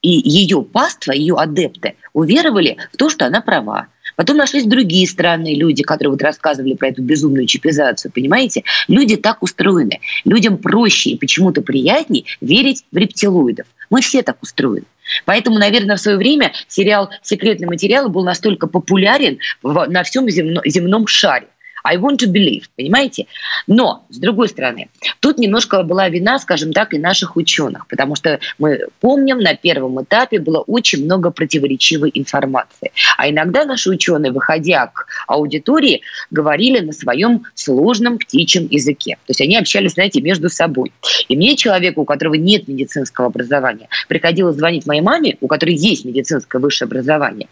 и 0.00 0.08
ее 0.08 0.62
паства, 0.62 1.12
ее 1.12 1.34
адепты 1.36 1.96
уверовали 2.14 2.78
в 2.94 2.96
то, 2.96 3.10
что 3.10 3.26
она 3.26 3.42
права, 3.42 3.88
Потом 4.16 4.38
нашлись 4.38 4.64
другие 4.64 5.06
странные 5.06 5.54
люди, 5.54 5.82
которые 5.82 6.12
вот 6.12 6.22
рассказывали 6.22 6.74
про 6.74 6.88
эту 6.88 7.02
безумную 7.02 7.46
чипизацию, 7.46 8.10
понимаете? 8.10 8.64
Люди 8.88 9.16
так 9.16 9.42
устроены. 9.42 10.00
Людям 10.24 10.58
проще 10.58 11.10
и 11.10 11.18
почему-то 11.18 11.62
приятнее 11.62 12.24
верить 12.40 12.84
в 12.90 12.96
рептилоидов. 12.96 13.66
Мы 13.90 14.00
все 14.00 14.22
так 14.22 14.42
устроены. 14.42 14.86
Поэтому, 15.24 15.58
наверное, 15.58 15.96
в 15.96 16.00
свое 16.00 16.16
время 16.16 16.52
сериал 16.66 17.10
«Секретный 17.22 17.68
материал» 17.68 18.08
был 18.08 18.24
настолько 18.24 18.66
популярен 18.66 19.38
на 19.62 20.02
всем 20.02 20.28
земно, 20.28 20.62
земном 20.64 21.06
шаре. 21.06 21.46
I 21.86 21.96
want 21.96 22.18
to 22.18 22.26
believe, 22.26 22.64
понимаете? 22.76 23.26
Но, 23.66 24.04
с 24.10 24.18
другой 24.18 24.48
стороны, 24.48 24.88
тут 25.20 25.38
немножко 25.38 25.82
была 25.82 26.08
вина, 26.08 26.38
скажем 26.38 26.72
так, 26.72 26.94
и 26.94 26.98
наших 26.98 27.36
ученых, 27.36 27.86
потому 27.86 28.16
что 28.16 28.40
мы 28.58 28.88
помним, 29.00 29.38
на 29.38 29.54
первом 29.54 30.02
этапе 30.02 30.40
было 30.40 30.60
очень 30.60 31.04
много 31.04 31.30
противоречивой 31.30 32.10
информации. 32.14 32.92
А 33.16 33.30
иногда 33.30 33.64
наши 33.64 33.90
ученые, 33.90 34.32
выходя 34.32 34.88
к 34.88 35.06
аудитории, 35.28 36.02
говорили 36.30 36.80
на 36.80 36.92
своем 36.92 37.44
сложном 37.54 38.18
птичьем 38.18 38.66
языке. 38.70 39.16
То 39.26 39.30
есть 39.30 39.40
они 39.40 39.56
общались, 39.56 39.92
знаете, 39.92 40.20
между 40.20 40.48
собой. 40.48 40.92
И 41.28 41.36
мне, 41.36 41.56
человеку, 41.56 42.02
у 42.02 42.04
которого 42.04 42.34
нет 42.34 42.68
медицинского 42.68 43.28
образования, 43.28 43.88
приходилось 44.08 44.56
звонить 44.56 44.86
моей 44.86 45.02
маме, 45.02 45.36
у 45.40 45.46
которой 45.46 45.74
есть 45.74 46.04
медицинское 46.04 46.58
высшее 46.58 46.86
образование, 46.86 47.48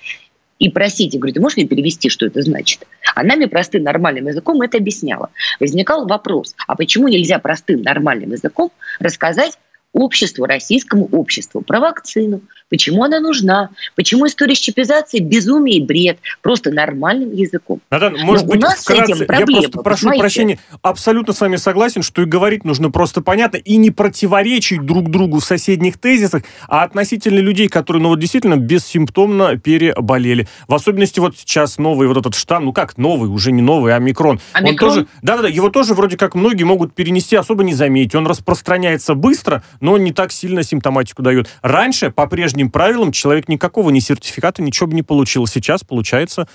и 0.64 0.70
просить, 0.70 1.12
я 1.12 1.20
говорю, 1.20 1.35
ты 1.35 1.40
можешь 1.40 1.59
мне 1.59 1.66
перевести, 1.66 2.09
что 2.09 2.24
это 2.24 2.40
значит? 2.40 2.87
Она 3.14 3.37
мне 3.37 3.48
простым 3.48 3.83
нормальным 3.83 4.29
языком 4.29 4.62
это 4.62 4.79
объясняла. 4.79 5.29
Возникал 5.61 6.07
вопрос, 6.07 6.55
а 6.66 6.74
почему 6.74 7.09
нельзя 7.09 7.38
простым 7.38 7.83
нормальным 7.83 8.33
языком 8.33 8.70
рассказать 8.98 9.59
обществу, 9.92 10.46
российскому 10.46 11.07
обществу 11.12 11.61
про 11.61 11.81
вакцину, 11.81 12.40
почему 12.74 13.04
она 13.04 13.20
нужна, 13.20 13.70
почему 13.94 14.26
история 14.26 14.56
щипизации 14.56 15.20
безумие 15.20 15.76
и 15.76 15.84
бред, 15.84 16.18
просто 16.42 16.72
нормальным 16.72 17.32
языком. 17.32 17.80
Натан, 17.88 18.16
может 18.18 18.46
быть, 18.46 18.56
у 18.56 18.60
нас 18.62 18.80
вкратце, 18.80 19.14
с 19.14 19.16
этим 19.18 19.26
проблема, 19.28 19.62
я 19.62 19.68
просто 19.68 19.82
прошу 19.84 20.00
понимаете? 20.00 20.20
прощения, 20.20 20.58
абсолютно 20.82 21.32
с 21.32 21.40
вами 21.40 21.54
согласен, 21.54 22.02
что 22.02 22.22
и 22.22 22.24
говорить 22.24 22.64
нужно 22.64 22.90
просто 22.90 23.20
понятно 23.20 23.58
и 23.58 23.76
не 23.76 23.92
противоречить 23.92 24.84
друг 24.84 25.08
другу 25.08 25.38
в 25.38 25.44
соседних 25.44 25.98
тезисах, 25.98 26.42
а 26.66 26.82
относительно 26.82 27.38
людей, 27.38 27.68
которые, 27.68 28.02
ну 28.02 28.08
вот 28.08 28.18
действительно 28.18 28.56
бессимптомно 28.56 29.56
переболели. 29.56 30.48
В 30.66 30.74
особенности 30.74 31.20
вот 31.20 31.38
сейчас 31.38 31.78
новый 31.78 32.08
вот 32.08 32.16
этот 32.16 32.34
штамм, 32.34 32.64
ну 32.64 32.72
как 32.72 32.98
новый, 32.98 33.30
уже 33.30 33.52
не 33.52 33.62
новый, 33.62 33.92
а 33.92 33.96
омикрон. 33.98 34.40
омикрон? 34.52 34.88
Он 34.88 34.94
тоже, 34.94 35.06
да-да-да, 35.22 35.46
его 35.46 35.70
тоже 35.70 35.94
вроде 35.94 36.16
как 36.16 36.34
многие 36.34 36.64
могут 36.64 36.92
перенести, 36.92 37.37
особо 37.37 37.62
не 37.62 37.72
заметить. 37.72 38.16
Он 38.16 38.26
распространяется 38.26 39.14
быстро, 39.14 39.62
но 39.80 39.96
не 39.96 40.12
так 40.12 40.32
сильно 40.32 40.64
симптоматику 40.64 41.22
дает. 41.22 41.48
Раньше, 41.62 42.10
по 42.10 42.26
прежним 42.64 42.70
правилам, 42.70 43.12
человек 43.12 43.48
никакого 43.48 43.90
ни 43.90 44.00
сертификата, 44.00 44.62
ничего 44.62 44.87
бы 44.87 44.94
не 44.94 45.03
получил. 45.03 45.46
Сейчас, 45.46 45.85
получается, 45.85 46.48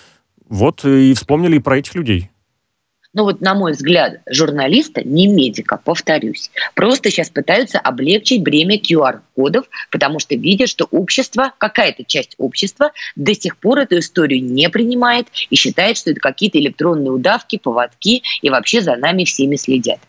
вот 0.48 0.86
и 0.86 1.14
вспомнили 1.14 1.60
про 1.60 1.78
этих 1.78 1.96
людей. 1.96 2.30
ну 3.14 3.24
вот, 3.24 3.42
на 3.42 3.56
мой 3.56 3.72
взгляд, 3.72 4.22
журналиста, 4.30 5.02
не 5.04 5.28
медика, 5.28 5.80
повторюсь, 5.84 6.52
просто 6.76 7.10
сейчас 7.10 7.30
пытаются 7.30 7.80
облегчить 7.80 8.44
бремя 8.44 8.78
QR-кодов, 8.78 9.66
потому 9.90 10.20
что 10.20 10.36
видят, 10.36 10.70
что 10.70 10.88
общество, 10.92 11.54
какая-то 11.58 12.04
часть 12.04 12.36
общества 12.38 12.92
до 13.16 13.34
сих 13.34 13.58
пор 13.58 13.80
эту 13.80 13.98
историю 13.98 14.44
не 14.44 14.70
принимает 14.70 15.28
и 15.50 15.56
считает, 15.56 15.98
что 15.98 16.12
это 16.12 16.20
какие-то 16.20 16.60
электронные 16.60 17.12
удавки, 17.12 17.58
поводки 17.58 18.22
и 18.44 18.50
вообще 18.50 18.82
за 18.82 18.96
нами 18.96 19.24
всеми 19.24 19.56
следят. 19.56 20.00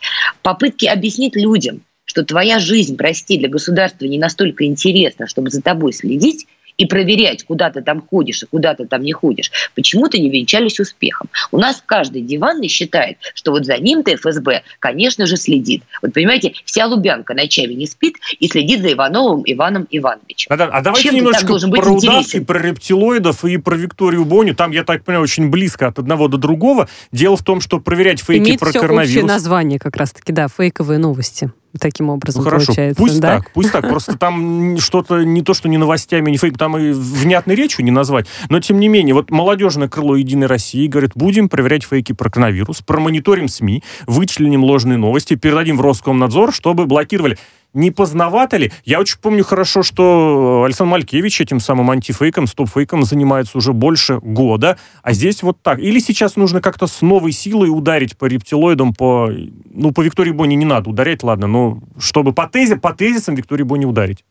Попытки 0.43 0.87
объяснить 0.87 1.37
людям, 1.37 1.83
что 2.11 2.25
твоя 2.25 2.59
жизнь, 2.59 2.97
прости, 2.97 3.39
для 3.39 3.49
государства 3.49 4.05
не 4.05 4.19
настолько 4.19 4.65
интересна, 4.65 5.29
чтобы 5.29 5.49
за 5.51 5.63
тобой 5.63 5.93
следить, 5.93 6.49
и 6.81 6.87
проверять, 6.87 7.45
куда 7.45 7.71
ты 7.71 7.83
там 7.83 8.01
ходишь 8.01 8.43
и 8.43 8.47
куда 8.47 8.75
ты 8.75 8.87
там 8.87 9.03
не 9.03 9.13
ходишь, 9.13 9.53
почему-то 9.75 10.19
не 10.19 10.31
венчались 10.31 10.81
успехом. 10.81 11.29
У 11.53 11.59
нас 11.59 11.83
каждый 11.85 12.23
диванный 12.23 12.69
считает, 12.69 13.19
что 13.35 13.51
вот 13.51 13.67
за 13.67 13.77
ним-то 13.77 14.17
ФСБ, 14.17 14.63
конечно 14.79 15.27
же, 15.27 15.37
следит. 15.37 15.83
Вот 16.01 16.15
понимаете, 16.15 16.55
вся 16.65 16.87
Лубянка 16.87 17.35
ночами 17.35 17.75
не 17.75 17.87
спит 17.87 18.17
и 18.39 18.49
следит 18.49 18.81
за 18.81 18.95
Ивановым 18.95 19.43
Иваном 19.45 19.87
Ивановичем. 19.91 20.51
А, 20.51 20.55
а 20.55 20.81
давайте 20.81 21.09
Чем 21.09 21.17
немножко 21.17 21.59
про 21.69 21.93
удавки, 21.93 22.41
про 22.41 22.59
рептилоидов 22.59 23.45
и 23.45 23.59
про 23.59 23.77
Викторию 23.77 24.25
Бонни. 24.25 24.53
Там, 24.53 24.71
я 24.71 24.83
так 24.83 25.05
понимаю, 25.05 25.25
очень 25.25 25.51
близко 25.51 25.89
от 25.89 25.99
одного 25.99 26.29
до 26.29 26.39
другого. 26.39 26.89
Дело 27.13 27.37
в 27.37 27.45
том, 27.45 27.61
что 27.61 27.79
проверять 27.79 28.21
фейки 28.21 28.43
Имеет 28.43 28.61
про 28.61 28.71
все 28.71 28.81
коронавирус... 28.81 29.11
общее 29.11 29.25
название 29.25 29.79
как 29.79 29.97
раз-таки, 29.97 30.33
да, 30.33 30.49
фейковые 30.49 30.99
новости 30.99 31.53
таким 31.79 32.11
образом 32.11 32.43
ну, 32.43 32.51
хорошо, 32.51 32.67
получается. 32.67 33.03
пусть 33.03 33.21
да? 33.21 33.37
так, 33.39 33.53
пусть 33.53 33.73
так. 33.73 33.89
Просто 33.89 34.19
там 34.19 34.79
что-то 34.79 35.23
не 35.23 35.43
то, 35.43 35.55
что 35.55 35.69
не 35.69 35.79
новостями, 35.79 36.31
не 36.31 36.37
фейк, 36.37 36.59
там 36.59 36.77
и 36.77 36.93
внятной 36.93 37.55
речью 37.55 37.85
не 37.85 37.91
назвать. 37.91 38.27
Но 38.49 38.61
тем 38.61 38.81
не 38.81 38.89
менее, 38.89 39.15
вот 39.15 39.31
молодежное 39.31 39.89
крыло 39.89 40.17
Единой 40.17 40.47
России 40.47 40.87
говорит, 40.87 41.13
будем 41.15 41.49
проверять 41.49 41.85
фейки 41.85 42.13
про 42.13 42.31
коронавирус, 42.31 42.81
промониторим 42.83 43.49
СМИ, 43.49 43.83
вычленим 44.07 44.65
ложные 44.65 44.99
новости, 44.99 45.35
передадим 45.35 45.77
в 45.77 45.81
Роскомнадзор, 45.83 46.53
чтобы 46.53 46.87
блокировали 46.87 47.39
не 47.73 47.91
поздновато 47.91 48.57
ли? 48.57 48.73
Я 48.85 49.01
очень 49.01 49.19
помню 49.21 49.45
хорошо, 49.45 49.83
что 49.83 50.65
Александр 50.65 50.93
Малькевич 50.93 51.41
этим 51.41 51.61
самым 51.61 51.91
антифейком, 51.91 52.47
стоп-фейком 52.47 53.05
занимается 53.05 53.59
уже 53.59 53.73
больше 53.73 54.19
года, 54.23 54.77
а 55.03 55.13
здесь 55.13 55.43
вот 55.43 55.63
так. 55.63 55.79
Или 55.79 55.99
сейчас 56.01 56.37
нужно 56.37 56.61
как-то 56.61 56.87
с 56.87 57.03
новой 57.03 57.33
силой 57.33 57.69
ударить 57.69 58.17
по 58.17 58.25
рептилоидам, 58.25 58.95
по... 58.95 59.31
Ну, 59.73 59.93
по 59.93 60.03
Виктории 60.03 60.33
Бонни 60.33 60.55
не 60.55 60.65
надо 60.65 60.91
ударять, 60.91 61.23
ладно, 61.23 61.47
но 61.47 61.81
чтобы 61.99 62.33
по, 62.33 62.49
тезе, 62.53 62.77
по 62.77 62.93
тезисам 62.93 63.35
Виктории 63.35 63.63
Бонни 63.63 63.85
ударить. 63.85 64.25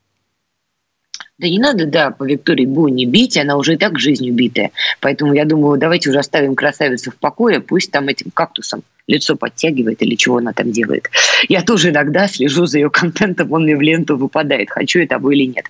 Да 1.39 1.47
не 1.47 1.57
надо, 1.57 1.85
да, 1.85 2.11
по 2.11 2.25
Виктории 2.25 2.65
Бонни 2.65 3.05
бить, 3.05 3.37
она 3.37 3.55
уже 3.55 3.75
и 3.75 3.77
так 3.77 3.97
жизнью 3.97 4.33
битая. 4.33 4.71
Поэтому 4.99 5.33
я 5.33 5.45
думаю, 5.45 5.79
давайте 5.79 6.09
уже 6.09 6.19
оставим 6.19 6.53
красавицу 6.53 7.11
в 7.11 7.15
покое, 7.15 7.61
пусть 7.61 7.91
там 7.91 8.09
этим 8.09 8.29
кактусом 8.31 8.83
лицо 9.07 9.37
подтягивает 9.37 10.01
или 10.01 10.15
чего 10.15 10.37
она 10.37 10.51
там 10.51 10.71
делает. 10.71 11.09
Я 11.47 11.61
тоже 11.61 11.89
иногда 11.89 12.27
слежу 12.27 12.65
за 12.65 12.79
ее 12.79 12.89
контентом, 12.89 13.53
он 13.53 13.63
мне 13.63 13.77
в 13.77 13.81
ленту 13.81 14.17
выпадает, 14.17 14.69
хочу 14.69 14.99
я 14.99 15.07
того 15.07 15.31
или 15.31 15.45
нет. 15.45 15.65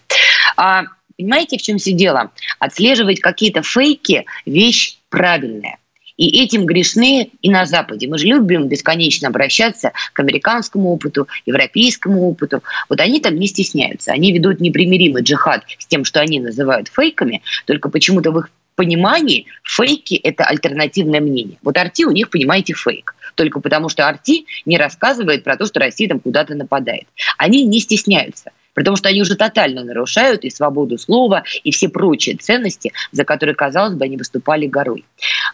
А 0.57 0.86
понимаете, 1.15 1.59
в 1.59 1.61
чем 1.61 1.78
все 1.78 1.91
дело? 1.91 2.32
Отслеживать 2.57 3.20
какие-то 3.20 3.61
фейки– 3.61 4.26
вещь 4.47 4.97
правильная. 5.09 5.78
И 6.20 6.43
этим 6.43 6.65
грешны 6.65 7.32
и 7.41 7.49
на 7.49 7.65
Западе. 7.65 8.09
Мы 8.09 8.17
же 8.17 8.28
любим 8.28 8.67
бесконечно 8.67 9.30
обращаться 9.30 9.93
к 10.11 10.20
американскому 10.20 10.89
опыту, 10.89 11.30
европейскому 11.45 12.30
опыту. 12.30 12.61
Вот 12.89 12.99
они 12.99 13.22
там 13.22 13.36
не 13.36 13.47
стесняются. 13.47 14.11
Они 14.11 14.34
ведут 14.34 14.59
непримиримый 14.59 15.24
джихад 15.24 15.63
с 15.78 15.86
тем, 15.88 16.03
что 16.03 16.20
они 16.20 16.41
называют 16.41 16.89
фейками, 16.89 17.41
только 17.65 17.88
почему-то 17.88 18.32
в 18.32 18.39
их 18.39 18.49
понимании 18.76 19.45
фейки– 19.63 20.15
это 20.24 20.43
альтернативное 20.43 21.22
мнение. 21.22 21.57
Вот 21.61 21.78
Арти 21.78 22.03
у 22.03 22.11
них, 22.11 22.30
понимаете, 22.30 22.74
фейк. 22.74 23.15
Только 23.36 23.61
потому, 23.61 23.88
что 23.88 24.05
Арти 24.05 24.45
не 24.65 24.78
рассказывает 24.78 25.45
про 25.45 25.55
то, 25.55 25.65
что 25.65 25.80
Россия 25.80 26.09
там 26.09 26.20
куда-то 26.20 26.53
нападает. 26.53 27.07
Они 27.38 27.63
не 27.63 27.80
стесняются 27.80 28.51
потому 28.74 28.97
что 28.97 29.09
они 29.09 29.22
уже 29.22 29.36
тотально 29.36 29.84
нарушают 29.84 30.43
и 30.43 30.49
свободу 30.49 30.97
слова, 30.97 31.43
и 31.63 31.72
все 31.72 31.89
прочие 31.89 32.38
ценности, 32.38 32.91
за 33.11 33.24
которые, 33.24 33.55
казалось 33.55 33.95
бы, 33.95 34.05
они 34.05 34.17
выступали 34.17 34.67
горой. 34.67 35.05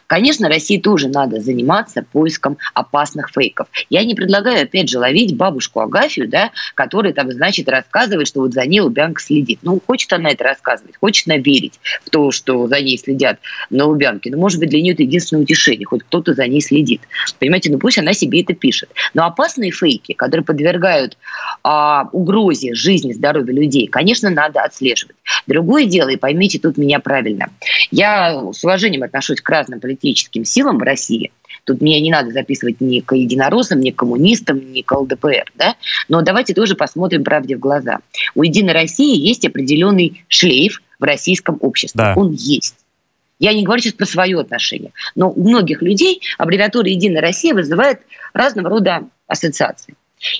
Конечно, 0.07 0.49
России 0.49 0.79
тоже 0.79 1.07
надо 1.07 1.39
заниматься 1.39 2.05
поиском 2.11 2.57
опасных 2.73 3.29
фейков. 3.29 3.67
Я 3.89 4.03
не 4.03 4.15
предлагаю, 4.15 4.63
опять 4.63 4.89
же, 4.89 4.99
ловить 4.99 5.35
бабушку 5.35 5.79
Агафью, 5.79 6.27
да, 6.27 6.51
которая 6.75 7.13
там, 7.13 7.31
значит, 7.31 7.67
рассказывает, 7.69 8.27
что 8.27 8.41
вот 8.41 8.53
за 8.53 8.65
ней 8.65 8.81
Лубянка 8.81 9.21
следит. 9.21 9.59
Ну, 9.63 9.81
хочет 9.85 10.13
она 10.13 10.29
это 10.29 10.43
рассказывать, 10.43 10.95
хочет 10.97 11.27
она 11.27 11.37
верить 11.37 11.79
в 12.05 12.09
то, 12.09 12.31
что 12.31 12.67
за 12.67 12.79
ней 12.81 12.97
следят 12.97 13.39
на 13.69 13.85
Лубянке. 13.85 14.29
Но, 14.29 14.37
может 14.37 14.59
быть, 14.59 14.69
для 14.69 14.81
нее 14.81 14.93
это 14.93 15.03
единственное 15.03 15.43
утешение, 15.43 15.85
хоть 15.85 16.03
кто-то 16.03 16.33
за 16.33 16.47
ней 16.47 16.61
следит. 16.61 17.01
Понимаете, 17.39 17.71
ну 17.71 17.79
пусть 17.79 17.97
она 17.97 18.13
себе 18.13 18.41
это 18.41 18.53
пишет. 18.53 18.89
Но 19.13 19.25
опасные 19.25 19.71
фейки, 19.71 20.13
которые 20.13 20.45
подвергают 20.45 21.17
а, 21.63 22.09
угрозе 22.11 22.75
жизни, 22.75 23.04
здоровья 23.13 23.53
людей, 23.53 23.87
конечно, 23.87 24.29
надо 24.29 24.61
отслеживать. 24.61 25.15
Другое 25.47 25.85
дело, 25.85 26.09
и 26.09 26.17
поймите 26.17 26.59
тут 26.59 26.77
меня 26.77 26.99
правильно, 26.99 27.47
я 27.91 28.51
с 28.51 28.63
уважением 28.63 29.03
отношусь 29.03 29.41
к 29.41 29.49
разным 29.49 29.79
политическим 29.79 30.45
силам 30.45 30.77
в 30.77 30.83
России. 30.83 31.31
Тут 31.65 31.81
меня 31.81 31.99
не 31.99 32.11
надо 32.11 32.31
записывать 32.31 32.79
ни 32.79 32.99
к 32.99 33.15
единороссам, 33.15 33.79
ни 33.79 33.89
к 33.89 33.95
коммунистам, 33.95 34.71
ни 34.71 34.81
к 34.81 34.91
ЛДПР. 34.91 35.51
Да? 35.55 35.75
Но 36.07 36.21
давайте 36.21 36.53
тоже 36.53 36.75
посмотрим 36.75 37.23
правде 37.23 37.55
в 37.55 37.59
глаза. 37.59 37.99
У 38.35 38.43
«Единой 38.43 38.73
России» 38.73 39.17
есть 39.17 39.45
определенный 39.45 40.23
шлейф 40.27 40.81
в 40.99 41.03
российском 41.03 41.57
обществе. 41.61 41.97
Да. 41.97 42.13
Он 42.15 42.31
есть. 42.31 42.75
Я 43.39 43.53
не 43.53 43.63
говорю 43.63 43.81
сейчас 43.81 43.93
про 43.93 44.05
свое 44.05 44.39
отношение, 44.39 44.91
но 45.15 45.29
у 45.29 45.43
многих 45.47 45.81
людей 45.81 46.21
аббревиатура 46.37 46.87
«Единая 46.87 47.21
Россия» 47.21 47.53
вызывает 47.53 47.99
разного 48.33 48.69
рода 48.69 49.03
ассоциации. 49.27 49.95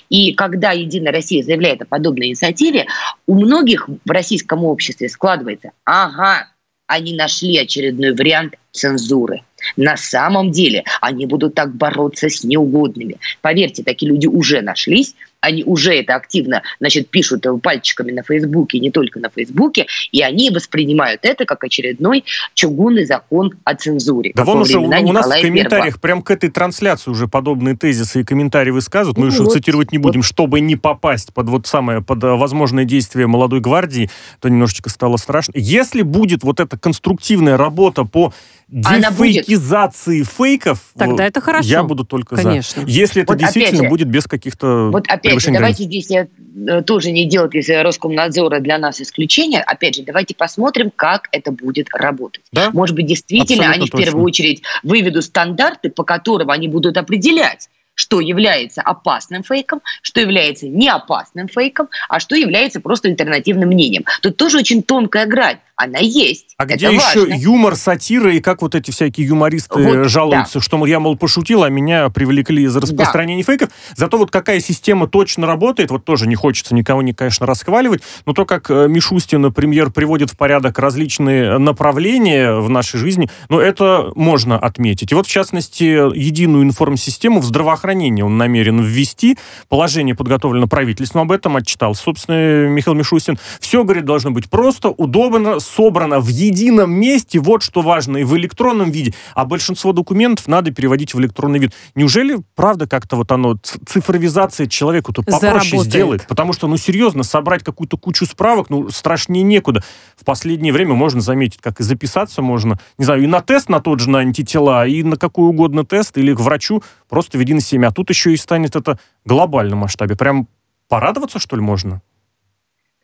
И 0.08 0.32
когда 0.34 0.72
«Единая 0.72 1.12
Россия» 1.12 1.42
заявляет 1.42 1.82
о 1.82 1.86
подобной 1.86 2.28
инициативе, 2.28 2.86
у 3.26 3.34
многих 3.34 3.88
в 3.88 4.10
российском 4.10 4.64
обществе 4.64 5.08
складывается 5.08 5.72
«Ага, 5.84 6.48
они 6.86 7.14
нашли 7.14 7.58
очередной 7.58 8.12
вариант 8.12 8.54
цензуры. 8.72 9.42
На 9.76 9.96
самом 9.96 10.52
деле 10.52 10.84
они 11.00 11.26
будут 11.26 11.54
так 11.54 11.74
бороться 11.74 12.28
с 12.28 12.44
неугодными. 12.44 13.16
Поверьте, 13.40 13.82
такие 13.82 14.10
люди 14.10 14.26
уже 14.26 14.60
нашлись, 14.60 15.14
они 15.40 15.64
уже 15.64 15.94
это 15.94 16.14
активно 16.14 16.62
значит, 16.80 17.08
пишут 17.08 17.46
пальчиками 17.62 18.12
на 18.12 18.22
Фейсбуке, 18.22 18.78
не 18.78 18.90
только 18.90 19.20
на 19.20 19.30
Фейсбуке, 19.30 19.86
и 20.12 20.22
они 20.22 20.50
воспринимают 20.50 21.20
это 21.24 21.44
как 21.44 21.64
очередной 21.64 22.24
чугунный 22.54 23.04
закон 23.04 23.54
о 23.64 23.74
цензуре. 23.74 24.32
Да 24.34 24.44
вон 24.44 24.62
уже 24.62 24.78
у, 24.78 24.84
у 24.84 25.12
нас 25.12 25.26
в 25.26 25.40
комментариях 25.40 26.00
прям 26.00 26.22
к 26.22 26.30
этой 26.30 26.50
трансляции 26.50 27.10
уже 27.10 27.28
подобные 27.28 27.76
тезисы 27.76 28.20
и 28.20 28.24
комментарии 28.24 28.70
высказывают. 28.70 29.18
Мы 29.18 29.26
ну, 29.26 29.44
вот, 29.44 29.52
цитировать 29.52 29.92
не 29.92 29.98
будем, 29.98 30.20
вот. 30.20 30.26
чтобы 30.26 30.60
не 30.60 30.76
попасть 30.76 31.32
под 31.32 31.48
вот 31.48 31.66
самое, 31.66 32.02
под 32.02 32.22
э, 32.24 32.34
возможное 32.34 32.84
действие 32.84 33.26
молодой 33.26 33.60
гвардии, 33.60 34.10
то 34.40 34.48
немножечко 34.48 34.90
стало 34.90 35.16
страшно. 35.16 35.52
Если 35.56 36.02
будет 36.02 36.42
вот 36.42 36.60
эта 36.60 36.78
конструктивная 36.78 37.56
работа 37.56 38.04
по 38.04 38.32
дефейкизации 38.68 40.22
фейков, 40.24 40.80
тогда 40.96 41.26
это 41.26 41.40
хорошо. 41.40 41.68
Я 41.68 41.82
буду 41.84 42.04
только 42.04 42.36
Конечно. 42.36 42.82
за. 42.82 42.88
Если 42.88 43.22
это 43.22 43.32
вот 43.32 43.40
действительно 43.40 43.84
же, 43.84 43.88
будет 43.88 44.08
без 44.08 44.24
каких-то 44.24 44.90
Вот 44.90 45.06
опять 45.08 45.40
же, 45.40 45.52
давайте 45.52 45.84
здесь 45.84 46.10
я 46.10 46.26
э, 46.68 46.82
тоже 46.82 47.12
не 47.12 47.26
делать 47.28 47.54
из 47.54 47.68
Роскомнадзора 47.68 48.60
для 48.60 48.78
нас 48.78 49.00
исключение. 49.00 49.60
Опять 49.60 49.96
же, 49.96 50.02
давайте 50.02 50.34
посмотрим, 50.34 50.90
как 50.94 51.28
это 51.30 51.52
будет 51.52 51.88
работать. 51.92 52.42
Да? 52.52 52.70
Может 52.72 52.96
быть, 52.96 53.06
действительно, 53.06 53.68
Абсолютно 53.68 53.74
они 53.74 53.90
точно. 53.90 53.98
в 53.98 54.04
первую 54.04 54.24
очередь 54.24 54.62
выведут 54.82 55.24
стандарты, 55.24 55.90
по 55.90 56.02
которым 56.02 56.50
они 56.50 56.66
будут 56.68 56.96
определять, 56.96 57.68
что 57.96 58.20
является 58.20 58.82
опасным 58.82 59.42
фейком, 59.42 59.80
что 60.02 60.20
является 60.20 60.68
не 60.68 60.88
опасным 60.88 61.48
фейком, 61.48 61.88
а 62.08 62.20
что 62.20 62.36
является 62.36 62.80
просто 62.80 63.08
альтернативным 63.08 63.68
мнением. 63.68 64.04
Тут 64.22 64.36
тоже 64.36 64.58
очень 64.58 64.82
тонкая 64.82 65.26
грань 65.26 65.58
она 65.76 65.98
есть. 65.98 66.54
А 66.56 66.64
где 66.64 66.86
еще 66.86 67.26
юмор, 67.28 67.76
сатира 67.76 68.32
и 68.34 68.40
как 68.40 68.62
вот 68.62 68.74
эти 68.74 68.90
всякие 68.90 69.26
юмористы 69.26 69.78
вот, 69.78 70.08
жалуются, 70.08 70.58
да. 70.58 70.60
что 70.60 70.86
я, 70.86 71.00
мол, 71.00 71.16
пошутил, 71.16 71.64
а 71.64 71.68
меня 71.68 72.08
привлекли 72.08 72.66
за 72.66 72.80
распространение 72.80 73.44
да. 73.44 73.52
фейков. 73.52 73.68
Зато 73.94 74.16
вот 74.16 74.30
какая 74.30 74.60
система 74.60 75.06
точно 75.06 75.46
работает, 75.46 75.90
вот 75.90 76.04
тоже 76.04 76.26
не 76.26 76.34
хочется 76.34 76.74
никого, 76.74 77.02
не, 77.02 77.12
конечно, 77.12 77.46
расхваливать, 77.46 78.02
но 78.24 78.32
то, 78.32 78.46
как 78.46 78.70
э, 78.70 78.88
Мишустин, 78.88 79.42
например, 79.42 79.90
приводит 79.90 80.30
в 80.30 80.36
порядок 80.36 80.78
различные 80.78 81.58
направления 81.58 82.54
в 82.54 82.70
нашей 82.70 82.98
жизни, 82.98 83.28
ну, 83.50 83.60
это 83.60 84.12
можно 84.14 84.58
отметить. 84.58 85.12
И 85.12 85.14
вот, 85.14 85.26
в 85.26 85.30
частности, 85.30 85.84
единую 86.16 86.64
информсистему 86.64 87.40
в 87.40 87.44
здравоохранении 87.44 88.22
он 88.22 88.38
намерен 88.38 88.82
ввести. 88.82 89.36
Положение 89.68 90.14
подготовлено 90.14 90.66
правительством, 90.68 91.22
об 91.22 91.32
этом 91.32 91.56
отчитал. 91.56 91.94
Собственно, 91.94 92.66
Михаил 92.68 92.96
Мишустин. 92.96 93.38
Все, 93.60 93.84
говорит, 93.84 94.06
должно 94.06 94.30
быть 94.30 94.48
просто, 94.48 94.88
удобно, 94.88 95.60
собрано 95.66 96.20
в 96.20 96.28
едином 96.28 96.92
месте, 96.92 97.38
вот 97.38 97.62
что 97.62 97.82
важно, 97.82 98.18
и 98.18 98.24
в 98.24 98.36
электронном 98.36 98.90
виде, 98.90 99.14
а 99.34 99.44
большинство 99.44 99.92
документов 99.92 100.46
надо 100.48 100.70
переводить 100.70 101.14
в 101.14 101.20
электронный 101.20 101.58
вид. 101.58 101.72
Неужели, 101.94 102.38
правда, 102.54 102.86
как-то 102.86 103.16
вот 103.16 103.30
оно, 103.32 103.56
цифровизация 103.86 104.66
человеку-то 104.66 105.22
попроще 105.22 105.52
Заработает. 105.52 105.84
сделает? 105.84 106.26
Потому 106.26 106.52
что, 106.52 106.68
ну, 106.68 106.76
серьезно, 106.76 107.22
собрать 107.22 107.62
какую-то 107.62 107.96
кучу 107.96 108.26
справок, 108.26 108.70
ну, 108.70 108.88
страшнее 108.90 109.42
некуда. 109.42 109.82
В 110.16 110.24
последнее 110.24 110.72
время 110.72 110.94
можно 110.94 111.20
заметить, 111.20 111.60
как 111.60 111.80
и 111.80 111.82
записаться 111.82 112.42
можно, 112.42 112.78
не 112.98 113.04
знаю, 113.04 113.22
и 113.22 113.26
на 113.26 113.40
тест 113.40 113.68
на 113.68 113.80
тот 113.80 114.00
же, 114.00 114.10
на 114.10 114.20
антитела, 114.20 114.86
и 114.86 115.02
на 115.02 115.16
какой 115.16 115.48
угодно 115.48 115.84
тест, 115.84 116.16
или 116.18 116.32
к 116.34 116.40
врачу 116.40 116.82
просто 117.08 117.38
в 117.38 117.40
единой 117.40 117.60
системе. 117.60 117.88
А 117.88 117.92
тут 117.92 118.10
еще 118.10 118.32
и 118.32 118.36
станет 118.36 118.76
это 118.76 118.98
в 119.24 119.28
глобальном 119.28 119.80
масштабе. 119.80 120.16
Прям 120.16 120.48
порадоваться, 120.88 121.38
что 121.38 121.56
ли, 121.56 121.62
можно? 121.62 122.00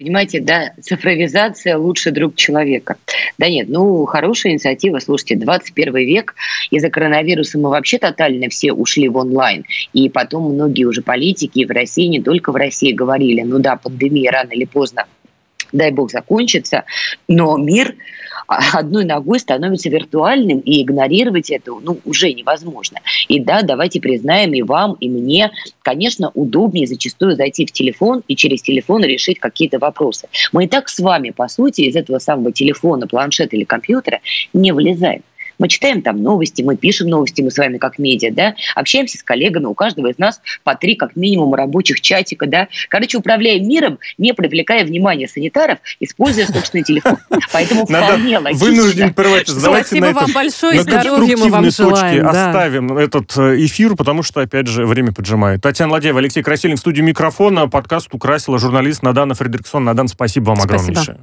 Понимаете, 0.02 0.40
да, 0.40 0.72
цифровизация 0.80 1.78
лучший 1.78 2.10
друг 2.10 2.34
человека. 2.34 2.96
Да 3.38 3.48
нет, 3.48 3.68
ну, 3.68 4.04
хорошая 4.04 4.52
инициатива. 4.52 4.98
Слушайте, 4.98 5.36
21 5.36 5.94
век, 5.94 6.34
из-за 6.72 6.90
коронавируса 6.90 7.56
мы 7.56 7.70
вообще 7.70 7.98
тотально 7.98 8.48
все 8.48 8.72
ушли 8.72 9.08
в 9.08 9.16
онлайн. 9.16 9.64
И 9.92 10.08
потом 10.08 10.52
многие 10.52 10.86
уже 10.86 11.02
политики 11.02 11.64
в 11.64 11.70
России, 11.70 12.06
не 12.06 12.20
только 12.20 12.50
в 12.50 12.56
России, 12.56 12.90
говорили, 12.90 13.42
ну 13.42 13.60
да, 13.60 13.76
пандемия 13.76 14.32
рано 14.32 14.50
или 14.50 14.64
поздно 14.64 15.06
дай 15.72 15.90
бог, 15.90 16.10
закончится, 16.10 16.84
но 17.28 17.56
мир 17.56 17.96
одной 18.46 19.04
ногой 19.04 19.38
становится 19.40 19.88
виртуальным, 19.88 20.60
и 20.60 20.82
игнорировать 20.82 21.50
это 21.50 21.72
ну, 21.72 21.98
уже 22.04 22.32
невозможно. 22.32 23.00
И 23.28 23.40
да, 23.40 23.62
давайте 23.62 24.00
признаем 24.00 24.52
и 24.52 24.62
вам, 24.62 24.94
и 24.94 25.08
мне, 25.08 25.50
конечно, 25.82 26.30
удобнее 26.34 26.86
зачастую 26.86 27.36
зайти 27.36 27.66
в 27.66 27.72
телефон 27.72 28.22
и 28.28 28.36
через 28.36 28.62
телефон 28.62 29.04
решить 29.04 29.38
какие-то 29.38 29.78
вопросы. 29.78 30.28
Мы 30.52 30.64
и 30.64 30.68
так 30.68 30.88
с 30.88 30.98
вами, 30.98 31.30
по 31.30 31.48
сути, 31.48 31.82
из 31.82 31.96
этого 31.96 32.18
самого 32.18 32.52
телефона, 32.52 33.06
планшета 33.06 33.56
или 33.56 33.64
компьютера 33.64 34.20
не 34.52 34.72
вылезаем. 34.72 35.22
Мы 35.62 35.68
читаем 35.68 36.02
там 36.02 36.20
новости, 36.20 36.60
мы 36.62 36.76
пишем 36.76 37.06
новости, 37.06 37.40
мы 37.40 37.52
с 37.52 37.56
вами 37.56 37.78
как 37.78 37.96
медиа, 37.96 38.32
да, 38.32 38.56
общаемся 38.74 39.16
с 39.16 39.22
коллегами, 39.22 39.66
у 39.66 39.74
каждого 39.74 40.08
из 40.08 40.18
нас 40.18 40.40
по 40.64 40.74
три 40.74 40.96
как 40.96 41.14
минимум 41.14 41.54
рабочих 41.54 42.00
чатика, 42.00 42.46
да. 42.46 42.66
Короче, 42.88 43.16
управляем 43.18 43.68
миром, 43.68 44.00
не 44.18 44.34
привлекая 44.34 44.84
внимания 44.84 45.28
санитаров, 45.28 45.78
используя 46.00 46.46
собственный 46.46 46.82
телефон. 46.82 47.16
Поэтому 47.52 47.86
вполне 47.86 48.38
логично. 48.40 48.66
Вынужден 48.66 49.14
прервать. 49.14 49.46
Давайте 49.62 49.86
Спасибо 49.86 50.06
на 50.06 50.12
вам 50.14 50.24
этом- 50.24 50.34
большое, 50.34 50.74
на 50.78 50.82
здоровья 50.82 51.36
мы 51.36 51.48
вам 51.48 51.70
желаем. 51.70 52.26
оставим 52.26 52.98
этот 52.98 53.36
э, 53.36 53.64
эфир, 53.64 53.94
потому 53.94 54.24
что, 54.24 54.40
опять 54.40 54.66
же, 54.66 54.84
время 54.84 55.12
поджимает. 55.12 55.62
Татьяна 55.62 55.92
Ладеева, 55.92 56.18
Алексей 56.18 56.42
Красильник 56.42 56.78
в 56.78 56.80
студии 56.80 57.02
микрофона. 57.02 57.68
Подкаст 57.68 58.08
украсила 58.12 58.58
журналист 58.58 59.04
Надана 59.04 59.34
Фредериксон. 59.34 59.84
Надан, 59.84 60.08
спасибо 60.08 60.46
вам 60.46 60.56
Спасибо. 60.56 60.74
огромнейшее. 60.82 61.18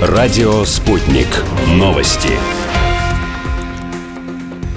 Радио 0.00 0.64
«Спутник». 0.64 1.26
Новости. 1.74 2.28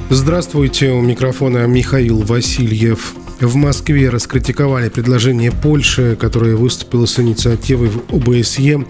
Здравствуйте, 0.10 0.90
у 0.94 1.02
микрофона 1.02 1.68
Михаил 1.68 2.22
Васильев. 2.22 3.14
В 3.40 3.56
Москве 3.56 4.10
раскритиковали 4.10 4.90
предложение 4.90 5.52
Польши, 5.52 6.18
которая 6.20 6.56
выступила 6.56 7.06
с 7.06 7.20
инициативой 7.20 7.90
в 7.90 8.16
ОБСЕ 8.16 8.88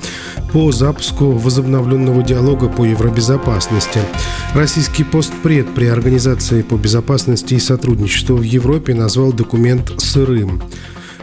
по 0.53 0.71
запуску 0.71 1.32
возобновленного 1.32 2.23
диалога 2.23 2.69
по 2.69 2.86
евробезопасности. 2.86 3.99
Российский 4.55 5.03
постпред 5.03 5.73
при 5.75 5.88
Организации 5.88 6.61
по 6.61 6.75
безопасности 6.75 7.55
и 7.55 7.59
сотрудничеству 7.59 8.38
в 8.38 8.43
Европе 8.43 8.93
назвал 8.93 9.34
документ 9.34 9.91
«сырым». 9.97 10.63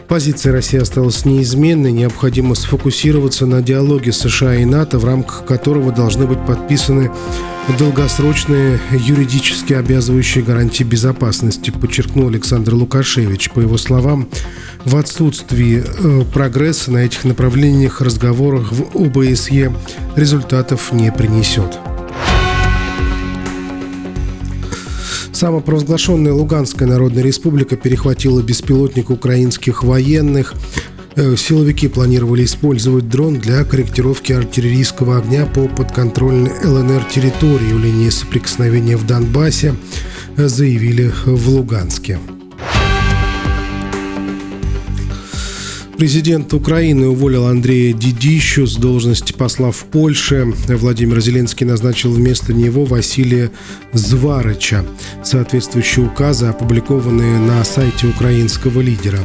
Позиция 0.09 0.53
России 0.53 0.79
осталась 0.79 1.23
неизменной. 1.23 1.91
Необходимо 1.91 2.55
сфокусироваться 2.55 3.45
на 3.45 3.61
диалоге 3.61 4.11
США 4.11 4.55
и 4.55 4.65
НАТО, 4.65 4.97
в 4.97 5.05
рамках 5.05 5.45
которого 5.45 5.91
должны 5.91 6.25
быть 6.25 6.43
подписаны 6.47 7.11
долгосрочные 7.77 8.79
юридически 8.91 9.73
обязывающие 9.73 10.43
гарантии 10.43 10.83
безопасности, 10.83 11.69
подчеркнул 11.69 12.27
Александр 12.27 12.73
Лукашевич. 12.73 13.51
По 13.51 13.59
его 13.59 13.77
словам, 13.77 14.27
в 14.83 14.97
отсутствии 14.97 15.83
э, 15.85 16.23
прогресса 16.33 16.91
на 16.91 17.05
этих 17.05 17.23
направлениях 17.25 18.01
разговорах 18.01 18.71
в 18.71 18.97
ОБСЕ 18.97 19.71
результатов 20.15 20.91
не 20.91 21.11
принесет. 21.11 21.77
Самопровозглашенная 25.39 26.33
Луганская 26.33 26.85
Народная 26.85 27.23
Республика 27.23 27.77
перехватила 27.77 28.41
беспилотник 28.41 29.09
украинских 29.09 29.85
военных. 29.85 30.53
Э, 31.15 31.37
Силовики 31.37 31.87
планировали 31.87 32.43
использовать 32.43 33.07
дрон 33.07 33.39
для 33.39 33.63
корректировки 33.63 34.33
артиллерийского 34.33 35.19
огня 35.19 35.45
по 35.45 35.69
подконтрольной 35.69 36.51
ЛНР 36.65 37.05
территории 37.05 37.71
у 37.71 37.79
линии 37.79 38.09
соприкосновения 38.09 38.97
в 38.97 39.07
Донбассе, 39.07 39.75
э, 40.35 40.49
заявили 40.49 41.09
в 41.25 41.47
Луганске. 41.47 42.19
Президент 45.99 46.53
Украины 46.53 47.09
уволил 47.09 47.47
Андрея 47.47 47.91
Дидищу 47.91 48.65
с 48.65 48.77
должности 48.77 49.33
посла 49.33 49.69
в 49.71 49.83
Польше. 49.83 50.53
Владимир 50.69 51.19
Зеленский 51.19 51.65
назначил 51.65 52.13
вместо 52.13 52.53
него 52.53 52.85
Василия 52.85 53.51
Зварыча. 53.91 54.85
Соответствующие 55.25 56.05
указы 56.05 56.45
опубликованы 56.45 57.37
на 57.39 57.65
сайте 57.65 58.07
украинского 58.07 58.79
лидера. 58.79 59.19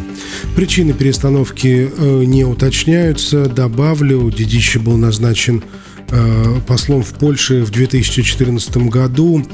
Причины 0.56 0.94
перестановки 0.94 1.88
э, 1.96 2.24
не 2.24 2.44
уточняются. 2.44 3.46
Добавлю, 3.46 4.28
Дидища 4.32 4.80
был 4.80 4.96
назначен 4.96 5.62
э, 6.10 6.56
послом 6.66 7.04
в 7.04 7.14
Польше 7.14 7.62
в 7.62 7.70
2014 7.70 8.78
году. 8.88 9.46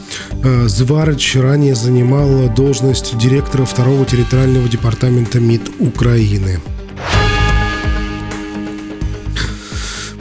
Э, 0.42 0.66
Зварыч 0.68 1.36
ранее 1.36 1.74
занимал 1.74 2.48
должность 2.54 3.18
директора 3.18 3.66
второго 3.66 4.06
территориального 4.06 4.66
департамента 4.70 5.38
МИД 5.38 5.70
Украины. 5.80 6.60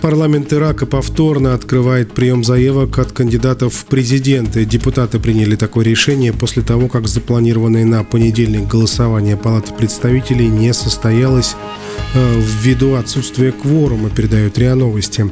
Парламент 0.02 0.54
Ирака 0.54 0.86
повторно 0.86 1.54
открывает 1.54 2.14
прием 2.14 2.46
заявок 2.46 3.00
от 3.00 3.12
кандидатов 3.12 3.74
в 3.74 3.86
президенты. 3.86 4.64
Депутаты 4.64 5.20
приняли 5.20 5.58
такое 5.58 5.84
решение 5.84 6.32
после 6.32 6.64
того, 6.64 6.88
как 6.88 7.08
запланированное 7.08 7.84
на 7.84 8.06
понедельник 8.06 8.66
голосование 8.66 9.36
Палаты 9.36 9.74
представителей 9.74 10.48
не 10.48 10.74
состоялось 10.74 11.56
э, 12.14 12.42
ввиду 12.62 12.96
отсутствия 12.96 13.52
кворума, 13.52 14.10
передают 14.10 14.58
РИА 14.58 14.76
Новости. 14.76 15.30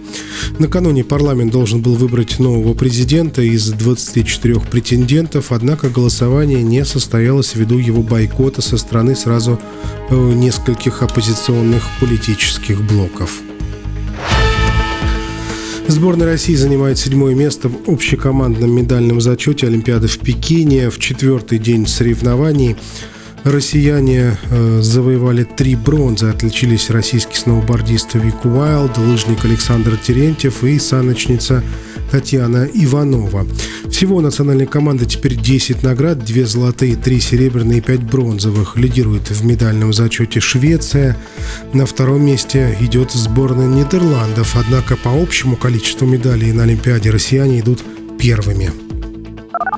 Накануне 0.59 1.05
парламент 1.05 1.53
должен 1.53 1.81
был 1.81 1.95
выбрать 1.95 2.37
нового 2.37 2.73
президента 2.73 3.41
из 3.41 3.69
24 3.71 4.59
претендентов, 4.59 5.53
однако 5.53 5.89
голосование 5.89 6.61
не 6.61 6.83
состоялось 6.83 7.55
ввиду 7.55 7.77
его 7.77 8.01
бойкота 8.01 8.61
со 8.61 8.77
стороны 8.77 9.15
сразу 9.15 9.59
э, 10.09 10.15
нескольких 10.15 11.03
оппозиционных 11.03 11.83
политических 12.01 12.81
блоков. 12.81 13.31
Сборная 15.87 16.27
России 16.27 16.53
занимает 16.53 16.99
седьмое 16.99 17.33
место 17.33 17.69
в 17.69 17.89
общекомандном 17.89 18.69
медальном 18.69 19.21
зачете 19.21 19.67
Олимпиады 19.67 20.07
в 20.07 20.19
Пекине. 20.19 20.89
В 20.89 20.99
четвертый 20.99 21.59
день 21.59 21.87
соревнований 21.87 22.75
россияне 23.45 24.37
э, 24.49 24.81
завоевали 24.81 25.43
три 25.43 25.75
бронзы. 25.75 26.27
Отличились 26.27 26.89
российский 26.89 27.37
сноубордист 27.37 28.15
Вик 28.15 28.43
Уайлд, 28.43 28.97
лыжник 28.97 29.45
Александр 29.45 29.95
Терентьев 29.95 30.63
и 30.65 30.77
саночница 30.77 31.63
Татьяна 32.11 32.67
Иванова. 32.73 33.45
Всего 33.89 34.17
у 34.17 34.21
национальной 34.21 34.65
команды 34.65 35.05
теперь 35.05 35.35
10 35.35 35.83
наград, 35.83 36.23
2 36.23 36.45
золотые, 36.45 36.95
3 36.95 37.19
серебряные 37.19 37.79
и 37.79 37.81
5 37.81 38.03
бронзовых. 38.03 38.77
Лидирует 38.77 39.29
в 39.29 39.45
медальном 39.45 39.93
зачете 39.93 40.39
Швеция. 40.39 41.17
На 41.73 41.85
втором 41.85 42.25
месте 42.25 42.77
идет 42.79 43.11
сборная 43.11 43.67
Нидерландов. 43.67 44.55
Однако 44.55 44.95
по 44.97 45.09
общему 45.09 45.55
количеству 45.55 46.05
медалей 46.05 46.51
на 46.51 46.63
Олимпиаде 46.63 47.09
россияне 47.09 47.59
идут 47.59 47.83
первыми. 48.19 48.86